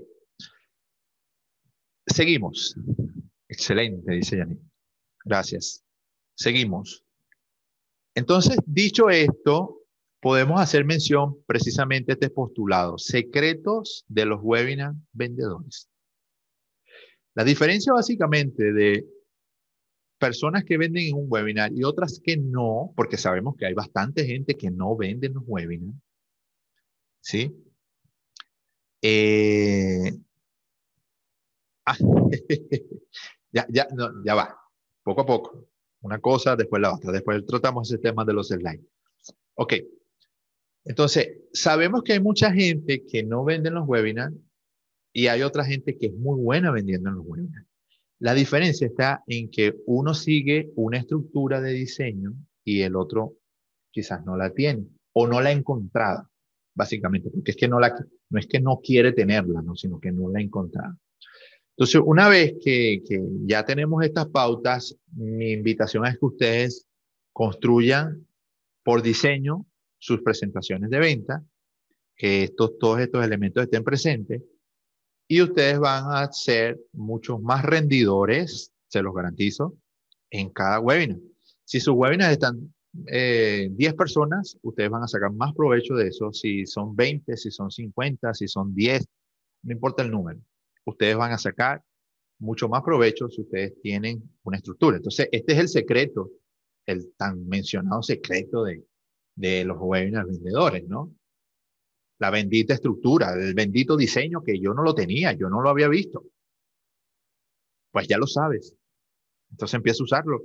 Seguimos. 2.13 2.75
Excelente, 3.49 4.11
dice 4.11 4.37
Yanni. 4.37 4.59
Gracias. 5.25 5.83
Seguimos. 6.35 7.03
Entonces, 8.13 8.57
dicho 8.67 9.09
esto, 9.09 9.79
podemos 10.21 10.61
hacer 10.61 10.85
mención 10.85 11.43
precisamente 11.47 12.11
a 12.11 12.13
este 12.13 12.29
postulado, 12.29 12.99
secretos 12.99 14.05
de 14.07 14.25
los 14.25 14.39
webinar 14.43 14.93
vendedores. 15.11 15.89
La 17.33 17.43
diferencia 17.43 17.93
básicamente 17.93 18.71
de 18.71 19.07
personas 20.19 20.63
que 20.63 20.77
venden 20.77 21.07
en 21.07 21.15
un 21.15 21.25
webinar 21.27 21.71
y 21.73 21.83
otras 21.83 22.21
que 22.23 22.37
no, 22.37 22.93
porque 22.95 23.17
sabemos 23.17 23.55
que 23.57 23.65
hay 23.65 23.73
bastante 23.73 24.23
gente 24.25 24.53
que 24.53 24.69
no 24.69 24.95
vende 24.95 25.27
en 25.27 25.33
los 25.33 25.43
webinars. 25.47 25.97
¿Sí? 27.21 27.51
Eh, 29.01 30.13
ah, 31.85 31.97
ya, 33.51 33.65
ya, 33.69 33.87
ya 34.25 34.35
va, 34.35 34.57
poco 35.03 35.21
a 35.21 35.25
poco. 35.25 35.67
Una 36.01 36.19
cosa, 36.19 36.55
después 36.55 36.81
la 36.81 36.93
otra. 36.93 37.11
Después 37.11 37.45
tratamos 37.45 37.89
ese 37.89 38.01
tema 38.01 38.25
de 38.25 38.33
los 38.33 38.49
slides. 38.49 38.85
Ok. 39.55 39.73
Entonces, 40.85 41.37
sabemos 41.53 42.03
que 42.03 42.13
hay 42.13 42.19
mucha 42.19 42.51
gente 42.51 43.05
que 43.05 43.23
no 43.23 43.45
vende 43.45 43.69
en 43.69 43.75
los 43.75 43.87
webinars 43.87 44.35
y 45.13 45.27
hay 45.27 45.43
otra 45.43 45.63
gente 45.63 45.97
que 45.97 46.07
es 46.07 46.13
muy 46.13 46.41
buena 46.41 46.71
vendiendo 46.71 47.09
en 47.09 47.15
los 47.15 47.25
webinars. 47.25 47.67
La 48.19 48.33
diferencia 48.33 48.87
está 48.87 49.23
en 49.27 49.49
que 49.49 49.75
uno 49.85 50.13
sigue 50.13 50.71
una 50.75 50.97
estructura 50.97 51.61
de 51.61 51.71
diseño 51.71 52.33
y 52.63 52.81
el 52.81 52.95
otro 52.95 53.37
quizás 53.91 54.25
no 54.25 54.35
la 54.35 54.49
tiene 54.53 54.87
o 55.13 55.27
no 55.27 55.39
la 55.39 55.49
ha 55.49 55.51
encontrado, 55.53 56.29
básicamente, 56.73 57.29
porque 57.29 57.51
es 57.51 57.57
que 57.57 57.67
no, 57.67 57.79
la, 57.79 57.95
no 58.29 58.39
es 58.39 58.47
que 58.47 58.59
no 58.59 58.79
quiere 58.83 59.13
tenerla, 59.13 59.61
¿no? 59.61 59.75
sino 59.75 59.99
que 59.99 60.11
no 60.11 60.29
la 60.29 60.39
ha 60.39 60.41
encontrado. 60.41 60.97
Entonces, 61.75 62.01
una 62.05 62.29
vez 62.29 62.53
que, 62.63 63.01
ya 63.45 63.65
tenemos 63.65 64.03
estas 64.03 64.27
pautas, 64.27 64.95
mi 65.15 65.51
invitación 65.51 66.05
es 66.05 66.19
que 66.19 66.25
ustedes 66.25 66.87
construyan 67.31 68.27
por 68.83 69.01
diseño 69.01 69.65
sus 69.97 70.21
presentaciones 70.21 70.91
de 70.91 70.99
venta, 70.99 71.43
que 72.15 72.43
estos, 72.43 72.77
todos 72.77 72.99
estos 72.99 73.25
elementos 73.25 73.63
estén 73.63 73.83
presentes 73.83 74.43
y 75.27 75.41
ustedes 75.41 75.79
van 75.79 76.03
a 76.11 76.31
ser 76.31 76.79
muchos 76.91 77.41
más 77.41 77.63
rendidores, 77.65 78.71
se 78.87 79.01
los 79.01 79.15
garantizo, 79.15 79.75
en 80.29 80.51
cada 80.51 80.79
webinar. 80.79 81.17
Si 81.63 81.79
sus 81.79 81.95
webinars 81.95 82.33
están 82.33 82.71
10 82.91 83.07
eh, 83.07 83.93
personas, 83.97 84.57
ustedes 84.61 84.91
van 84.91 85.03
a 85.03 85.07
sacar 85.07 85.31
más 85.31 85.53
provecho 85.55 85.95
de 85.95 86.09
eso. 86.09 86.31
Si 86.33 86.67
son 86.67 86.95
20, 86.95 87.35
si 87.35 87.49
son 87.49 87.71
50, 87.71 88.33
si 88.35 88.47
son 88.47 88.75
10, 88.75 89.05
no 89.63 89.71
importa 89.71 90.03
el 90.03 90.11
número 90.11 90.39
ustedes 90.85 91.15
van 91.15 91.31
a 91.31 91.37
sacar 91.37 91.83
mucho 92.39 92.67
más 92.67 92.83
provecho 92.83 93.29
si 93.29 93.41
ustedes 93.41 93.79
tienen 93.81 94.21
una 94.43 94.57
estructura. 94.57 94.97
Entonces, 94.97 95.29
este 95.31 95.53
es 95.53 95.59
el 95.59 95.67
secreto, 95.69 96.31
el 96.85 97.13
tan 97.15 97.47
mencionado 97.47 98.03
secreto 98.03 98.63
de, 98.63 98.83
de 99.35 99.63
los 99.65 99.77
webinars 99.79 100.27
vendedores, 100.27 100.87
¿no? 100.87 101.13
La 102.19 102.29
bendita 102.29 102.73
estructura, 102.73 103.33
el 103.33 103.53
bendito 103.53 103.97
diseño 103.97 104.43
que 104.43 104.59
yo 104.59 104.73
no 104.73 104.83
lo 104.83 104.93
tenía, 104.93 105.33
yo 105.33 105.49
no 105.49 105.61
lo 105.61 105.69
había 105.69 105.87
visto. 105.87 106.25
Pues 107.91 108.07
ya 108.07 108.17
lo 108.17 108.27
sabes. 108.27 108.75
Entonces 109.51 109.75
empieza 109.75 110.03
a 110.03 110.05
usarlo 110.05 110.43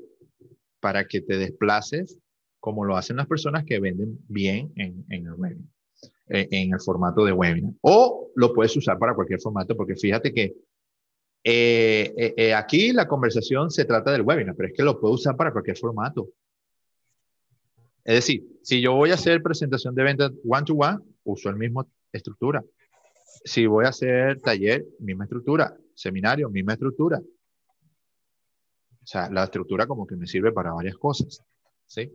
para 0.80 1.07
que 1.07 1.20
te 1.20 1.36
desplaces 1.36 2.18
como 2.61 2.84
lo 2.84 2.97
hacen 2.97 3.16
las 3.16 3.26
personas 3.26 3.64
que 3.64 3.80
venden 3.80 4.18
bien 4.28 4.72
en, 4.76 5.05
en 5.09 5.26
el 5.26 5.34
webinar. 5.34 5.77
Eh, 6.30 6.46
en 6.50 6.74
el 6.74 6.80
formato 6.80 7.24
de 7.24 7.32
webinar. 7.32 7.72
O 7.80 8.30
lo 8.34 8.52
puedes 8.52 8.76
usar 8.76 8.98
para 8.98 9.14
cualquier 9.14 9.40
formato, 9.40 9.74
porque 9.74 9.96
fíjate 9.96 10.32
que 10.32 10.54
eh, 11.42 12.34
eh, 12.36 12.52
aquí 12.52 12.92
la 12.92 13.08
conversación 13.08 13.70
se 13.70 13.86
trata 13.86 14.12
del 14.12 14.20
webinar, 14.22 14.54
pero 14.54 14.68
es 14.68 14.74
que 14.76 14.82
lo 14.82 15.00
puedo 15.00 15.14
usar 15.14 15.36
para 15.36 15.52
cualquier 15.52 15.78
formato. 15.78 16.28
Es 18.04 18.16
decir, 18.16 18.46
si 18.62 18.82
yo 18.82 18.94
voy 18.94 19.10
a 19.10 19.14
hacer 19.14 19.42
presentación 19.42 19.94
de 19.94 20.02
venta 20.02 20.30
one-to-one, 20.44 20.98
uso 21.24 21.48
el 21.48 21.56
mismo 21.56 21.88
estructura. 22.12 22.62
Si 23.44 23.66
voy 23.66 23.86
a 23.86 23.88
hacer 23.88 24.40
taller, 24.42 24.84
misma 24.98 25.24
estructura. 25.24 25.74
Seminario, 25.94 26.50
misma 26.50 26.74
estructura. 26.74 27.18
O 27.18 29.06
sea, 29.06 29.30
la 29.30 29.44
estructura 29.44 29.86
como 29.86 30.06
que 30.06 30.16
me 30.16 30.26
sirve 30.26 30.52
para 30.52 30.72
varias 30.72 30.96
cosas. 30.96 31.42
¿Sí? 31.86 32.12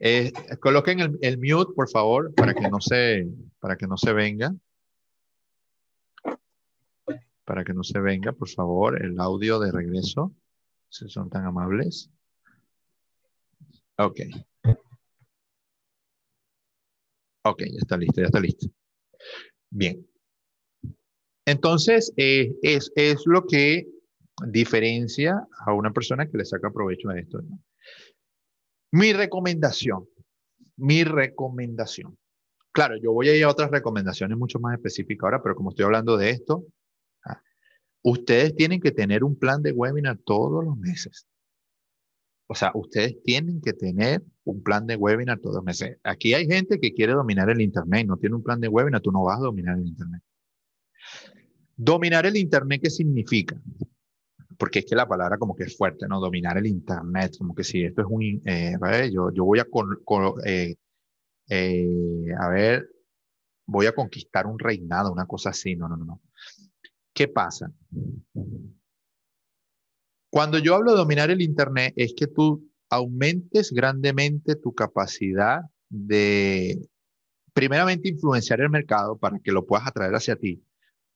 Eh, 0.00 0.32
coloquen 0.60 1.18
el, 1.20 1.38
mute, 1.38 1.72
por 1.74 1.88
favor, 1.88 2.34
para 2.34 2.54
que 2.54 2.68
no 2.68 2.80
se, 2.80 3.26
para 3.60 3.76
que 3.76 3.86
no 3.86 3.96
se 3.96 4.12
venga. 4.12 4.54
Para 7.44 7.64
que 7.64 7.74
no 7.74 7.84
se 7.84 8.00
venga, 8.00 8.32
por 8.32 8.48
favor, 8.48 9.02
el 9.02 9.18
audio 9.20 9.58
de 9.58 9.70
regreso, 9.70 10.34
si 10.88 11.08
son 11.08 11.30
tan 11.30 11.44
amables. 11.44 12.10
Ok. 13.98 14.20
Ok, 17.46 17.62
ya 17.70 17.78
está 17.78 17.96
listo, 17.96 18.20
ya 18.20 18.26
está 18.26 18.40
listo. 18.40 18.66
Bien. 19.70 20.06
Entonces, 21.46 22.12
eh, 22.16 22.54
es, 22.62 22.90
es, 22.96 23.22
lo 23.26 23.46
que 23.46 23.86
diferencia 24.46 25.46
a 25.66 25.74
una 25.74 25.92
persona 25.92 26.26
que 26.26 26.38
le 26.38 26.44
saca 26.46 26.70
provecho 26.70 27.10
a 27.10 27.18
esto. 27.18 27.42
Mi 28.94 29.12
recomendación, 29.12 30.08
mi 30.76 31.02
recomendación. 31.02 32.16
Claro, 32.70 32.94
yo 32.96 33.12
voy 33.12 33.28
a 33.28 33.36
ir 33.36 33.42
a 33.42 33.50
otras 33.50 33.72
recomendaciones 33.72 34.38
mucho 34.38 34.60
más 34.60 34.74
específicas 34.74 35.24
ahora, 35.24 35.42
pero 35.42 35.56
como 35.56 35.70
estoy 35.70 35.86
hablando 35.86 36.16
de 36.16 36.30
esto, 36.30 36.64
ah, 37.24 37.42
ustedes 38.04 38.54
tienen 38.54 38.80
que 38.80 38.92
tener 38.92 39.24
un 39.24 39.36
plan 39.36 39.62
de 39.62 39.72
webinar 39.72 40.18
todos 40.24 40.64
los 40.64 40.76
meses. 40.76 41.26
O 42.46 42.54
sea, 42.54 42.70
ustedes 42.76 43.20
tienen 43.24 43.60
que 43.60 43.72
tener 43.72 44.22
un 44.44 44.62
plan 44.62 44.86
de 44.86 44.94
webinar 44.94 45.40
todos 45.40 45.56
los 45.56 45.64
meses. 45.64 45.98
Aquí 46.04 46.32
hay 46.32 46.46
gente 46.46 46.78
que 46.78 46.94
quiere 46.94 47.14
dominar 47.14 47.50
el 47.50 47.62
Internet, 47.62 48.06
no 48.06 48.16
tiene 48.16 48.36
un 48.36 48.44
plan 48.44 48.60
de 48.60 48.68
webinar, 48.68 49.00
tú 49.00 49.10
no 49.10 49.24
vas 49.24 49.38
a 49.38 49.42
dominar 49.42 49.76
el 49.76 49.88
Internet. 49.88 50.22
Dominar 51.74 52.26
el 52.26 52.36
Internet, 52.36 52.80
¿qué 52.80 52.90
significa? 52.90 53.60
Porque 54.58 54.80
es 54.80 54.86
que 54.86 54.94
la 54.94 55.08
palabra 55.08 55.38
como 55.38 55.54
que 55.54 55.64
es 55.64 55.76
fuerte, 55.76 56.06
¿no? 56.08 56.20
Dominar 56.20 56.58
el 56.58 56.66
Internet, 56.66 57.36
como 57.38 57.54
que 57.54 57.64
si 57.64 57.84
esto 57.84 58.02
es 58.02 58.06
un, 58.08 58.42
eh, 58.44 58.76
yo, 59.12 59.30
yo 59.32 59.44
voy 59.44 59.58
a, 59.58 59.66
eh, 60.44 60.76
eh, 61.48 62.26
a 62.38 62.48
ver, 62.48 62.88
voy 63.66 63.86
a 63.86 63.94
conquistar 63.94 64.46
un 64.46 64.58
reinado, 64.58 65.12
una 65.12 65.26
cosa 65.26 65.50
así, 65.50 65.76
no, 65.76 65.88
no, 65.88 65.96
no, 65.96 66.04
no. 66.04 66.22
¿Qué 67.12 67.28
pasa? 67.28 67.72
Cuando 70.30 70.58
yo 70.58 70.74
hablo 70.74 70.92
de 70.92 70.98
dominar 70.98 71.30
el 71.30 71.42
Internet, 71.42 71.94
es 71.96 72.14
que 72.16 72.26
tú 72.26 72.68
aumentes 72.90 73.72
grandemente 73.72 74.56
tu 74.56 74.74
capacidad 74.74 75.60
de, 75.88 76.88
primeramente, 77.52 78.08
influenciar 78.08 78.60
el 78.60 78.70
mercado 78.70 79.16
para 79.16 79.38
que 79.38 79.52
lo 79.52 79.64
puedas 79.64 79.86
atraer 79.86 80.14
hacia 80.14 80.36
ti, 80.36 80.64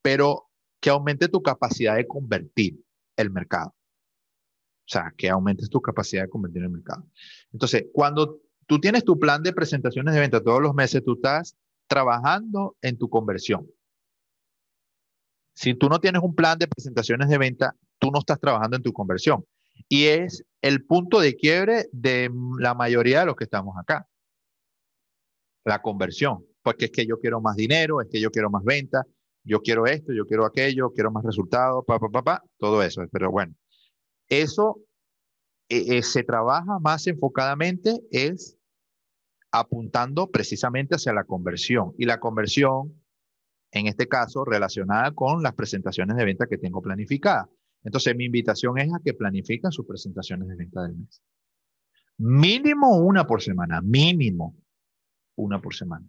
pero 0.02 0.48
que 0.80 0.90
aumente 0.90 1.28
tu 1.28 1.42
capacidad 1.42 1.96
de 1.96 2.06
convertir 2.06 2.80
el 3.18 3.30
mercado. 3.30 3.68
O 3.70 4.90
sea, 4.90 5.12
que 5.16 5.28
aumentes 5.28 5.68
tu 5.68 5.82
capacidad 5.82 6.22
de 6.22 6.30
convertir 6.30 6.62
el 6.62 6.70
mercado. 6.70 7.06
Entonces, 7.52 7.86
cuando 7.92 8.40
tú 8.66 8.80
tienes 8.80 9.04
tu 9.04 9.18
plan 9.18 9.42
de 9.42 9.52
presentaciones 9.52 10.14
de 10.14 10.20
venta 10.20 10.42
todos 10.42 10.62
los 10.62 10.74
meses, 10.74 11.04
tú 11.04 11.14
estás 11.14 11.56
trabajando 11.86 12.76
en 12.80 12.96
tu 12.96 13.10
conversión. 13.10 13.68
Si 15.54 15.74
tú 15.74 15.88
no 15.88 15.98
tienes 15.98 16.22
un 16.22 16.34
plan 16.34 16.58
de 16.58 16.68
presentaciones 16.68 17.28
de 17.28 17.36
venta, 17.36 17.76
tú 17.98 18.10
no 18.10 18.20
estás 18.20 18.40
trabajando 18.40 18.76
en 18.76 18.82
tu 18.82 18.92
conversión. 18.92 19.44
Y 19.88 20.04
es 20.04 20.44
el 20.62 20.84
punto 20.86 21.20
de 21.20 21.34
quiebre 21.34 21.88
de 21.92 22.30
la 22.58 22.74
mayoría 22.74 23.20
de 23.20 23.26
los 23.26 23.36
que 23.36 23.44
estamos 23.44 23.76
acá. 23.76 24.08
La 25.64 25.82
conversión. 25.82 26.44
Porque 26.62 26.86
es 26.86 26.90
que 26.92 27.06
yo 27.06 27.18
quiero 27.18 27.40
más 27.40 27.56
dinero, 27.56 28.00
es 28.00 28.08
que 28.08 28.20
yo 28.20 28.30
quiero 28.30 28.50
más 28.50 28.64
venta, 28.64 29.04
yo 29.48 29.62
quiero 29.62 29.86
esto, 29.86 30.12
yo 30.12 30.26
quiero 30.26 30.44
aquello, 30.44 30.92
quiero 30.92 31.10
más 31.10 31.24
resultados, 31.24 31.84
pa, 31.86 31.98
pa, 31.98 32.22
pa, 32.22 32.44
todo 32.58 32.82
eso. 32.82 33.02
Pero 33.10 33.30
bueno, 33.30 33.54
eso 34.28 34.80
eh, 35.68 35.98
eh, 35.98 36.02
se 36.02 36.22
trabaja 36.22 36.78
más 36.78 37.06
enfocadamente 37.06 38.00
es 38.10 38.56
apuntando 39.50 40.30
precisamente 40.30 40.96
hacia 40.96 41.14
la 41.14 41.24
conversión. 41.24 41.94
Y 41.96 42.04
la 42.04 42.20
conversión, 42.20 43.02
en 43.72 43.86
este 43.86 44.06
caso, 44.06 44.44
relacionada 44.44 45.12
con 45.12 45.42
las 45.42 45.54
presentaciones 45.54 46.16
de 46.16 46.24
venta 46.26 46.46
que 46.46 46.58
tengo 46.58 46.82
planificadas. 46.82 47.48
Entonces, 47.84 48.14
mi 48.14 48.26
invitación 48.26 48.78
es 48.78 48.92
a 48.92 49.00
que 49.02 49.14
planifiquen 49.14 49.72
sus 49.72 49.86
presentaciones 49.86 50.48
de 50.48 50.56
venta 50.56 50.82
del 50.82 50.96
mes. 50.96 51.22
Mínimo 52.18 52.98
una 52.98 53.26
por 53.26 53.40
semana, 53.40 53.80
mínimo 53.80 54.56
una 55.36 55.60
por 55.60 55.74
semana. 55.74 56.06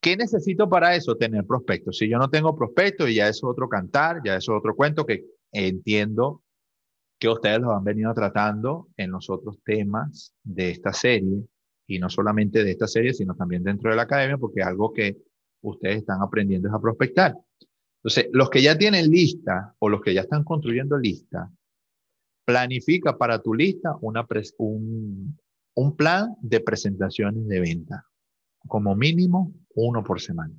¿Qué 0.00 0.16
necesito 0.16 0.68
para 0.68 0.94
eso? 0.94 1.16
Tener 1.16 1.44
prospectos. 1.44 1.98
Si 1.98 2.08
yo 2.08 2.18
no 2.18 2.30
tengo 2.30 2.56
prospectos, 2.56 3.10
y 3.10 3.14
ya 3.14 3.28
es 3.28 3.42
otro 3.42 3.68
cantar, 3.68 4.20
ya 4.24 4.36
es 4.36 4.48
otro 4.48 4.76
cuento 4.76 5.04
que 5.04 5.24
entiendo 5.52 6.42
que 7.18 7.28
ustedes 7.28 7.58
lo 7.58 7.72
han 7.72 7.82
venido 7.82 8.14
tratando 8.14 8.88
en 8.96 9.10
los 9.10 9.28
otros 9.28 9.58
temas 9.64 10.34
de 10.44 10.70
esta 10.70 10.92
serie, 10.92 11.42
y 11.88 11.98
no 11.98 12.08
solamente 12.08 12.62
de 12.62 12.70
esta 12.70 12.86
serie, 12.86 13.12
sino 13.12 13.34
también 13.34 13.64
dentro 13.64 13.90
de 13.90 13.96
la 13.96 14.02
academia, 14.02 14.38
porque 14.38 14.62
algo 14.62 14.92
que 14.92 15.16
ustedes 15.62 15.98
están 15.98 16.22
aprendiendo 16.22 16.68
es 16.68 16.74
a 16.74 16.80
prospectar. 16.80 17.34
Entonces, 17.96 18.28
los 18.32 18.50
que 18.50 18.62
ya 18.62 18.78
tienen 18.78 19.10
lista 19.10 19.74
o 19.80 19.88
los 19.88 20.00
que 20.00 20.14
ya 20.14 20.20
están 20.20 20.44
construyendo 20.44 20.96
lista, 20.96 21.50
planifica 22.44 23.18
para 23.18 23.42
tu 23.42 23.52
lista 23.52 23.96
una 24.00 24.24
un, 24.58 25.36
un 25.74 25.96
plan 25.96 26.36
de 26.40 26.60
presentaciones 26.60 27.48
de 27.48 27.60
venta 27.60 28.04
como 28.66 28.94
mínimo 28.94 29.52
uno 29.74 30.02
por 30.02 30.20
semana. 30.20 30.54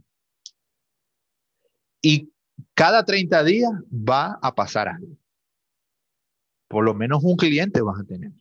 Y 2.01 2.31
cada 2.73 3.03
30 3.03 3.43
días 3.43 3.71
va 3.91 4.39
a 4.41 4.55
pasar 4.55 4.87
algo. 4.87 5.17
Por 6.67 6.85
lo 6.85 6.93
menos 6.93 7.23
un 7.23 7.35
cliente 7.35 7.81
vas 7.81 7.99
a 7.99 8.05
tener. 8.05 8.31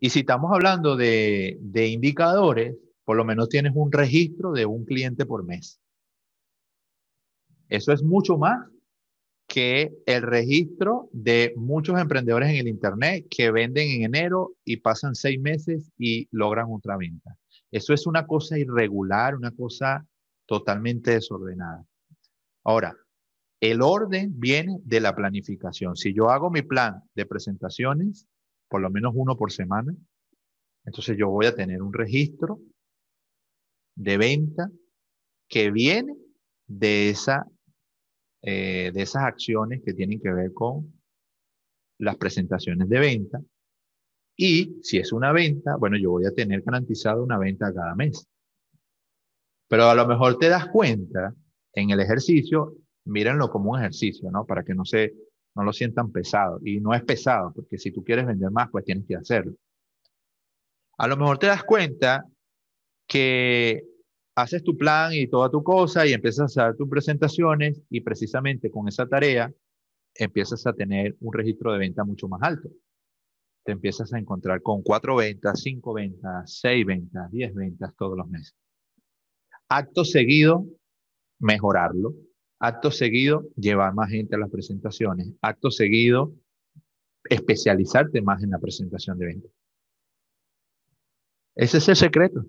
Y 0.00 0.10
si 0.10 0.20
estamos 0.20 0.52
hablando 0.52 0.96
de, 0.96 1.58
de 1.60 1.88
indicadores, 1.88 2.76
por 3.04 3.16
lo 3.16 3.24
menos 3.24 3.48
tienes 3.48 3.72
un 3.74 3.90
registro 3.90 4.52
de 4.52 4.66
un 4.66 4.84
cliente 4.84 5.26
por 5.26 5.44
mes. 5.44 5.80
Eso 7.68 7.92
es 7.92 8.02
mucho 8.02 8.36
más 8.36 8.68
que 9.46 9.92
el 10.06 10.22
registro 10.22 11.08
de 11.12 11.52
muchos 11.56 12.00
emprendedores 12.00 12.50
en 12.50 12.56
el 12.56 12.68
Internet 12.68 13.26
que 13.28 13.50
venden 13.50 13.90
en 13.90 14.02
enero 14.02 14.54
y 14.64 14.76
pasan 14.76 15.14
seis 15.16 15.40
meses 15.40 15.90
y 15.98 16.28
logran 16.30 16.66
otra 16.70 16.96
venta. 16.96 17.36
Eso 17.70 17.94
es 17.94 18.06
una 18.06 18.26
cosa 18.26 18.58
irregular, 18.58 19.36
una 19.36 19.52
cosa 19.52 20.06
totalmente 20.46 21.12
desordenada. 21.12 21.84
Ahora, 22.64 22.96
el 23.60 23.82
orden 23.82 24.32
viene 24.38 24.78
de 24.84 25.00
la 25.00 25.14
planificación. 25.14 25.96
Si 25.96 26.14
yo 26.14 26.30
hago 26.30 26.50
mi 26.50 26.62
plan 26.62 27.02
de 27.14 27.26
presentaciones, 27.26 28.26
por 28.68 28.80
lo 28.80 28.90
menos 28.90 29.12
uno 29.14 29.36
por 29.36 29.52
semana, 29.52 29.94
entonces 30.84 31.16
yo 31.18 31.28
voy 31.28 31.46
a 31.46 31.54
tener 31.54 31.82
un 31.82 31.92
registro 31.92 32.60
de 33.94 34.16
venta 34.16 34.70
que 35.48 35.70
viene 35.70 36.16
de 36.66 37.10
esa 37.10 37.46
eh, 38.42 38.90
de 38.94 39.02
esas 39.02 39.24
acciones 39.24 39.82
que 39.84 39.92
tienen 39.92 40.18
que 40.18 40.32
ver 40.32 40.54
con 40.54 40.98
las 41.98 42.16
presentaciones 42.16 42.88
de 42.88 42.98
venta. 42.98 43.40
Y 44.42 44.78
si 44.82 44.96
es 44.96 45.12
una 45.12 45.32
venta, 45.32 45.76
bueno, 45.76 45.98
yo 45.98 46.12
voy 46.12 46.24
a 46.24 46.32
tener 46.32 46.62
garantizado 46.62 47.22
una 47.22 47.36
venta 47.36 47.74
cada 47.74 47.94
mes. 47.94 48.26
Pero 49.68 49.84
a 49.84 49.94
lo 49.94 50.06
mejor 50.06 50.38
te 50.38 50.48
das 50.48 50.66
cuenta 50.68 51.34
en 51.74 51.90
el 51.90 52.00
ejercicio, 52.00 52.74
mírenlo 53.04 53.50
como 53.50 53.72
un 53.72 53.80
ejercicio, 53.80 54.30
¿no? 54.30 54.46
Para 54.46 54.64
que 54.64 54.74
no 54.74 54.86
se, 54.86 55.12
no 55.54 55.62
lo 55.62 55.74
sientan 55.74 56.10
pesado. 56.10 56.58
Y 56.64 56.80
no 56.80 56.94
es 56.94 57.02
pesado, 57.02 57.52
porque 57.54 57.76
si 57.76 57.92
tú 57.92 58.02
quieres 58.02 58.24
vender 58.24 58.50
más, 58.50 58.70
pues 58.70 58.86
tienes 58.86 59.04
que 59.06 59.14
hacerlo. 59.14 59.52
A 60.96 61.06
lo 61.06 61.18
mejor 61.18 61.36
te 61.36 61.48
das 61.48 61.62
cuenta 61.62 62.24
que 63.06 63.84
haces 64.36 64.64
tu 64.64 64.74
plan 64.74 65.12
y 65.12 65.28
toda 65.28 65.50
tu 65.50 65.62
cosa 65.62 66.06
y 66.06 66.14
empiezas 66.14 66.56
a 66.56 66.62
hacer 66.68 66.78
tus 66.78 66.88
presentaciones 66.88 67.82
y 67.90 68.00
precisamente 68.00 68.70
con 68.70 68.88
esa 68.88 69.06
tarea 69.06 69.52
empiezas 70.14 70.66
a 70.66 70.72
tener 70.72 71.14
un 71.20 71.34
registro 71.34 71.74
de 71.74 71.78
venta 71.78 72.04
mucho 72.04 72.26
más 72.26 72.40
alto. 72.42 72.70
Empiezas 73.72 74.12
a 74.12 74.18
encontrar 74.18 74.62
con 74.62 74.82
cuatro 74.82 75.16
ventas, 75.16 75.60
cinco 75.62 75.94
ventas, 75.94 76.58
seis 76.60 76.84
ventas, 76.84 77.30
diez 77.30 77.54
ventas 77.54 77.94
todos 77.96 78.16
los 78.16 78.28
meses. 78.28 78.54
Acto 79.68 80.04
seguido, 80.04 80.66
mejorarlo. 81.38 82.14
Acto 82.58 82.90
seguido, 82.90 83.46
llevar 83.56 83.94
más 83.94 84.10
gente 84.10 84.36
a 84.36 84.38
las 84.38 84.50
presentaciones. 84.50 85.32
Acto 85.40 85.70
seguido, 85.70 86.34
especializarte 87.24 88.20
más 88.22 88.42
en 88.42 88.50
la 88.50 88.58
presentación 88.58 89.18
de 89.18 89.26
venta. 89.26 89.48
Ese 91.54 91.78
es 91.78 91.88
el 91.88 91.96
secreto. 91.96 92.44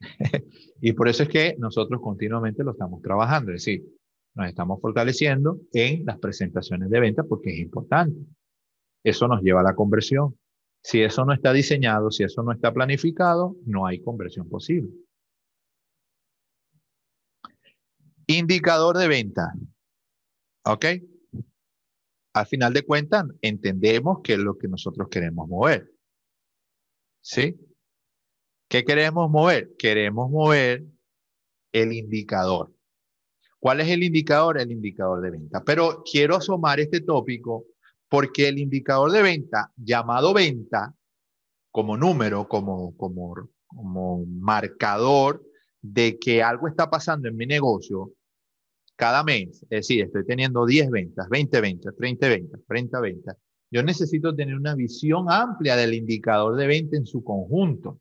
y 0.80 0.92
por 0.92 1.08
eso 1.08 1.22
es 1.22 1.28
que 1.28 1.56
nosotros 1.58 2.00
continuamente 2.00 2.64
lo 2.64 2.72
estamos 2.72 3.02
trabajando, 3.02 3.52
es 3.52 3.64
decir, 3.64 3.84
nos 4.34 4.48
estamos 4.48 4.80
fortaleciendo 4.80 5.60
en 5.72 6.04
las 6.06 6.18
presentaciones 6.18 6.88
de 6.90 7.00
venta 7.00 7.24
porque 7.24 7.50
es 7.50 7.58
importante. 7.58 8.16
Eso 9.02 9.28
nos 9.28 9.42
lleva 9.42 9.60
a 9.60 9.64
la 9.64 9.74
conversión. 9.74 10.38
Si 10.82 11.02
eso 11.02 11.24
no 11.24 11.32
está 11.32 11.52
diseñado, 11.52 12.10
si 12.10 12.24
eso 12.24 12.42
no 12.42 12.52
está 12.52 12.72
planificado, 12.72 13.56
no 13.66 13.86
hay 13.86 14.00
conversión 14.00 14.48
posible. 14.48 14.90
Indicador 18.26 18.96
de 18.96 19.08
venta. 19.08 19.52
¿Ok? 20.64 20.86
Al 22.32 22.46
final 22.46 22.72
de 22.72 22.84
cuentas, 22.84 23.24
entendemos 23.42 24.20
qué 24.22 24.34
es 24.34 24.38
lo 24.38 24.56
que 24.56 24.68
nosotros 24.68 25.08
queremos 25.10 25.48
mover. 25.48 25.92
¿Sí? 27.20 27.56
¿Qué 28.68 28.84
queremos 28.84 29.28
mover? 29.30 29.74
Queremos 29.76 30.30
mover 30.30 30.84
el 31.72 31.92
indicador. 31.92 32.72
¿Cuál 33.58 33.80
es 33.80 33.88
el 33.88 34.02
indicador? 34.02 34.58
El 34.58 34.70
indicador 34.70 35.20
de 35.20 35.30
venta. 35.32 35.62
Pero 35.64 36.02
quiero 36.10 36.36
asomar 36.36 36.80
este 36.80 37.00
tópico 37.00 37.66
porque 38.10 38.48
el 38.48 38.58
indicador 38.58 39.12
de 39.12 39.22
venta, 39.22 39.72
llamado 39.76 40.34
venta, 40.34 40.94
como 41.70 41.96
número, 41.96 42.48
como, 42.48 42.96
como, 42.96 43.48
como 43.66 44.26
marcador 44.26 45.42
de 45.80 46.18
que 46.18 46.42
algo 46.42 46.68
está 46.68 46.90
pasando 46.90 47.28
en 47.28 47.36
mi 47.36 47.46
negocio 47.46 48.12
cada 48.96 49.22
mes, 49.24 49.62
es 49.62 49.68
decir, 49.68 50.04
estoy 50.04 50.26
teniendo 50.26 50.66
10 50.66 50.90
ventas, 50.90 51.28
20 51.30 51.60
ventas, 51.60 51.94
30 51.96 52.28
ventas, 52.28 52.60
30 52.66 53.00
ventas, 53.00 53.36
yo 53.70 53.82
necesito 53.82 54.34
tener 54.34 54.56
una 54.56 54.74
visión 54.74 55.30
amplia 55.30 55.76
del 55.76 55.94
indicador 55.94 56.56
de 56.56 56.66
venta 56.66 56.96
en 56.96 57.06
su 57.06 57.22
conjunto. 57.22 58.00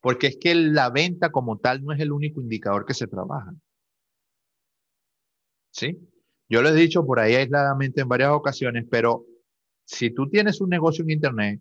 Porque 0.00 0.28
es 0.28 0.36
que 0.40 0.54
la 0.54 0.90
venta 0.90 1.30
como 1.30 1.58
tal 1.58 1.84
no 1.84 1.92
es 1.92 2.00
el 2.00 2.12
único 2.12 2.40
indicador 2.40 2.86
que 2.86 2.94
se 2.94 3.08
trabaja. 3.08 3.52
¿Sí? 5.72 5.98
Yo 6.48 6.62
lo 6.62 6.70
he 6.70 6.74
dicho 6.74 7.04
por 7.04 7.20
ahí 7.20 7.34
aisladamente 7.34 8.00
en 8.00 8.08
varias 8.08 8.30
ocasiones, 8.30 8.86
pero 8.90 9.24
si 9.84 10.10
tú 10.10 10.28
tienes 10.28 10.60
un 10.60 10.70
negocio 10.70 11.04
en 11.04 11.10
Internet, 11.10 11.60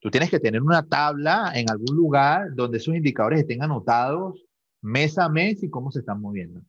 tú 0.00 0.10
tienes 0.10 0.30
que 0.30 0.40
tener 0.40 0.62
una 0.62 0.86
tabla 0.86 1.52
en 1.54 1.70
algún 1.70 1.96
lugar 1.96 2.54
donde 2.54 2.78
esos 2.78 2.94
indicadores 2.94 3.40
estén 3.40 3.62
anotados 3.62 4.44
mes 4.80 5.18
a 5.18 5.28
mes 5.28 5.62
y 5.62 5.70
cómo 5.70 5.90
se 5.90 6.00
están 6.00 6.20
moviendo. 6.20 6.62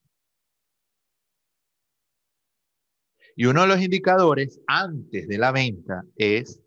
Y 3.36 3.46
uno 3.46 3.62
de 3.62 3.68
los 3.68 3.82
indicadores 3.82 4.60
antes 4.68 5.28
de 5.28 5.38
la 5.38 5.52
venta 5.52 6.04
es 6.18 6.62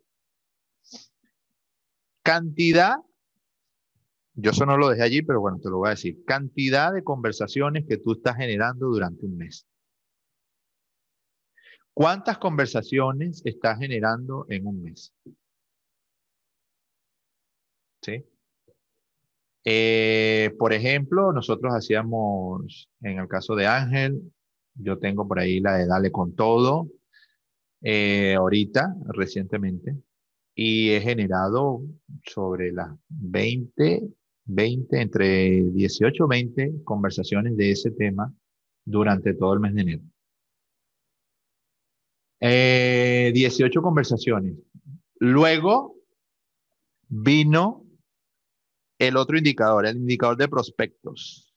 cantidad 2.23 2.97
yo 4.35 4.51
eso 4.51 4.64
no 4.64 4.79
lo 4.79 4.89
dejé 4.89 5.03
allí, 5.03 5.23
pero 5.23 5.41
bueno, 5.41 5.59
te 5.61 5.68
lo 5.68 5.79
voy 5.79 5.89
a 5.89 5.91
decir. 5.91 6.25
Cantidad 6.25 6.93
de 6.93 7.05
conversaciones 7.05 7.85
que 7.87 7.99
tú 7.99 8.12
estás 8.12 8.37
generando 8.37 8.87
durante 8.87 9.27
un 9.27 9.37
mes. 9.37 9.66
¿Cuántas 11.95 12.38
conversaciones 12.38 13.43
estás 13.45 13.78
generando 13.78 14.47
en 14.49 14.66
un 14.66 14.82
mes? 14.82 15.12
¿Sí? 18.03 18.24
Eh, 19.64 20.55
por 20.59 20.72
ejemplo, 20.72 21.32
nosotros 21.32 21.72
hacíamos, 21.74 22.88
en 23.01 23.18
el 23.18 23.28
caso 23.28 23.55
de 23.55 23.66
Ángel, 23.66 24.32
yo 24.74 24.99
tengo 24.99 25.28
por 25.28 25.38
ahí 25.38 25.61
la 25.61 25.76
de 25.76 25.86
Dale 25.86 26.11
con 26.11 26.34
todo, 26.34 26.88
eh, 27.82 28.34
ahorita, 28.34 28.95
recientemente, 29.09 29.97
y 30.55 30.90
he 30.90 31.01
generado 31.01 31.82
sobre 32.24 32.72
las 32.72 32.90
20 33.09 34.12
20, 34.45 35.01
entre 35.01 35.62
18 35.72 36.24
o 36.24 36.28
20 36.28 36.82
conversaciones 36.84 37.57
de 37.57 37.70
ese 37.70 37.90
tema 37.90 38.32
durante 38.84 39.34
todo 39.34 39.55
el 39.55 39.61
mes 39.61 39.74
de 39.74 39.82
enero. 39.82 40.03
18 42.49 43.78
eh, 43.78 43.82
conversaciones. 43.82 44.57
Luego 45.18 45.97
vino 47.09 47.86
el 48.99 49.16
otro 49.16 49.38
indicador, 49.38 49.86
el 49.86 49.97
indicador 49.97 50.36
de 50.36 50.49
prospectos. 50.49 51.55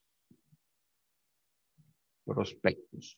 Prospectos. 2.25 3.17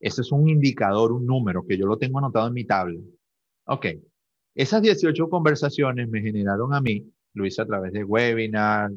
Ese 0.00 0.20
es 0.20 0.32
un 0.32 0.48
indicador, 0.48 1.12
un 1.12 1.26
número 1.26 1.66
que 1.66 1.78
yo 1.78 1.86
lo 1.86 1.98
tengo 1.98 2.18
anotado 2.18 2.48
en 2.48 2.54
mi 2.54 2.64
tabla. 2.64 3.00
Ok. 3.66 3.86
Esas 4.54 4.82
18 4.82 5.28
conversaciones 5.28 6.08
me 6.08 6.22
generaron 6.22 6.72
a 6.74 6.80
mí 6.80 7.10
lo 7.36 7.46
hice 7.46 7.62
a 7.62 7.66
través 7.66 7.92
de 7.92 8.02
webinar, 8.02 8.90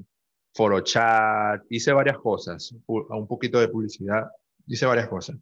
foro 0.53 0.79
chat, 0.81 1.61
hice 1.69 1.91
varias 1.91 2.17
cosas, 2.17 2.73
un 2.87 3.27
poquito 3.27 3.59
de 3.59 3.67
publicidad, 3.67 4.27
hice 4.65 4.85
varias 4.85 5.09
cosas. 5.09 5.37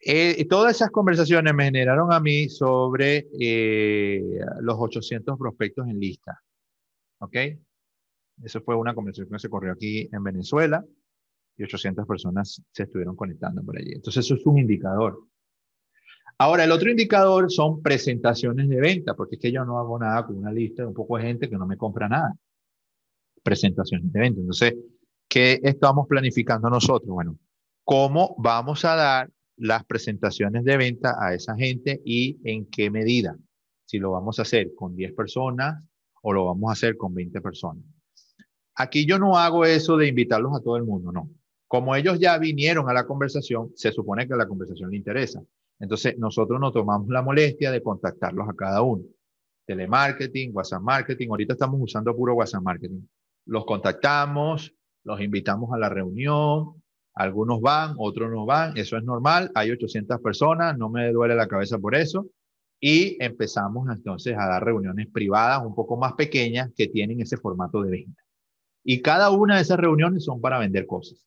Eh, 0.00 0.46
todas 0.48 0.76
esas 0.76 0.90
conversaciones 0.90 1.54
me 1.54 1.64
generaron 1.64 2.12
a 2.12 2.20
mí 2.20 2.48
sobre 2.48 3.28
eh, 3.40 4.22
los 4.60 4.76
800 4.78 5.38
prospectos 5.38 5.88
en 5.88 5.98
lista. 5.98 6.40
¿Ok? 7.18 7.36
Eso 8.42 8.60
fue 8.60 8.76
una 8.76 8.94
conversación 8.94 9.30
que 9.32 9.38
se 9.38 9.48
corrió 9.48 9.72
aquí 9.72 10.08
en 10.12 10.22
Venezuela 10.22 10.84
y 11.56 11.64
800 11.64 12.06
personas 12.06 12.62
se 12.70 12.82
estuvieron 12.82 13.16
conectando 13.16 13.62
por 13.62 13.78
allí. 13.78 13.92
Entonces, 13.94 14.24
eso 14.24 14.34
es 14.34 14.44
un 14.44 14.58
indicador. 14.58 15.18
Ahora, 16.38 16.64
el 16.64 16.72
otro 16.72 16.90
indicador 16.90 17.50
son 17.50 17.80
presentaciones 17.80 18.68
de 18.68 18.78
venta, 18.78 19.14
porque 19.14 19.36
es 19.36 19.40
que 19.40 19.52
yo 19.52 19.64
no 19.64 19.78
hago 19.78 19.98
nada 19.98 20.26
con 20.26 20.36
una 20.36 20.52
lista 20.52 20.82
de 20.82 20.88
un 20.88 20.94
poco 20.94 21.16
de 21.16 21.24
gente 21.24 21.48
que 21.48 21.56
no 21.56 21.66
me 21.66 21.78
compra 21.78 22.08
nada. 22.08 22.34
Presentaciones 23.42 24.12
de 24.12 24.20
venta. 24.20 24.40
Entonces, 24.40 24.74
¿qué 25.26 25.58
estamos 25.62 26.06
planificando 26.06 26.68
nosotros? 26.68 27.08
Bueno, 27.08 27.38
¿cómo 27.84 28.34
vamos 28.38 28.84
a 28.84 28.96
dar 28.96 29.30
las 29.56 29.84
presentaciones 29.84 30.64
de 30.64 30.76
venta 30.76 31.16
a 31.18 31.34
esa 31.34 31.54
gente 31.56 32.00
y 32.04 32.38
en 32.44 32.66
qué 32.66 32.90
medida? 32.90 33.36
Si 33.84 33.98
lo 33.98 34.12
vamos 34.12 34.38
a 34.38 34.42
hacer 34.42 34.74
con 34.74 34.94
10 34.96 35.12
personas 35.14 35.82
o 36.22 36.32
lo 36.32 36.44
vamos 36.46 36.70
a 36.70 36.72
hacer 36.72 36.96
con 36.96 37.14
20 37.14 37.40
personas. 37.40 37.84
Aquí 38.74 39.06
yo 39.06 39.18
no 39.18 39.38
hago 39.38 39.64
eso 39.64 39.96
de 39.96 40.08
invitarlos 40.08 40.54
a 40.54 40.62
todo 40.62 40.76
el 40.76 40.84
mundo, 40.84 41.12
no. 41.12 41.30
Como 41.66 41.96
ellos 41.96 42.18
ya 42.20 42.38
vinieron 42.38 42.88
a 42.88 42.92
la 42.92 43.06
conversación, 43.06 43.72
se 43.74 43.90
supone 43.90 44.28
que 44.28 44.34
la 44.34 44.46
conversación 44.46 44.90
le 44.90 44.98
interesa. 44.98 45.42
Entonces, 45.78 46.16
nosotros 46.18 46.60
nos 46.60 46.72
tomamos 46.72 47.08
la 47.08 47.22
molestia 47.22 47.70
de 47.70 47.82
contactarlos 47.82 48.48
a 48.48 48.54
cada 48.54 48.82
uno. 48.82 49.04
Telemarketing, 49.66 50.54
WhatsApp 50.54 50.82
Marketing. 50.82 51.28
Ahorita 51.28 51.54
estamos 51.54 51.80
usando 51.80 52.14
puro 52.14 52.34
WhatsApp 52.34 52.62
Marketing. 52.62 53.00
Los 53.46 53.64
contactamos, 53.64 54.72
los 55.04 55.20
invitamos 55.20 55.72
a 55.72 55.78
la 55.78 55.88
reunión. 55.88 56.82
Algunos 57.16 57.62
van, 57.62 57.94
otros 57.96 58.30
no 58.30 58.44
van. 58.44 58.76
Eso 58.76 58.98
es 58.98 59.02
normal. 59.02 59.50
Hay 59.54 59.70
800 59.70 60.20
personas. 60.20 60.76
No 60.76 60.90
me 60.90 61.10
duele 61.12 61.34
la 61.34 61.48
cabeza 61.48 61.78
por 61.78 61.94
eso. 61.94 62.26
Y 62.78 63.16
empezamos 63.24 63.88
entonces 63.88 64.36
a 64.38 64.46
dar 64.46 64.62
reuniones 64.62 65.08
privadas 65.10 65.64
un 65.64 65.74
poco 65.74 65.96
más 65.96 66.12
pequeñas 66.12 66.70
que 66.76 66.88
tienen 66.88 67.22
ese 67.22 67.38
formato 67.38 67.80
de 67.80 67.90
venta. 67.90 68.22
Y 68.84 69.00
cada 69.00 69.30
una 69.30 69.56
de 69.56 69.62
esas 69.62 69.78
reuniones 69.78 70.24
son 70.24 70.42
para 70.42 70.58
vender 70.58 70.86
cosas. 70.86 71.24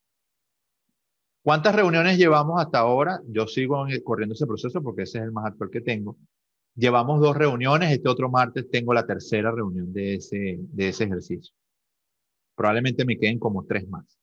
¿Cuántas 1.41 1.75
reuniones 1.75 2.19
llevamos 2.19 2.61
hasta 2.61 2.77
ahora? 2.77 3.19
Yo 3.27 3.47
sigo 3.47 3.83
corriendo 4.03 4.33
ese 4.33 4.45
proceso 4.45 4.83
porque 4.83 5.03
ese 5.03 5.17
es 5.17 5.23
el 5.23 5.31
más 5.31 5.47
actual 5.47 5.71
que 5.71 5.81
tengo. 5.81 6.17
Llevamos 6.75 7.19
dos 7.19 7.35
reuniones, 7.35 7.91
este 7.91 8.09
otro 8.09 8.29
martes 8.29 8.69
tengo 8.69 8.93
la 8.93 9.07
tercera 9.07 9.51
reunión 9.51 9.91
de 9.91 10.15
ese, 10.15 10.59
de 10.59 10.89
ese 10.89 11.05
ejercicio. 11.05 11.51
Probablemente 12.55 13.05
me 13.05 13.17
queden 13.17 13.39
como 13.39 13.65
tres 13.65 13.89
más 13.89 14.18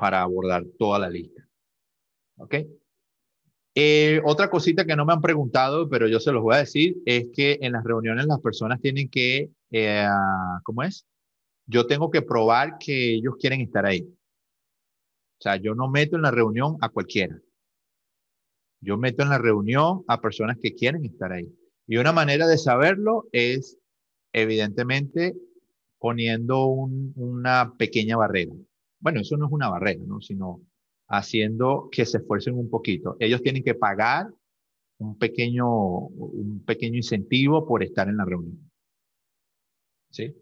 para 0.00 0.22
abordar 0.22 0.64
toda 0.78 0.98
la 0.98 1.10
lista. 1.10 1.46
¿Ok? 2.38 2.54
Eh, 3.74 4.22
otra 4.24 4.48
cosita 4.48 4.86
que 4.86 4.96
no 4.96 5.04
me 5.04 5.12
han 5.12 5.20
preguntado, 5.20 5.90
pero 5.90 6.08
yo 6.08 6.18
se 6.20 6.32
los 6.32 6.42
voy 6.42 6.54
a 6.54 6.60
decir, 6.60 6.96
es 7.04 7.26
que 7.34 7.58
en 7.60 7.72
las 7.72 7.84
reuniones 7.84 8.24
las 8.24 8.40
personas 8.40 8.80
tienen 8.80 9.10
que, 9.10 9.50
eh, 9.70 10.08
¿cómo 10.64 10.84
es? 10.84 11.06
Yo 11.66 11.86
tengo 11.86 12.10
que 12.10 12.22
probar 12.22 12.78
que 12.78 13.12
ellos 13.12 13.34
quieren 13.38 13.60
estar 13.60 13.84
ahí. 13.84 14.00
O 14.00 15.42
sea, 15.42 15.56
yo 15.56 15.74
no 15.74 15.90
meto 15.90 16.16
en 16.16 16.22
la 16.22 16.30
reunión 16.30 16.78
a 16.80 16.88
cualquiera. 16.88 17.38
Yo 18.80 18.96
meto 18.96 19.22
en 19.22 19.28
la 19.28 19.38
reunión 19.38 20.02
a 20.08 20.22
personas 20.22 20.56
que 20.62 20.74
quieren 20.74 21.04
estar 21.04 21.30
ahí. 21.30 21.46
Y 21.86 21.98
una 21.98 22.12
manera 22.12 22.46
de 22.46 22.56
saberlo 22.56 23.28
es, 23.32 23.76
evidentemente, 24.32 25.34
poniendo 25.98 26.64
una 26.64 27.74
pequeña 27.76 28.16
barrera. 28.16 28.54
Bueno, 29.00 29.20
eso 29.20 29.36
no 29.36 29.46
es 29.46 29.52
una 29.52 29.68
barrera, 29.68 30.02
¿no? 30.06 30.20
Sino 30.20 30.60
haciendo 31.08 31.88
que 31.90 32.06
se 32.06 32.18
esfuercen 32.18 32.56
un 32.56 32.70
poquito. 32.70 33.16
Ellos 33.18 33.42
tienen 33.42 33.64
que 33.64 33.74
pagar 33.74 34.28
un 34.98 35.18
pequeño, 35.18 35.66
un 35.68 36.62
pequeño 36.64 36.96
incentivo 36.96 37.66
por 37.66 37.82
estar 37.82 38.08
en 38.08 38.18
la 38.18 38.24
reunión. 38.24 38.70
¿Sí? 40.10 40.34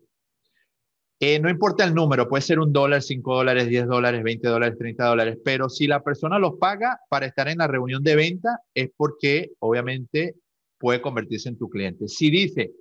Eh, 1.21 1.41
no 1.41 1.51
importa 1.51 1.85
el 1.85 1.95
número, 1.95 2.29
puede 2.29 2.43
ser 2.43 2.61
un 2.61 2.73
dólar, 2.73 3.03
cinco 3.03 3.35
dólares, 3.35 3.67
diez 3.69 3.87
dólares, 3.87 4.23
veinte 4.23 4.47
dólares, 4.47 4.79
treinta 4.79 5.07
dólares, 5.07 5.39
pero 5.45 5.69
si 5.69 5.89
la 5.89 6.03
persona 6.03 6.39
los 6.39 6.59
paga 6.61 7.01
para 7.11 7.27
estar 7.27 7.49
en 7.49 7.59
la 7.59 7.67
reunión 7.67 8.05
de 8.05 8.15
venta 8.15 8.61
es 8.73 8.91
porque 8.97 9.51
obviamente 9.59 10.37
puede 10.79 11.01
convertirse 11.01 11.49
en 11.49 11.59
tu 11.59 11.69
cliente. 11.69 12.07
Si 12.07 12.31
dice 12.31 12.73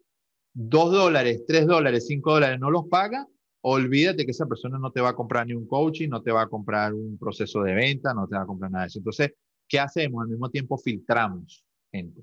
dos 0.54 0.92
dólares, 0.92 1.46
tres 1.48 1.66
dólares, 1.66 2.06
cinco 2.08 2.34
dólares, 2.34 2.60
no 2.60 2.70
los 2.70 2.88
paga, 2.88 3.26
olvídate 3.62 4.26
que 4.26 4.32
esa 4.32 4.46
persona 4.46 4.80
no 4.80 4.92
te 4.92 5.02
va 5.02 5.10
a 5.10 5.16
comprar 5.16 5.48
ni 5.48 5.54
un 5.54 5.68
coaching, 5.68 6.10
no 6.10 6.22
te 6.22 6.32
va 6.32 6.44
a 6.44 6.48
comprar 6.48 6.94
un 6.94 7.18
proceso 7.18 7.62
de 7.62 7.74
venta, 7.74 8.14
no 8.14 8.28
te 8.28 8.36
va 8.36 8.44
a 8.44 8.48
comprar 8.48 8.72
nada 8.72 8.84
de 8.84 8.88
eso. 8.88 9.00
Entonces, 9.00 9.34
¿qué 9.68 9.80
hacemos? 9.80 10.24
Al 10.24 10.30
mismo 10.30 10.50
tiempo 10.50 10.78
filtramos 10.78 11.66
gente. 11.92 12.22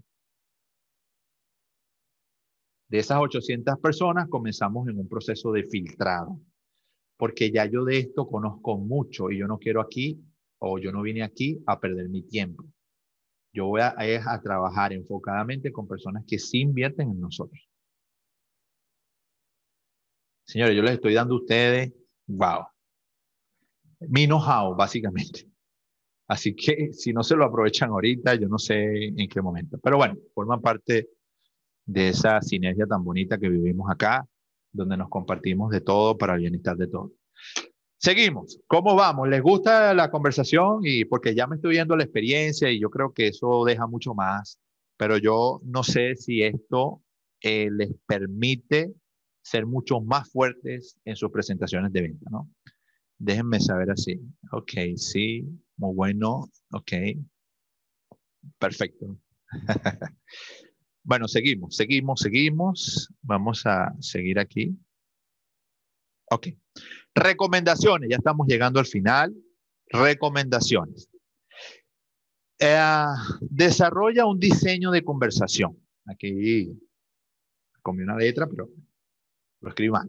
De 2.88 2.98
esas 2.98 3.18
800 3.18 3.78
personas 3.80 4.28
comenzamos 4.28 4.86
en 4.88 4.98
un 4.98 5.08
proceso 5.08 5.50
de 5.52 5.64
filtrado, 5.64 6.40
porque 7.16 7.50
ya 7.50 7.66
yo 7.66 7.84
de 7.84 7.98
esto 7.98 8.26
conozco 8.26 8.78
mucho 8.78 9.30
y 9.30 9.38
yo 9.38 9.46
no 9.46 9.58
quiero 9.58 9.80
aquí 9.80 10.22
o 10.58 10.78
yo 10.78 10.92
no 10.92 11.02
vine 11.02 11.22
aquí 11.22 11.62
a 11.66 11.80
perder 11.80 12.08
mi 12.08 12.22
tiempo. 12.22 12.64
Yo 13.52 13.66
voy 13.66 13.82
a, 13.82 13.94
trabajar 14.42 14.92
enfocadamente 14.92 15.72
con 15.72 15.86
personas 15.86 16.24
que 16.26 16.38
sí 16.38 16.60
invierten 16.60 17.10
en 17.10 17.20
nosotros. 17.20 17.68
Señores, 20.46 20.76
yo 20.76 20.82
les 20.82 20.94
estoy 20.94 21.14
dando 21.14 21.34
a 21.34 21.38
ustedes, 21.38 21.92
wow, 22.26 22.66
mi 24.00 24.26
know-how, 24.26 24.74
básicamente. 24.74 25.48
Así 26.26 26.54
que 26.54 26.92
si 26.92 27.12
no 27.12 27.22
se 27.22 27.36
lo 27.36 27.44
aprovechan 27.44 27.90
ahorita, 27.90 28.34
yo 28.34 28.48
no 28.48 28.58
sé 28.58 29.06
en 29.06 29.28
qué 29.28 29.42
momento. 29.42 29.78
Pero 29.82 29.96
bueno, 29.96 30.16
forman 30.34 30.60
parte 30.60 31.08
de 31.86 32.08
esa 32.08 32.40
sinergia 32.40 32.86
tan 32.86 33.04
bonita 33.04 33.38
que 33.38 33.48
vivimos 33.48 33.90
acá, 33.90 34.26
donde 34.72 34.96
nos 34.96 35.08
compartimos 35.08 35.70
de 35.70 35.80
todo 35.80 36.16
para 36.16 36.34
el 36.34 36.40
bienestar 36.40 36.76
de 36.76 36.88
todos. 36.88 37.12
Seguimos. 37.98 38.60
¿Cómo 38.66 38.94
vamos? 38.94 39.28
¿Les 39.28 39.42
gusta 39.42 39.94
la 39.94 40.10
conversación? 40.10 40.80
Y 40.82 41.04
porque 41.04 41.34
ya 41.34 41.46
me 41.46 41.56
estoy 41.56 41.72
viendo 41.72 41.96
la 41.96 42.04
experiencia 42.04 42.70
y 42.70 42.80
yo 42.80 42.90
creo 42.90 43.12
que 43.12 43.28
eso 43.28 43.64
deja 43.64 43.86
mucho 43.86 44.14
más, 44.14 44.58
pero 44.96 45.16
yo 45.16 45.60
no 45.64 45.82
sé 45.82 46.16
si 46.16 46.42
esto 46.42 47.02
eh, 47.40 47.70
les 47.70 47.90
permite 48.06 48.92
ser 49.44 49.66
mucho 49.66 50.00
más 50.00 50.30
fuertes 50.30 50.98
en 51.04 51.16
sus 51.16 51.30
presentaciones 51.30 51.92
de 51.92 52.00
venta, 52.00 52.30
¿no? 52.30 52.50
Déjenme 53.18 53.60
saber 53.60 53.90
así. 53.90 54.18
Ok, 54.52 54.72
sí, 54.96 55.44
muy 55.76 55.94
bueno. 55.94 56.50
Ok. 56.72 56.92
Perfecto. 58.58 59.18
bueno, 61.02 61.28
seguimos, 61.28 61.76
seguimos, 61.76 62.20
seguimos. 62.20 63.12
Vamos 63.20 63.66
a 63.66 63.94
seguir 64.00 64.38
aquí. 64.38 64.76
Ok. 66.30 66.48
Recomendaciones, 67.14 68.08
ya 68.08 68.16
estamos 68.16 68.46
llegando 68.48 68.80
al 68.80 68.86
final. 68.86 69.34
Recomendaciones. 69.88 71.08
Eh, 72.58 73.04
desarrolla 73.42 74.24
un 74.24 74.40
diseño 74.40 74.90
de 74.90 75.04
conversación. 75.04 75.78
Aquí 76.06 76.72
comí 77.82 78.02
una 78.02 78.16
letra, 78.16 78.46
pero 78.46 78.70
lo 79.64 80.00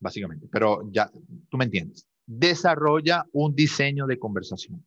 básicamente. 0.00 0.48
Pero 0.50 0.88
ya, 0.90 1.10
tú 1.48 1.56
me 1.56 1.64
entiendes. 1.64 2.06
Desarrolla 2.26 3.24
un 3.32 3.54
diseño 3.54 4.06
de 4.06 4.18
conversación. 4.18 4.86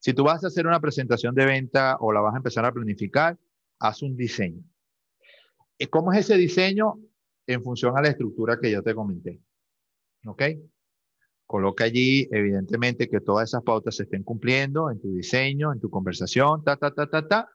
Si 0.00 0.12
tú 0.12 0.24
vas 0.24 0.44
a 0.44 0.48
hacer 0.48 0.66
una 0.66 0.80
presentación 0.80 1.34
de 1.34 1.44
venta 1.44 1.96
o 2.00 2.12
la 2.12 2.20
vas 2.20 2.34
a 2.34 2.38
empezar 2.38 2.64
a 2.64 2.72
planificar, 2.72 3.38
haz 3.80 4.02
un 4.02 4.16
diseño. 4.16 4.62
¿Cómo 5.90 6.12
es 6.12 6.20
ese 6.20 6.36
diseño? 6.36 7.00
En 7.46 7.62
función 7.62 7.96
a 7.96 8.02
la 8.02 8.08
estructura 8.08 8.58
que 8.60 8.70
yo 8.70 8.82
te 8.82 8.94
comenté. 8.94 9.40
¿Ok? 10.26 10.42
Coloca 11.46 11.84
allí, 11.84 12.28
evidentemente, 12.30 13.08
que 13.08 13.20
todas 13.20 13.48
esas 13.48 13.62
pautas 13.62 13.96
se 13.96 14.02
estén 14.02 14.22
cumpliendo 14.22 14.90
en 14.90 15.00
tu 15.00 15.12
diseño, 15.12 15.72
en 15.72 15.80
tu 15.80 15.88
conversación, 15.88 16.62
ta, 16.62 16.76
ta, 16.76 16.92
ta, 16.92 17.08
ta, 17.08 17.26
ta. 17.26 17.48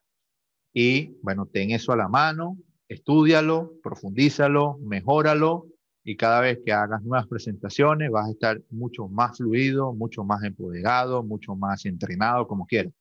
Y 0.73 1.17
bueno, 1.21 1.45
ten 1.45 1.71
eso 1.71 1.91
a 1.91 1.97
la 1.97 2.07
mano, 2.07 2.57
estudialo, 2.87 3.73
profundízalo, 3.83 4.79
mejóralo 4.79 5.72
y 6.03 6.17
cada 6.17 6.41
vez 6.41 6.59
que 6.65 6.73
hagas 6.73 7.01
nuevas 7.01 7.27
presentaciones 7.27 8.11
vas 8.11 8.27
a 8.27 8.31
estar 8.31 8.61
mucho 8.69 9.07
más 9.07 9.37
fluido, 9.37 9.93
mucho 9.93 10.23
más 10.23 10.43
empoderado, 10.43 11.23
mucho 11.23 11.55
más 11.55 11.85
entrenado, 11.85 12.47
como 12.47 12.65
quieras. 12.65 12.93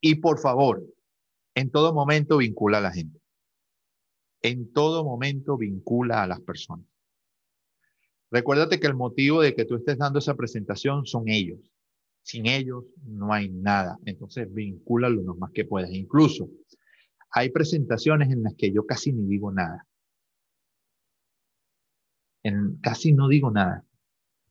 Y 0.00 0.16
por 0.16 0.38
favor, 0.38 0.84
en 1.54 1.70
todo 1.70 1.92
momento 1.92 2.38
vincula 2.38 2.78
a 2.78 2.82
la 2.82 2.92
gente. 2.92 3.20
En 4.40 4.72
todo 4.72 5.04
momento 5.04 5.56
vincula 5.56 6.22
a 6.22 6.26
las 6.26 6.40
personas. 6.40 6.86
Recuérdate 8.30 8.80
que 8.80 8.86
el 8.86 8.94
motivo 8.94 9.42
de 9.42 9.54
que 9.54 9.64
tú 9.64 9.76
estés 9.76 9.98
dando 9.98 10.20
esa 10.20 10.34
presentación 10.34 11.04
son 11.06 11.28
ellos. 11.28 11.60
Sin 12.22 12.46
ellos 12.46 12.84
no 13.04 13.32
hay 13.32 13.48
nada. 13.48 13.98
Entonces, 14.06 14.52
vincúlalo 14.52 15.22
lo 15.22 15.34
más 15.34 15.50
que 15.52 15.64
puedas. 15.64 15.90
Incluso 15.90 16.48
hay 17.30 17.50
presentaciones 17.50 18.30
en 18.30 18.42
las 18.44 18.54
que 18.54 18.72
yo 18.72 18.86
casi 18.86 19.12
ni 19.12 19.26
digo 19.26 19.52
nada 19.52 19.86
casi 22.80 23.12
no 23.12 23.28
digo 23.28 23.50
nada, 23.50 23.84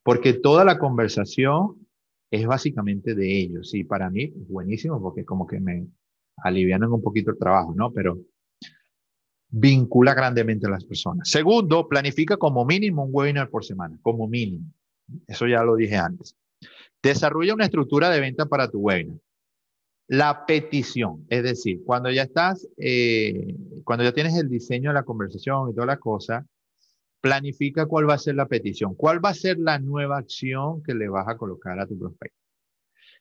porque 0.03 0.33
toda 0.33 0.65
la 0.65 0.79
conversación 0.79 1.87
es 2.31 2.45
básicamente 2.45 3.13
de 3.13 3.39
ellos. 3.39 3.73
Y 3.73 3.83
para 3.83 4.09
mí 4.09 4.31
buenísimo 4.47 5.01
porque 5.01 5.25
como 5.25 5.45
que 5.45 5.59
me 5.59 5.87
alivianan 6.37 6.91
un 6.91 7.01
poquito 7.01 7.31
el 7.31 7.37
trabajo, 7.37 7.73
¿no? 7.75 7.91
Pero 7.91 8.17
vincula 9.49 10.13
grandemente 10.13 10.65
a 10.65 10.69
las 10.69 10.85
personas. 10.85 11.29
Segundo, 11.29 11.87
planifica 11.87 12.37
como 12.37 12.65
mínimo 12.65 13.03
un 13.03 13.11
webinar 13.13 13.49
por 13.49 13.65
semana, 13.65 13.97
como 14.01 14.27
mínimo. 14.27 14.65
Eso 15.27 15.45
ya 15.45 15.61
lo 15.61 15.75
dije 15.75 15.97
antes. 15.97 16.35
Desarrolla 17.03 17.53
una 17.53 17.65
estructura 17.65 18.09
de 18.09 18.21
venta 18.21 18.45
para 18.45 18.69
tu 18.69 18.79
webinar. 18.79 19.17
La 20.07 20.45
petición, 20.45 21.25
es 21.29 21.43
decir, 21.43 21.81
cuando 21.85 22.11
ya 22.11 22.23
estás, 22.23 22.67
eh, 22.77 23.55
cuando 23.83 24.03
ya 24.03 24.13
tienes 24.13 24.35
el 24.35 24.49
diseño 24.49 24.89
de 24.89 24.95
la 24.95 25.03
conversación 25.03 25.69
y 25.69 25.73
toda 25.73 25.85
la 25.85 25.97
cosa, 25.97 26.45
planifica 27.21 27.85
cuál 27.85 28.09
va 28.09 28.15
a 28.15 28.17
ser 28.17 28.35
la 28.35 28.47
petición, 28.47 28.95
cuál 28.95 29.23
va 29.23 29.29
a 29.29 29.33
ser 29.33 29.57
la 29.59 29.79
nueva 29.79 30.17
acción 30.17 30.81
que 30.83 30.95
le 30.95 31.07
vas 31.07 31.27
a 31.27 31.37
colocar 31.37 31.79
a 31.79 31.87
tu 31.87 31.97
prospecto. 31.97 32.37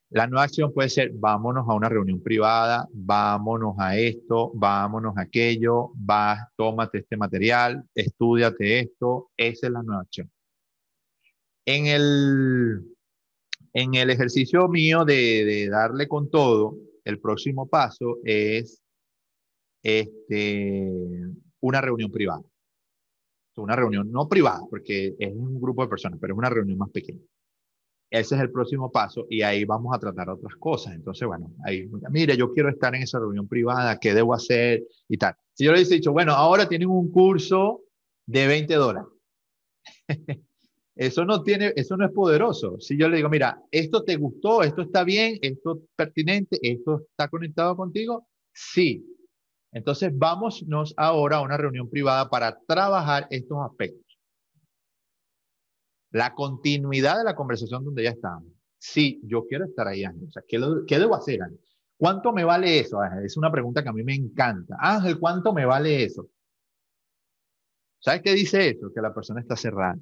La 0.09 0.26
nueva 0.26 0.44
acción 0.44 0.72
puede 0.72 0.88
ser, 0.88 1.12
vámonos 1.14 1.68
a 1.68 1.74
una 1.74 1.88
reunión 1.88 2.20
privada, 2.20 2.88
vámonos 2.92 3.76
a 3.78 3.96
esto, 3.96 4.51
vámonos 4.55 5.16
a 5.16 5.22
aquello, 5.22 5.92
vas, 5.94 6.48
tómate 6.57 6.98
este 6.98 7.16
material, 7.16 7.84
estudiate 7.94 8.80
esto, 8.80 9.30
esa 9.36 9.66
es 9.68 9.72
la 9.72 9.82
nueva 9.84 10.03
acción. 10.03 10.28
En 11.64 11.86
el, 11.86 12.96
en 13.72 13.94
el 13.94 14.11
ejercicio 14.11 14.66
mío 14.66 15.05
de, 15.05 15.44
de 15.44 15.68
darle 15.68 16.09
con 16.09 16.28
todo, 16.28 16.76
el 17.05 17.20
próximo 17.20 17.68
paso 17.68 18.18
es 18.24 18.82
este, 19.82 20.90
una 21.61 21.80
reunión 21.80 22.11
privada. 22.11 22.42
Una 23.57 23.76
reunión 23.76 24.11
no 24.11 24.28
privada, 24.28 24.61
porque 24.70 25.14
es 25.18 25.32
un 25.34 25.61
grupo 25.61 25.82
de 25.82 25.88
personas, 25.88 26.18
pero 26.20 26.34
es 26.34 26.38
una 26.38 26.51
reunión 26.51 26.78
más 26.78 26.90
pequeña. 26.90 27.20
Ese 28.11 28.34
es 28.34 28.40
el 28.40 28.51
próximo 28.51 28.90
paso 28.90 29.26
y 29.30 29.42
ahí 29.42 29.64
vamos 29.64 29.94
a 29.94 29.98
tratar 29.98 30.30
otras 30.30 30.57
cosas. 30.57 30.94
Entonces, 30.94 31.28
bueno, 31.28 31.53
ahí, 31.64 31.88
mire, 32.11 32.36
yo 32.36 32.53
quiero 32.53 32.68
estar 32.68 32.94
en 32.94 33.03
esa 33.03 33.20
reunión 33.20 33.46
privada, 33.46 33.98
¿qué 34.01 34.14
debo 34.14 34.34
hacer? 34.34 34.82
Y 35.09 35.16
tal. 35.16 35.34
Si 35.53 35.64
yo 35.64 35.70
le 35.72 35.78
hubiese 35.78 35.94
dicho, 35.94 36.12
bueno, 36.12 36.32
ahora 36.32 36.68
tienen 36.68 36.88
un 36.88 37.11
curso 37.11 37.82
de 38.26 38.46
20 38.46 38.74
dólares. 38.74 39.09
Eso 40.96 41.24
no 41.24 41.42
tiene, 41.42 41.72
eso 41.76 41.96
no 41.96 42.05
es 42.05 42.12
poderoso. 42.12 42.78
Si 42.78 42.98
yo 42.98 43.09
le 43.09 43.16
digo, 43.16 43.30
mira, 43.30 43.62
esto 43.70 44.05
te 44.05 44.16
gustó, 44.16 44.62
esto 44.62 44.82
está 44.82 45.03
bien, 45.03 45.38
esto 45.40 45.76
es 45.76 45.82
pertinente, 45.96 46.59
esto 46.61 47.07
está 47.09 47.28
conectado 47.28 47.74
contigo, 47.74 48.26
sí. 48.53 49.09
Entonces, 49.72 50.10
vámonos 50.16 50.94
ahora 50.96 51.36
a 51.36 51.42
una 51.42 51.56
reunión 51.56 51.88
privada 51.88 52.28
para 52.28 52.58
trabajar 52.66 53.26
estos 53.30 53.58
aspectos. 53.64 54.18
La 56.10 56.34
continuidad 56.34 57.18
de 57.18 57.24
la 57.24 57.36
conversación 57.36 57.84
donde 57.84 58.02
ya 58.04 58.10
estamos. 58.10 58.52
Sí, 58.78 59.20
yo 59.24 59.46
quiero 59.46 59.66
estar 59.66 59.86
ahí, 59.86 60.04
Ángel. 60.04 60.28
¿qué, 60.48 60.58
¿qué, 60.86 60.98
debo 60.98 61.14
hacer, 61.14 61.42
Ángel? 61.42 61.60
¿Cuánto 61.96 62.32
me 62.32 62.44
vale 62.44 62.80
eso? 62.80 62.98
Es 63.22 63.36
una 63.36 63.52
pregunta 63.52 63.82
que 63.82 63.90
a 63.90 63.92
mí 63.92 64.02
me 64.02 64.14
encanta. 64.14 64.76
Ángel, 64.80 65.18
¿cuánto 65.20 65.52
me 65.52 65.66
vale 65.66 66.02
eso? 66.02 66.28
¿Sabes 68.00 68.22
qué 68.22 68.32
dice 68.32 68.70
eso? 68.70 68.90
Que 68.92 69.02
la 69.02 69.14
persona 69.14 69.40
está 69.40 69.54
cerrada. 69.54 69.98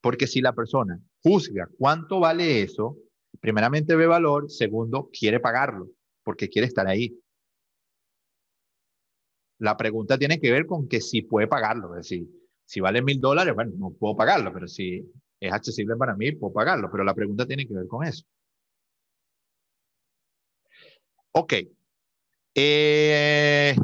Porque 0.00 0.26
si 0.26 0.40
la 0.40 0.54
persona 0.54 0.98
juzga 1.22 1.68
cuánto 1.76 2.20
vale 2.20 2.62
eso, 2.62 2.96
primeramente 3.40 3.96
ve 3.96 4.06
valor, 4.06 4.50
segundo, 4.50 5.10
quiere 5.12 5.40
pagarlo, 5.40 5.88
porque 6.22 6.48
quiere 6.48 6.68
estar 6.68 6.86
ahí. 6.86 7.19
La 9.60 9.76
pregunta 9.76 10.18
tiene 10.18 10.40
que 10.40 10.50
ver 10.50 10.66
con 10.66 10.88
que 10.88 11.00
si 11.00 11.22
puede 11.22 11.46
pagarlo, 11.46 11.94
es 11.96 12.08
decir, 12.08 12.28
si 12.64 12.80
vale 12.80 13.02
mil 13.02 13.20
dólares, 13.20 13.54
bueno, 13.54 13.72
no 13.76 13.90
puedo 13.92 14.16
pagarlo, 14.16 14.52
pero 14.52 14.66
si 14.68 15.10
es 15.40 15.52
accesible 15.52 15.96
para 15.96 16.14
mí, 16.16 16.32
puedo 16.32 16.52
pagarlo, 16.52 16.90
pero 16.90 17.04
la 17.04 17.14
pregunta 17.14 17.46
tiene 17.46 17.66
que 17.66 17.74
ver 17.74 17.86
con 17.86 18.04
eso. 18.06 18.24
Ok. 21.32 21.54
Eh, 22.54 23.74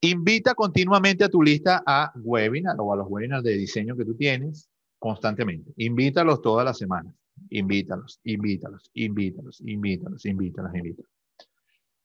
Invita 0.00 0.54
continuamente 0.54 1.24
a 1.24 1.28
tu 1.28 1.42
lista 1.42 1.82
a 1.84 2.12
webinar 2.14 2.76
o 2.78 2.92
a 2.92 2.96
los 2.96 3.08
webinars 3.08 3.42
de 3.42 3.56
diseño 3.56 3.96
que 3.96 4.04
tú 4.04 4.14
tienes 4.14 4.70
constantemente. 4.98 5.72
Invítalos 5.76 6.40
todas 6.40 6.64
las 6.64 6.78
semanas. 6.78 7.14
Invítalos, 7.50 8.20
invítalos, 8.22 8.90
invítalos, 8.94 9.60
invítalos, 9.60 10.24
invítalos, 10.24 10.74
invítalos. 10.74 11.10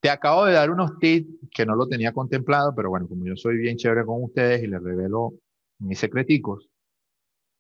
Te 0.04 0.10
acabo 0.10 0.44
de 0.44 0.52
dar 0.52 0.70
unos 0.70 1.00
tips 1.00 1.50
que 1.50 1.66
no 1.66 1.78
lo 1.78 1.88
tenía 1.88 2.12
contemplado, 2.12 2.76
pero 2.76 2.90
bueno, 2.90 3.08
como 3.08 3.26
yo 3.26 3.38
soy 3.38 3.56
bien 3.56 3.78
chévere 3.78 4.06
con 4.06 4.22
ustedes 4.22 4.62
y 4.62 4.68
les 4.68 4.84
revelo 4.84 5.36
mis 5.80 5.98
secreticos, 5.98 6.70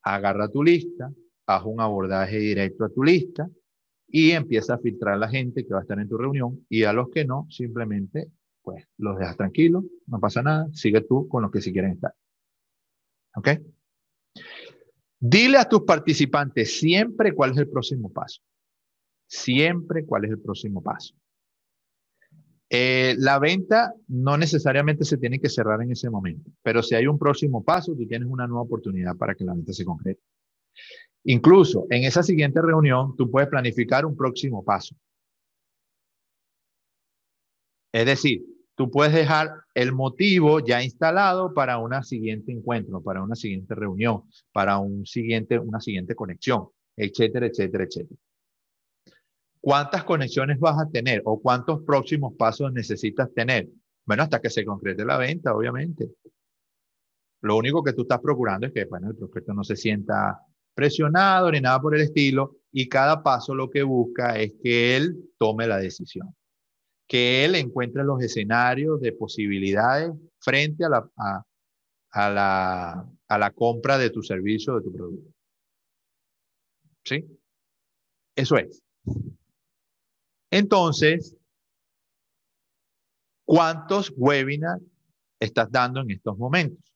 agarra 0.02 0.50
tu 0.50 0.62
lista, 0.62 1.10
haz 1.48 1.64
un 1.64 1.80
abordaje 1.80 2.38
directo 2.40 2.84
a 2.84 2.90
tu 2.90 3.02
lista 3.02 3.50
y 4.10 4.32
empieza 4.32 4.74
a 4.74 4.78
filtrar 4.78 5.14
a 5.14 5.20
la 5.20 5.30
gente 5.30 5.66
que 5.66 5.74
va 5.74 5.80
a 5.80 5.84
estar 5.84 5.98
en 5.98 6.10
tu 6.10 6.18
reunión 6.18 6.66
y 6.68 6.84
a 6.84 6.92
los 6.92 7.10
que 7.12 7.24
no, 7.24 7.48
simplemente 7.50 8.30
pues 8.62 8.86
los 8.98 9.18
dejas 9.18 9.38
tranquilos, 9.38 9.86
no 10.08 10.20
pasa 10.20 10.44
nada, 10.44 10.68
sigue 10.74 11.00
tú 11.00 11.30
con 11.30 11.44
los 11.44 11.52
que 11.52 11.62
sí 11.62 11.72
quieren 11.72 11.94
estar. 11.94 12.14
¿Ok? 13.38 13.52
Dile 15.18 15.60
a 15.60 15.70
tus 15.70 15.84
participantes 15.84 16.78
siempre 16.78 17.34
cuál 17.34 17.52
es 17.52 17.58
el 17.60 17.70
próximo 17.70 18.12
paso. 18.12 18.42
Siempre 19.28 20.06
cuál 20.06 20.26
es 20.26 20.32
el 20.32 20.42
próximo 20.42 20.84
paso. 20.84 21.16
Eh, 22.70 23.16
la 23.20 23.40
venta 23.40 23.94
no 24.08 24.38
necesariamente 24.38 25.06
se 25.06 25.18
tiene 25.18 25.40
que 25.40 25.50
cerrar 25.50 25.82
en 25.82 25.92
ese 25.92 26.10
momento, 26.10 26.50
pero 26.64 26.82
si 26.82 26.96
hay 26.96 27.06
un 27.08 27.20
próximo 27.20 27.64
paso, 27.64 27.94
tú 27.96 28.08
tienes 28.08 28.28
una 28.28 28.48
nueva 28.48 28.64
oportunidad 28.64 29.16
para 29.16 29.36
que 29.36 29.44
la 29.44 29.54
venta 29.54 29.74
se 29.74 29.86
concrete. 29.86 30.22
Incluso 31.26 31.86
en 31.90 32.04
esa 32.04 32.24
siguiente 32.24 32.62
reunión, 32.62 33.16
tú 33.16 33.30
puedes 33.30 33.50
planificar 33.50 34.06
un 34.06 34.16
próximo 34.16 34.64
paso. 34.64 34.96
Es 37.94 38.06
decir, 38.06 38.44
tú 38.76 38.90
puedes 38.90 39.14
dejar 39.14 39.52
el 39.76 39.94
motivo 39.94 40.60
ya 40.60 40.84
instalado 40.84 41.54
para 41.54 41.78
un 41.78 42.04
siguiente 42.04 42.52
encuentro, 42.52 43.02
para 43.02 43.24
una 43.24 43.36
siguiente 43.36 43.76
reunión, 43.76 44.24
para 44.52 44.80
un 44.80 45.06
siguiente, 45.06 45.60
una 45.60 45.80
siguiente 45.80 46.16
conexión, 46.16 46.68
etcétera, 46.96 47.48
etcétera, 47.48 47.84
etcétera. 47.84 48.20
¿Cuántas 49.64 50.04
conexiones 50.04 50.60
vas 50.60 50.78
a 50.78 50.90
tener 50.90 51.22
o 51.24 51.42
cuántos 51.42 51.84
próximos 51.84 52.34
pasos 52.38 52.74
necesitas 52.74 53.34
tener? 53.34 53.70
Bueno, 54.06 54.24
hasta 54.24 54.42
que 54.42 54.50
se 54.50 54.66
concrete 54.66 55.06
la 55.06 55.18
venta, 55.18 55.56
obviamente. 55.56 56.10
Lo 57.42 57.56
único 57.56 57.82
que 57.82 57.94
tú 57.94 58.02
estás 58.02 58.20
procurando 58.20 58.68
es 58.68 58.74
que 58.74 58.84
bueno, 58.86 59.10
el 59.10 59.16
prospecto 59.16 59.54
no 59.54 59.64
se 59.64 59.78
sienta 59.78 60.38
presionado 60.74 61.50
ni 61.50 61.62
nada 61.62 61.80
por 61.80 61.96
el 61.96 62.02
estilo 62.02 62.58
y 62.72 62.90
cada 62.90 63.24
paso 63.24 63.56
lo 63.56 63.70
que 63.70 63.84
busca 63.84 64.38
es 64.38 64.54
que 64.62 64.98
él 64.98 65.30
tome 65.38 65.66
la 65.66 65.78
decisión 65.78 66.36
que 67.08 67.46
él 67.46 67.56
encuentre 67.56 68.04
los 68.04 68.22
escenarios 68.22 69.00
de 69.00 69.12
posibilidades 69.12 70.12
frente 70.40 70.84
a 70.86 70.90
la, 70.90 71.10
a, 72.12 72.30
la, 72.30 73.10
a 73.28 73.38
la 73.38 73.52
compra 73.52 73.98
de 73.98 74.10
tu 74.10 74.24
servicio 74.24 74.76
de 74.76 74.82
tu 74.82 74.92
producto. 74.92 75.32
¿Sí? 77.04 77.24
Eso 78.36 78.58
es. 78.58 78.82
Entonces, 80.56 81.36
¿cuántos 83.44 84.14
webinars 84.16 84.84
estás 85.40 85.72
dando 85.72 86.02
en 86.02 86.12
estos 86.12 86.38
momentos? 86.38 86.94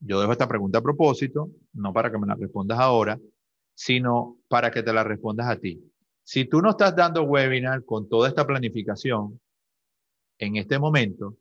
Yo 0.00 0.18
dejo 0.18 0.32
esta 0.32 0.48
pregunta 0.48 0.78
a 0.78 0.82
propósito, 0.82 1.52
no 1.74 1.92
para 1.92 2.10
que 2.10 2.18
me 2.18 2.26
la 2.26 2.34
respondas 2.34 2.80
ahora, 2.80 3.20
sino 3.72 4.38
para 4.48 4.72
que 4.72 4.82
te 4.82 4.92
la 4.92 5.04
respondas 5.04 5.46
a 5.46 5.60
ti. 5.60 5.80
Si 6.24 6.46
tú 6.46 6.60
no 6.60 6.70
estás 6.70 6.96
dando 6.96 7.22
webinar 7.22 7.84
con 7.84 8.08
toda 8.08 8.28
esta 8.28 8.44
planificación 8.44 9.40
en 10.38 10.56
este 10.56 10.80
momento, 10.80 11.36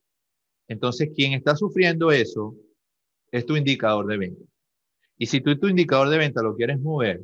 entonces 0.68 1.10
quien 1.16 1.34
está 1.34 1.56
sufriendo 1.56 2.12
eso 2.12 2.56
es 3.32 3.48
tu 3.48 3.56
indicador 3.56 4.06
de 4.06 4.18
venta. 4.18 4.46
Y 5.18 5.26
si 5.26 5.42
tú 5.42 5.58
tu 5.58 5.68
indicador 5.68 6.10
de 6.10 6.20
venta 6.20 6.44
lo 6.44 6.56
quieres 6.56 6.80
mover, 6.80 7.20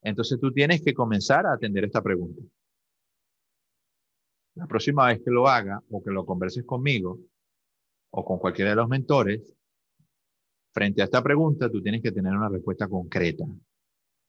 entonces 0.00 0.38
tú 0.38 0.52
tienes 0.52 0.80
que 0.80 0.94
comenzar 0.94 1.44
a 1.44 1.54
atender 1.54 1.84
esta 1.84 2.00
pregunta. 2.00 2.40
La 4.58 4.66
próxima 4.66 5.06
vez 5.06 5.20
que 5.24 5.30
lo 5.30 5.46
haga 5.46 5.80
o 5.88 6.02
que 6.02 6.10
lo 6.10 6.26
converses 6.26 6.64
conmigo 6.64 7.20
o 8.10 8.24
con 8.24 8.38
cualquiera 8.38 8.70
de 8.70 8.76
los 8.76 8.88
mentores, 8.88 9.54
frente 10.74 11.00
a 11.00 11.04
esta 11.04 11.22
pregunta, 11.22 11.70
tú 11.70 11.80
tienes 11.80 12.02
que 12.02 12.10
tener 12.10 12.34
una 12.34 12.48
respuesta 12.48 12.88
concreta. 12.88 13.44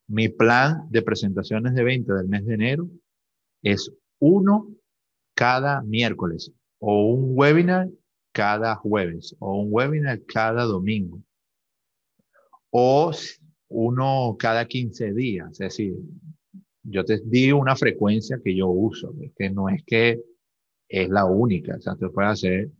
Mi 0.06 0.28
plan 0.28 0.86
de 0.88 1.02
presentaciones 1.02 1.74
de 1.74 1.82
venta 1.82 2.14
del 2.14 2.28
mes 2.28 2.46
de 2.46 2.54
enero 2.54 2.88
es 3.62 3.92
uno 4.20 4.68
cada 5.34 5.82
miércoles 5.82 6.52
o 6.78 7.06
un 7.06 7.32
webinar 7.36 7.88
cada 8.32 8.76
jueves 8.76 9.34
o 9.40 9.60
un 9.60 9.68
webinar 9.70 10.24
cada 10.26 10.62
domingo 10.62 11.20
o 12.70 13.10
uno 13.68 14.36
cada 14.38 14.64
15 14.64 15.12
días. 15.12 15.50
Es 15.52 15.58
decir, 15.58 15.96
yo 16.82 17.04
te 17.04 17.20
digo 17.24 17.58
una 17.58 17.76
frecuencia 17.76 18.40
que 18.42 18.56
yo 18.56 18.68
uso, 18.68 19.14
que 19.36 19.50
no 19.50 19.68
es 19.68 19.82
que 19.84 20.20
es 20.88 21.08
la 21.08 21.24
única. 21.24 21.76
O 21.76 21.80
sea, 21.80 21.94
tú 21.96 22.12
puedes 22.12 22.32
hacer 22.32 22.70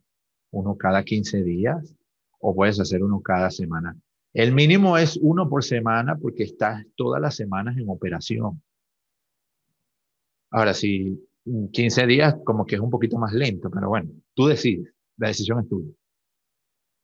uno 0.51 0.77
cada 0.77 1.05
15 1.05 1.43
días 1.43 1.95
o 2.41 2.55
puedes 2.55 2.81
hacer 2.81 3.03
uno 3.03 3.21
cada 3.21 3.51
semana. 3.51 3.97
El 4.33 4.53
mínimo 4.53 4.97
es 4.97 5.19
uno 5.21 5.49
por 5.49 5.65
semana 5.65 6.17
porque 6.17 6.45
estás 6.45 6.85
todas 6.97 7.21
las 7.21 7.35
semanas 7.35 7.77
en 7.77 7.89
operación. 7.89 8.63
Ahora, 10.51 10.75
si 10.75 11.29
15 11.73 12.07
días 12.07 12.37
como 12.45 12.67
que 12.67 12.77
es 12.77 12.81
un 12.81 12.91
poquito 12.91 13.19
más 13.19 13.33
lento, 13.33 13.71
pero 13.71 13.89
bueno, 13.89 14.11
tú 14.35 14.47
decides, 14.47 14.93
la 15.17 15.29
decisión 15.29 15.61
es 15.61 15.69
tuya. 15.69 15.93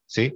¿Sí? 0.07 0.32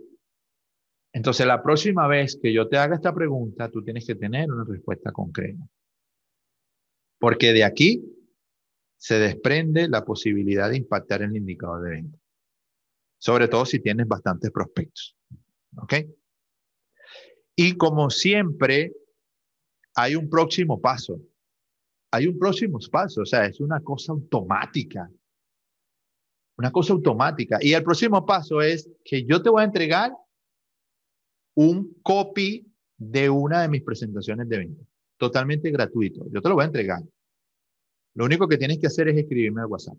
Entonces, 1.12 1.46
la 1.46 1.62
próxima 1.62 2.06
vez 2.06 2.38
que 2.40 2.52
yo 2.52 2.68
te 2.68 2.76
haga 2.76 2.94
esta 2.94 3.14
pregunta, 3.14 3.68
tú 3.68 3.82
tienes 3.82 4.06
que 4.06 4.14
tener 4.14 4.50
una 4.50 4.64
respuesta 4.64 5.10
concreta. 5.10 5.64
Porque 7.20 7.52
de 7.52 7.62
aquí 7.62 8.02
se 8.96 9.20
desprende 9.20 9.88
la 9.88 10.04
posibilidad 10.04 10.68
de 10.70 10.78
impactar 10.78 11.22
en 11.22 11.30
el 11.30 11.36
indicador 11.36 11.82
de 11.82 11.90
venta. 11.90 12.18
Sobre 13.18 13.46
todo 13.46 13.64
si 13.64 13.78
tienes 13.78 14.08
bastantes 14.08 14.50
prospectos. 14.50 15.16
¿Ok? 15.76 15.94
Y 17.54 17.76
como 17.76 18.10
siempre, 18.10 18.92
hay 19.94 20.16
un 20.16 20.28
próximo 20.28 20.80
paso. 20.80 21.20
Hay 22.10 22.26
un 22.26 22.38
próximo 22.38 22.78
paso, 22.90 23.22
o 23.22 23.26
sea, 23.26 23.46
es 23.46 23.60
una 23.60 23.80
cosa 23.80 24.12
automática. 24.12 25.10
Una 26.56 26.72
cosa 26.72 26.92
automática. 26.92 27.58
Y 27.60 27.74
el 27.74 27.84
próximo 27.84 28.26
paso 28.26 28.60
es 28.60 28.90
que 29.04 29.24
yo 29.24 29.42
te 29.42 29.50
voy 29.50 29.62
a 29.62 29.66
entregar 29.66 30.12
un 31.54 32.00
copy 32.02 32.66
de 32.96 33.30
una 33.30 33.62
de 33.62 33.68
mis 33.68 33.82
presentaciones 33.82 34.48
de 34.48 34.58
venta, 34.58 34.84
totalmente 35.20 35.70
gratuito. 35.70 36.24
Yo 36.32 36.40
te 36.40 36.48
lo 36.48 36.54
voy 36.54 36.62
a 36.62 36.68
entregar. 36.68 37.02
Lo 38.14 38.24
único 38.24 38.48
que 38.48 38.56
tienes 38.56 38.78
que 38.78 38.86
hacer 38.86 39.06
es 39.08 39.18
escribirme 39.18 39.60
al 39.60 39.66
WhatsApp. 39.66 39.98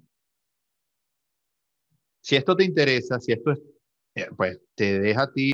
Si 2.21 2.35
esto 2.35 2.55
te 2.55 2.63
interesa, 2.63 3.19
si 3.19 3.31
esto 3.31 3.51
es, 3.51 3.59
eh, 4.15 4.27
pues 4.35 4.59
te 4.73 4.99
deja 4.99 5.23
a 5.23 5.31
ti 5.31 5.51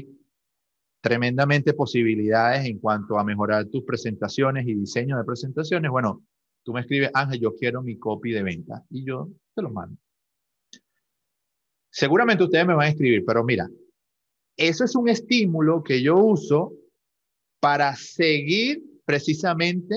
tremendamente 1.01 1.73
posibilidades 1.73 2.65
en 2.65 2.79
cuanto 2.79 3.19
a 3.19 3.25
mejorar 3.25 3.65
tus 3.65 3.83
presentaciones 3.83 4.65
y 4.65 4.73
diseño 4.73 5.17
de 5.17 5.25
presentaciones, 5.25 5.91
bueno, 5.91 6.25
tú 6.63 6.71
me 6.71 6.79
escribes, 6.79 7.11
Ángel, 7.13 7.41
yo 7.41 7.53
quiero 7.53 7.83
mi 7.83 7.97
copy 7.97 8.31
de 8.31 8.43
venta 8.43 8.85
y 8.89 9.03
yo 9.03 9.29
te 9.53 9.61
lo 9.61 9.69
mando. 9.69 9.97
Seguramente 11.91 12.45
ustedes 12.45 12.65
me 12.65 12.73
van 12.73 12.87
a 12.87 12.89
escribir, 12.89 13.23
pero 13.25 13.43
mira, 13.43 13.69
eso 14.55 14.85
es 14.85 14.95
un 14.95 15.09
estímulo 15.09 15.83
que 15.83 16.01
yo 16.01 16.17
uso 16.17 16.73
para 17.59 17.95
seguir 17.95 18.81
precisamente 19.07 19.95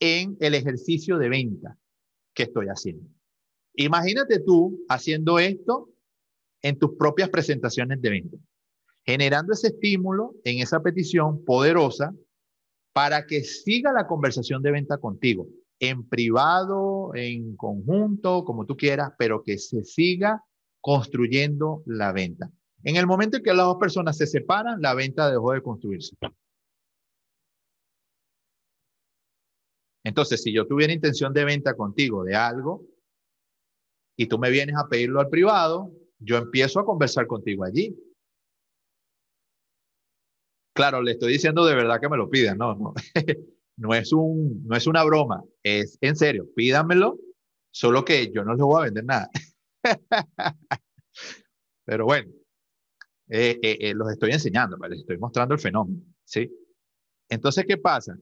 en 0.00 0.36
el 0.40 0.54
ejercicio 0.54 1.18
de 1.18 1.28
venta 1.28 1.76
que 2.32 2.44
estoy 2.44 2.66
haciendo. 2.68 3.06
Imagínate 3.74 4.40
tú 4.40 4.82
haciendo 4.88 5.38
esto 5.38 5.90
en 6.62 6.78
tus 6.78 6.96
propias 6.96 7.28
presentaciones 7.28 8.00
de 8.00 8.08
venta, 8.10 8.36
generando 9.04 9.52
ese 9.52 9.68
estímulo 9.68 10.34
en 10.44 10.60
esa 10.60 10.80
petición 10.80 11.44
poderosa 11.44 12.14
para 12.94 13.26
que 13.26 13.44
siga 13.44 13.92
la 13.92 14.06
conversación 14.06 14.62
de 14.62 14.70
venta 14.70 14.96
contigo, 14.96 15.46
en 15.80 16.08
privado, 16.08 17.14
en 17.14 17.56
conjunto, 17.56 18.44
como 18.44 18.64
tú 18.64 18.74
quieras, 18.74 19.10
pero 19.18 19.42
que 19.42 19.58
se 19.58 19.84
siga 19.84 20.42
construyendo 20.80 21.82
la 21.84 22.12
venta. 22.12 22.50
En 22.84 22.96
el 22.96 23.06
momento 23.06 23.36
en 23.36 23.42
que 23.42 23.52
las 23.52 23.66
dos 23.66 23.76
personas 23.78 24.16
se 24.16 24.26
separan, 24.26 24.80
la 24.80 24.94
venta 24.94 25.30
dejó 25.30 25.52
de 25.52 25.62
construirse. 25.62 26.16
Entonces, 30.04 30.42
si 30.42 30.52
yo 30.52 30.66
tuviera 30.66 30.92
intención 30.92 31.32
de 31.32 31.44
venta 31.44 31.74
contigo 31.74 32.24
de 32.24 32.36
algo 32.36 32.86
y 34.16 34.26
tú 34.26 34.38
me 34.38 34.50
vienes 34.50 34.76
a 34.76 34.88
pedirlo 34.88 35.20
al 35.20 35.30
privado, 35.30 35.90
yo 36.18 36.36
empiezo 36.36 36.78
a 36.78 36.84
conversar 36.84 37.26
contigo 37.26 37.64
allí. 37.64 37.96
Claro, 40.74 41.02
le 41.02 41.12
estoy 41.12 41.32
diciendo 41.32 41.64
de 41.64 41.74
verdad 41.74 42.00
que 42.00 42.08
me 42.08 42.16
lo 42.16 42.28
pidan, 42.28 42.58
no, 42.58 42.74
no, 42.74 42.94
no 43.76 43.94
es, 43.94 44.12
un, 44.12 44.64
no 44.66 44.76
es 44.76 44.86
una 44.86 45.04
broma, 45.04 45.42
es 45.62 45.96
en 46.00 46.16
serio, 46.16 46.48
pídanmelo, 46.54 47.18
solo 47.72 48.04
que 48.04 48.30
yo 48.32 48.44
no 48.44 48.54
les 48.54 48.62
voy 48.62 48.80
a 48.80 48.84
vender 48.84 49.04
nada. 49.04 49.30
Pero 51.84 52.04
bueno, 52.06 52.30
eh, 53.28 53.58
eh, 53.62 53.78
eh, 53.80 53.94
los 53.94 54.10
estoy 54.10 54.32
enseñando, 54.32 54.76
les 54.88 55.00
estoy 55.00 55.16
mostrando 55.18 55.54
el 55.54 55.60
fenómeno, 55.60 56.02
¿sí? 56.24 56.50
Entonces, 57.28 57.64
¿qué 57.66 57.76
pasa? 57.76 58.18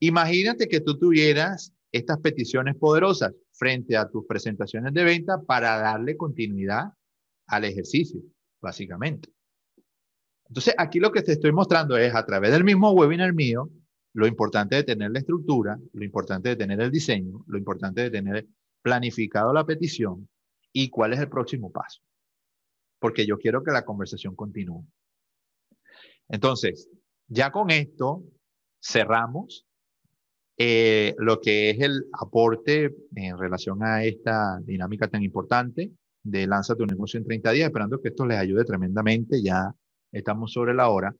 Imagínate 0.00 0.68
que 0.68 0.80
tú 0.80 0.98
tuvieras 0.98 1.72
estas 1.92 2.18
peticiones 2.18 2.76
poderosas 2.76 3.32
frente 3.52 3.96
a 3.96 4.08
tus 4.08 4.26
presentaciones 4.26 4.92
de 4.92 5.04
venta 5.04 5.40
para 5.42 5.78
darle 5.78 6.16
continuidad 6.16 6.92
al 7.46 7.64
ejercicio, 7.64 8.20
básicamente. 8.60 9.30
Entonces, 10.48 10.74
aquí 10.78 10.98
lo 11.00 11.12
que 11.12 11.22
te 11.22 11.32
estoy 11.32 11.52
mostrando 11.52 11.96
es 11.96 12.14
a 12.14 12.24
través 12.24 12.52
del 12.52 12.64
mismo 12.64 12.92
webinar 12.92 13.34
mío, 13.34 13.70
lo 14.14 14.26
importante 14.26 14.76
de 14.76 14.84
tener 14.84 15.10
la 15.10 15.18
estructura, 15.18 15.78
lo 15.92 16.04
importante 16.04 16.48
de 16.50 16.56
tener 16.56 16.80
el 16.80 16.90
diseño, 16.90 17.44
lo 17.46 17.58
importante 17.58 18.02
de 18.02 18.10
tener 18.10 18.46
planificado 18.82 19.52
la 19.52 19.66
petición 19.66 20.28
y 20.72 20.88
cuál 20.88 21.12
es 21.12 21.20
el 21.20 21.28
próximo 21.28 21.70
paso. 21.70 22.00
Porque 22.98 23.26
yo 23.26 23.38
quiero 23.38 23.62
que 23.62 23.70
la 23.70 23.84
conversación 23.84 24.34
continúe. 24.34 24.86
Entonces, 26.28 26.88
ya 27.28 27.52
con 27.52 27.70
esto 27.70 28.24
cerramos 28.80 29.66
eh, 30.56 31.14
lo 31.18 31.40
que 31.40 31.70
es 31.70 31.80
el 31.80 32.06
aporte 32.12 32.94
en 33.14 33.38
relación 33.38 33.84
a 33.84 34.02
esta 34.04 34.58
dinámica 34.60 35.06
tan 35.08 35.22
importante 35.22 35.92
de 36.24 36.46
lanza 36.46 36.74
tu 36.74 36.84
negocio 36.84 37.18
en 37.18 37.24
30 37.24 37.52
días, 37.52 37.66
esperando 37.68 38.00
que 38.00 38.08
esto 38.08 38.26
les 38.26 38.38
ayude 38.38 38.64
tremendamente. 38.64 39.40
Ya 39.42 39.72
estamos 40.12 40.52
sobre 40.52 40.74
la 40.74 40.88
hora. 40.88 41.14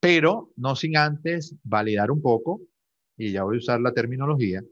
Pero 0.00 0.52
no 0.56 0.76
sin 0.76 0.96
antes 0.96 1.54
validar 1.62 2.10
un 2.10 2.22
poco, 2.22 2.60
y 3.16 3.32
ya 3.32 3.44
voy 3.44 3.56
a 3.56 3.58
usar 3.58 3.80
la 3.80 3.92
terminología, 3.92 4.62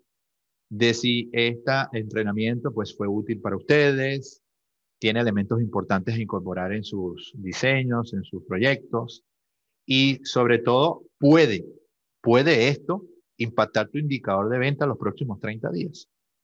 de 0.70 0.94
si 0.94 1.28
este 1.32 1.72
entrenamiento 1.92 2.72
pues, 2.72 2.96
fue 2.96 3.08
útil 3.08 3.40
para 3.40 3.56
ustedes, 3.56 4.42
tiene 5.00 5.20
elementos 5.20 5.60
importantes 5.60 6.14
a 6.14 6.20
incorporar 6.20 6.72
en 6.72 6.84
sus 6.84 7.32
diseños, 7.34 8.12
en 8.12 8.22
sus 8.22 8.44
proyectos, 8.44 9.24
y 9.90 10.20
sobre 10.22 10.58
todo 10.58 11.02
puede, 11.18 11.66
puede 12.22 12.68
esto 12.68 13.02
impactar 13.38 13.88
tu 13.88 13.98
indicador 13.98 14.48
de 14.48 14.58
venta 14.58 14.86
los 14.86 14.96
próximos 14.96 15.40
30 15.40 15.68
días. 15.72 16.08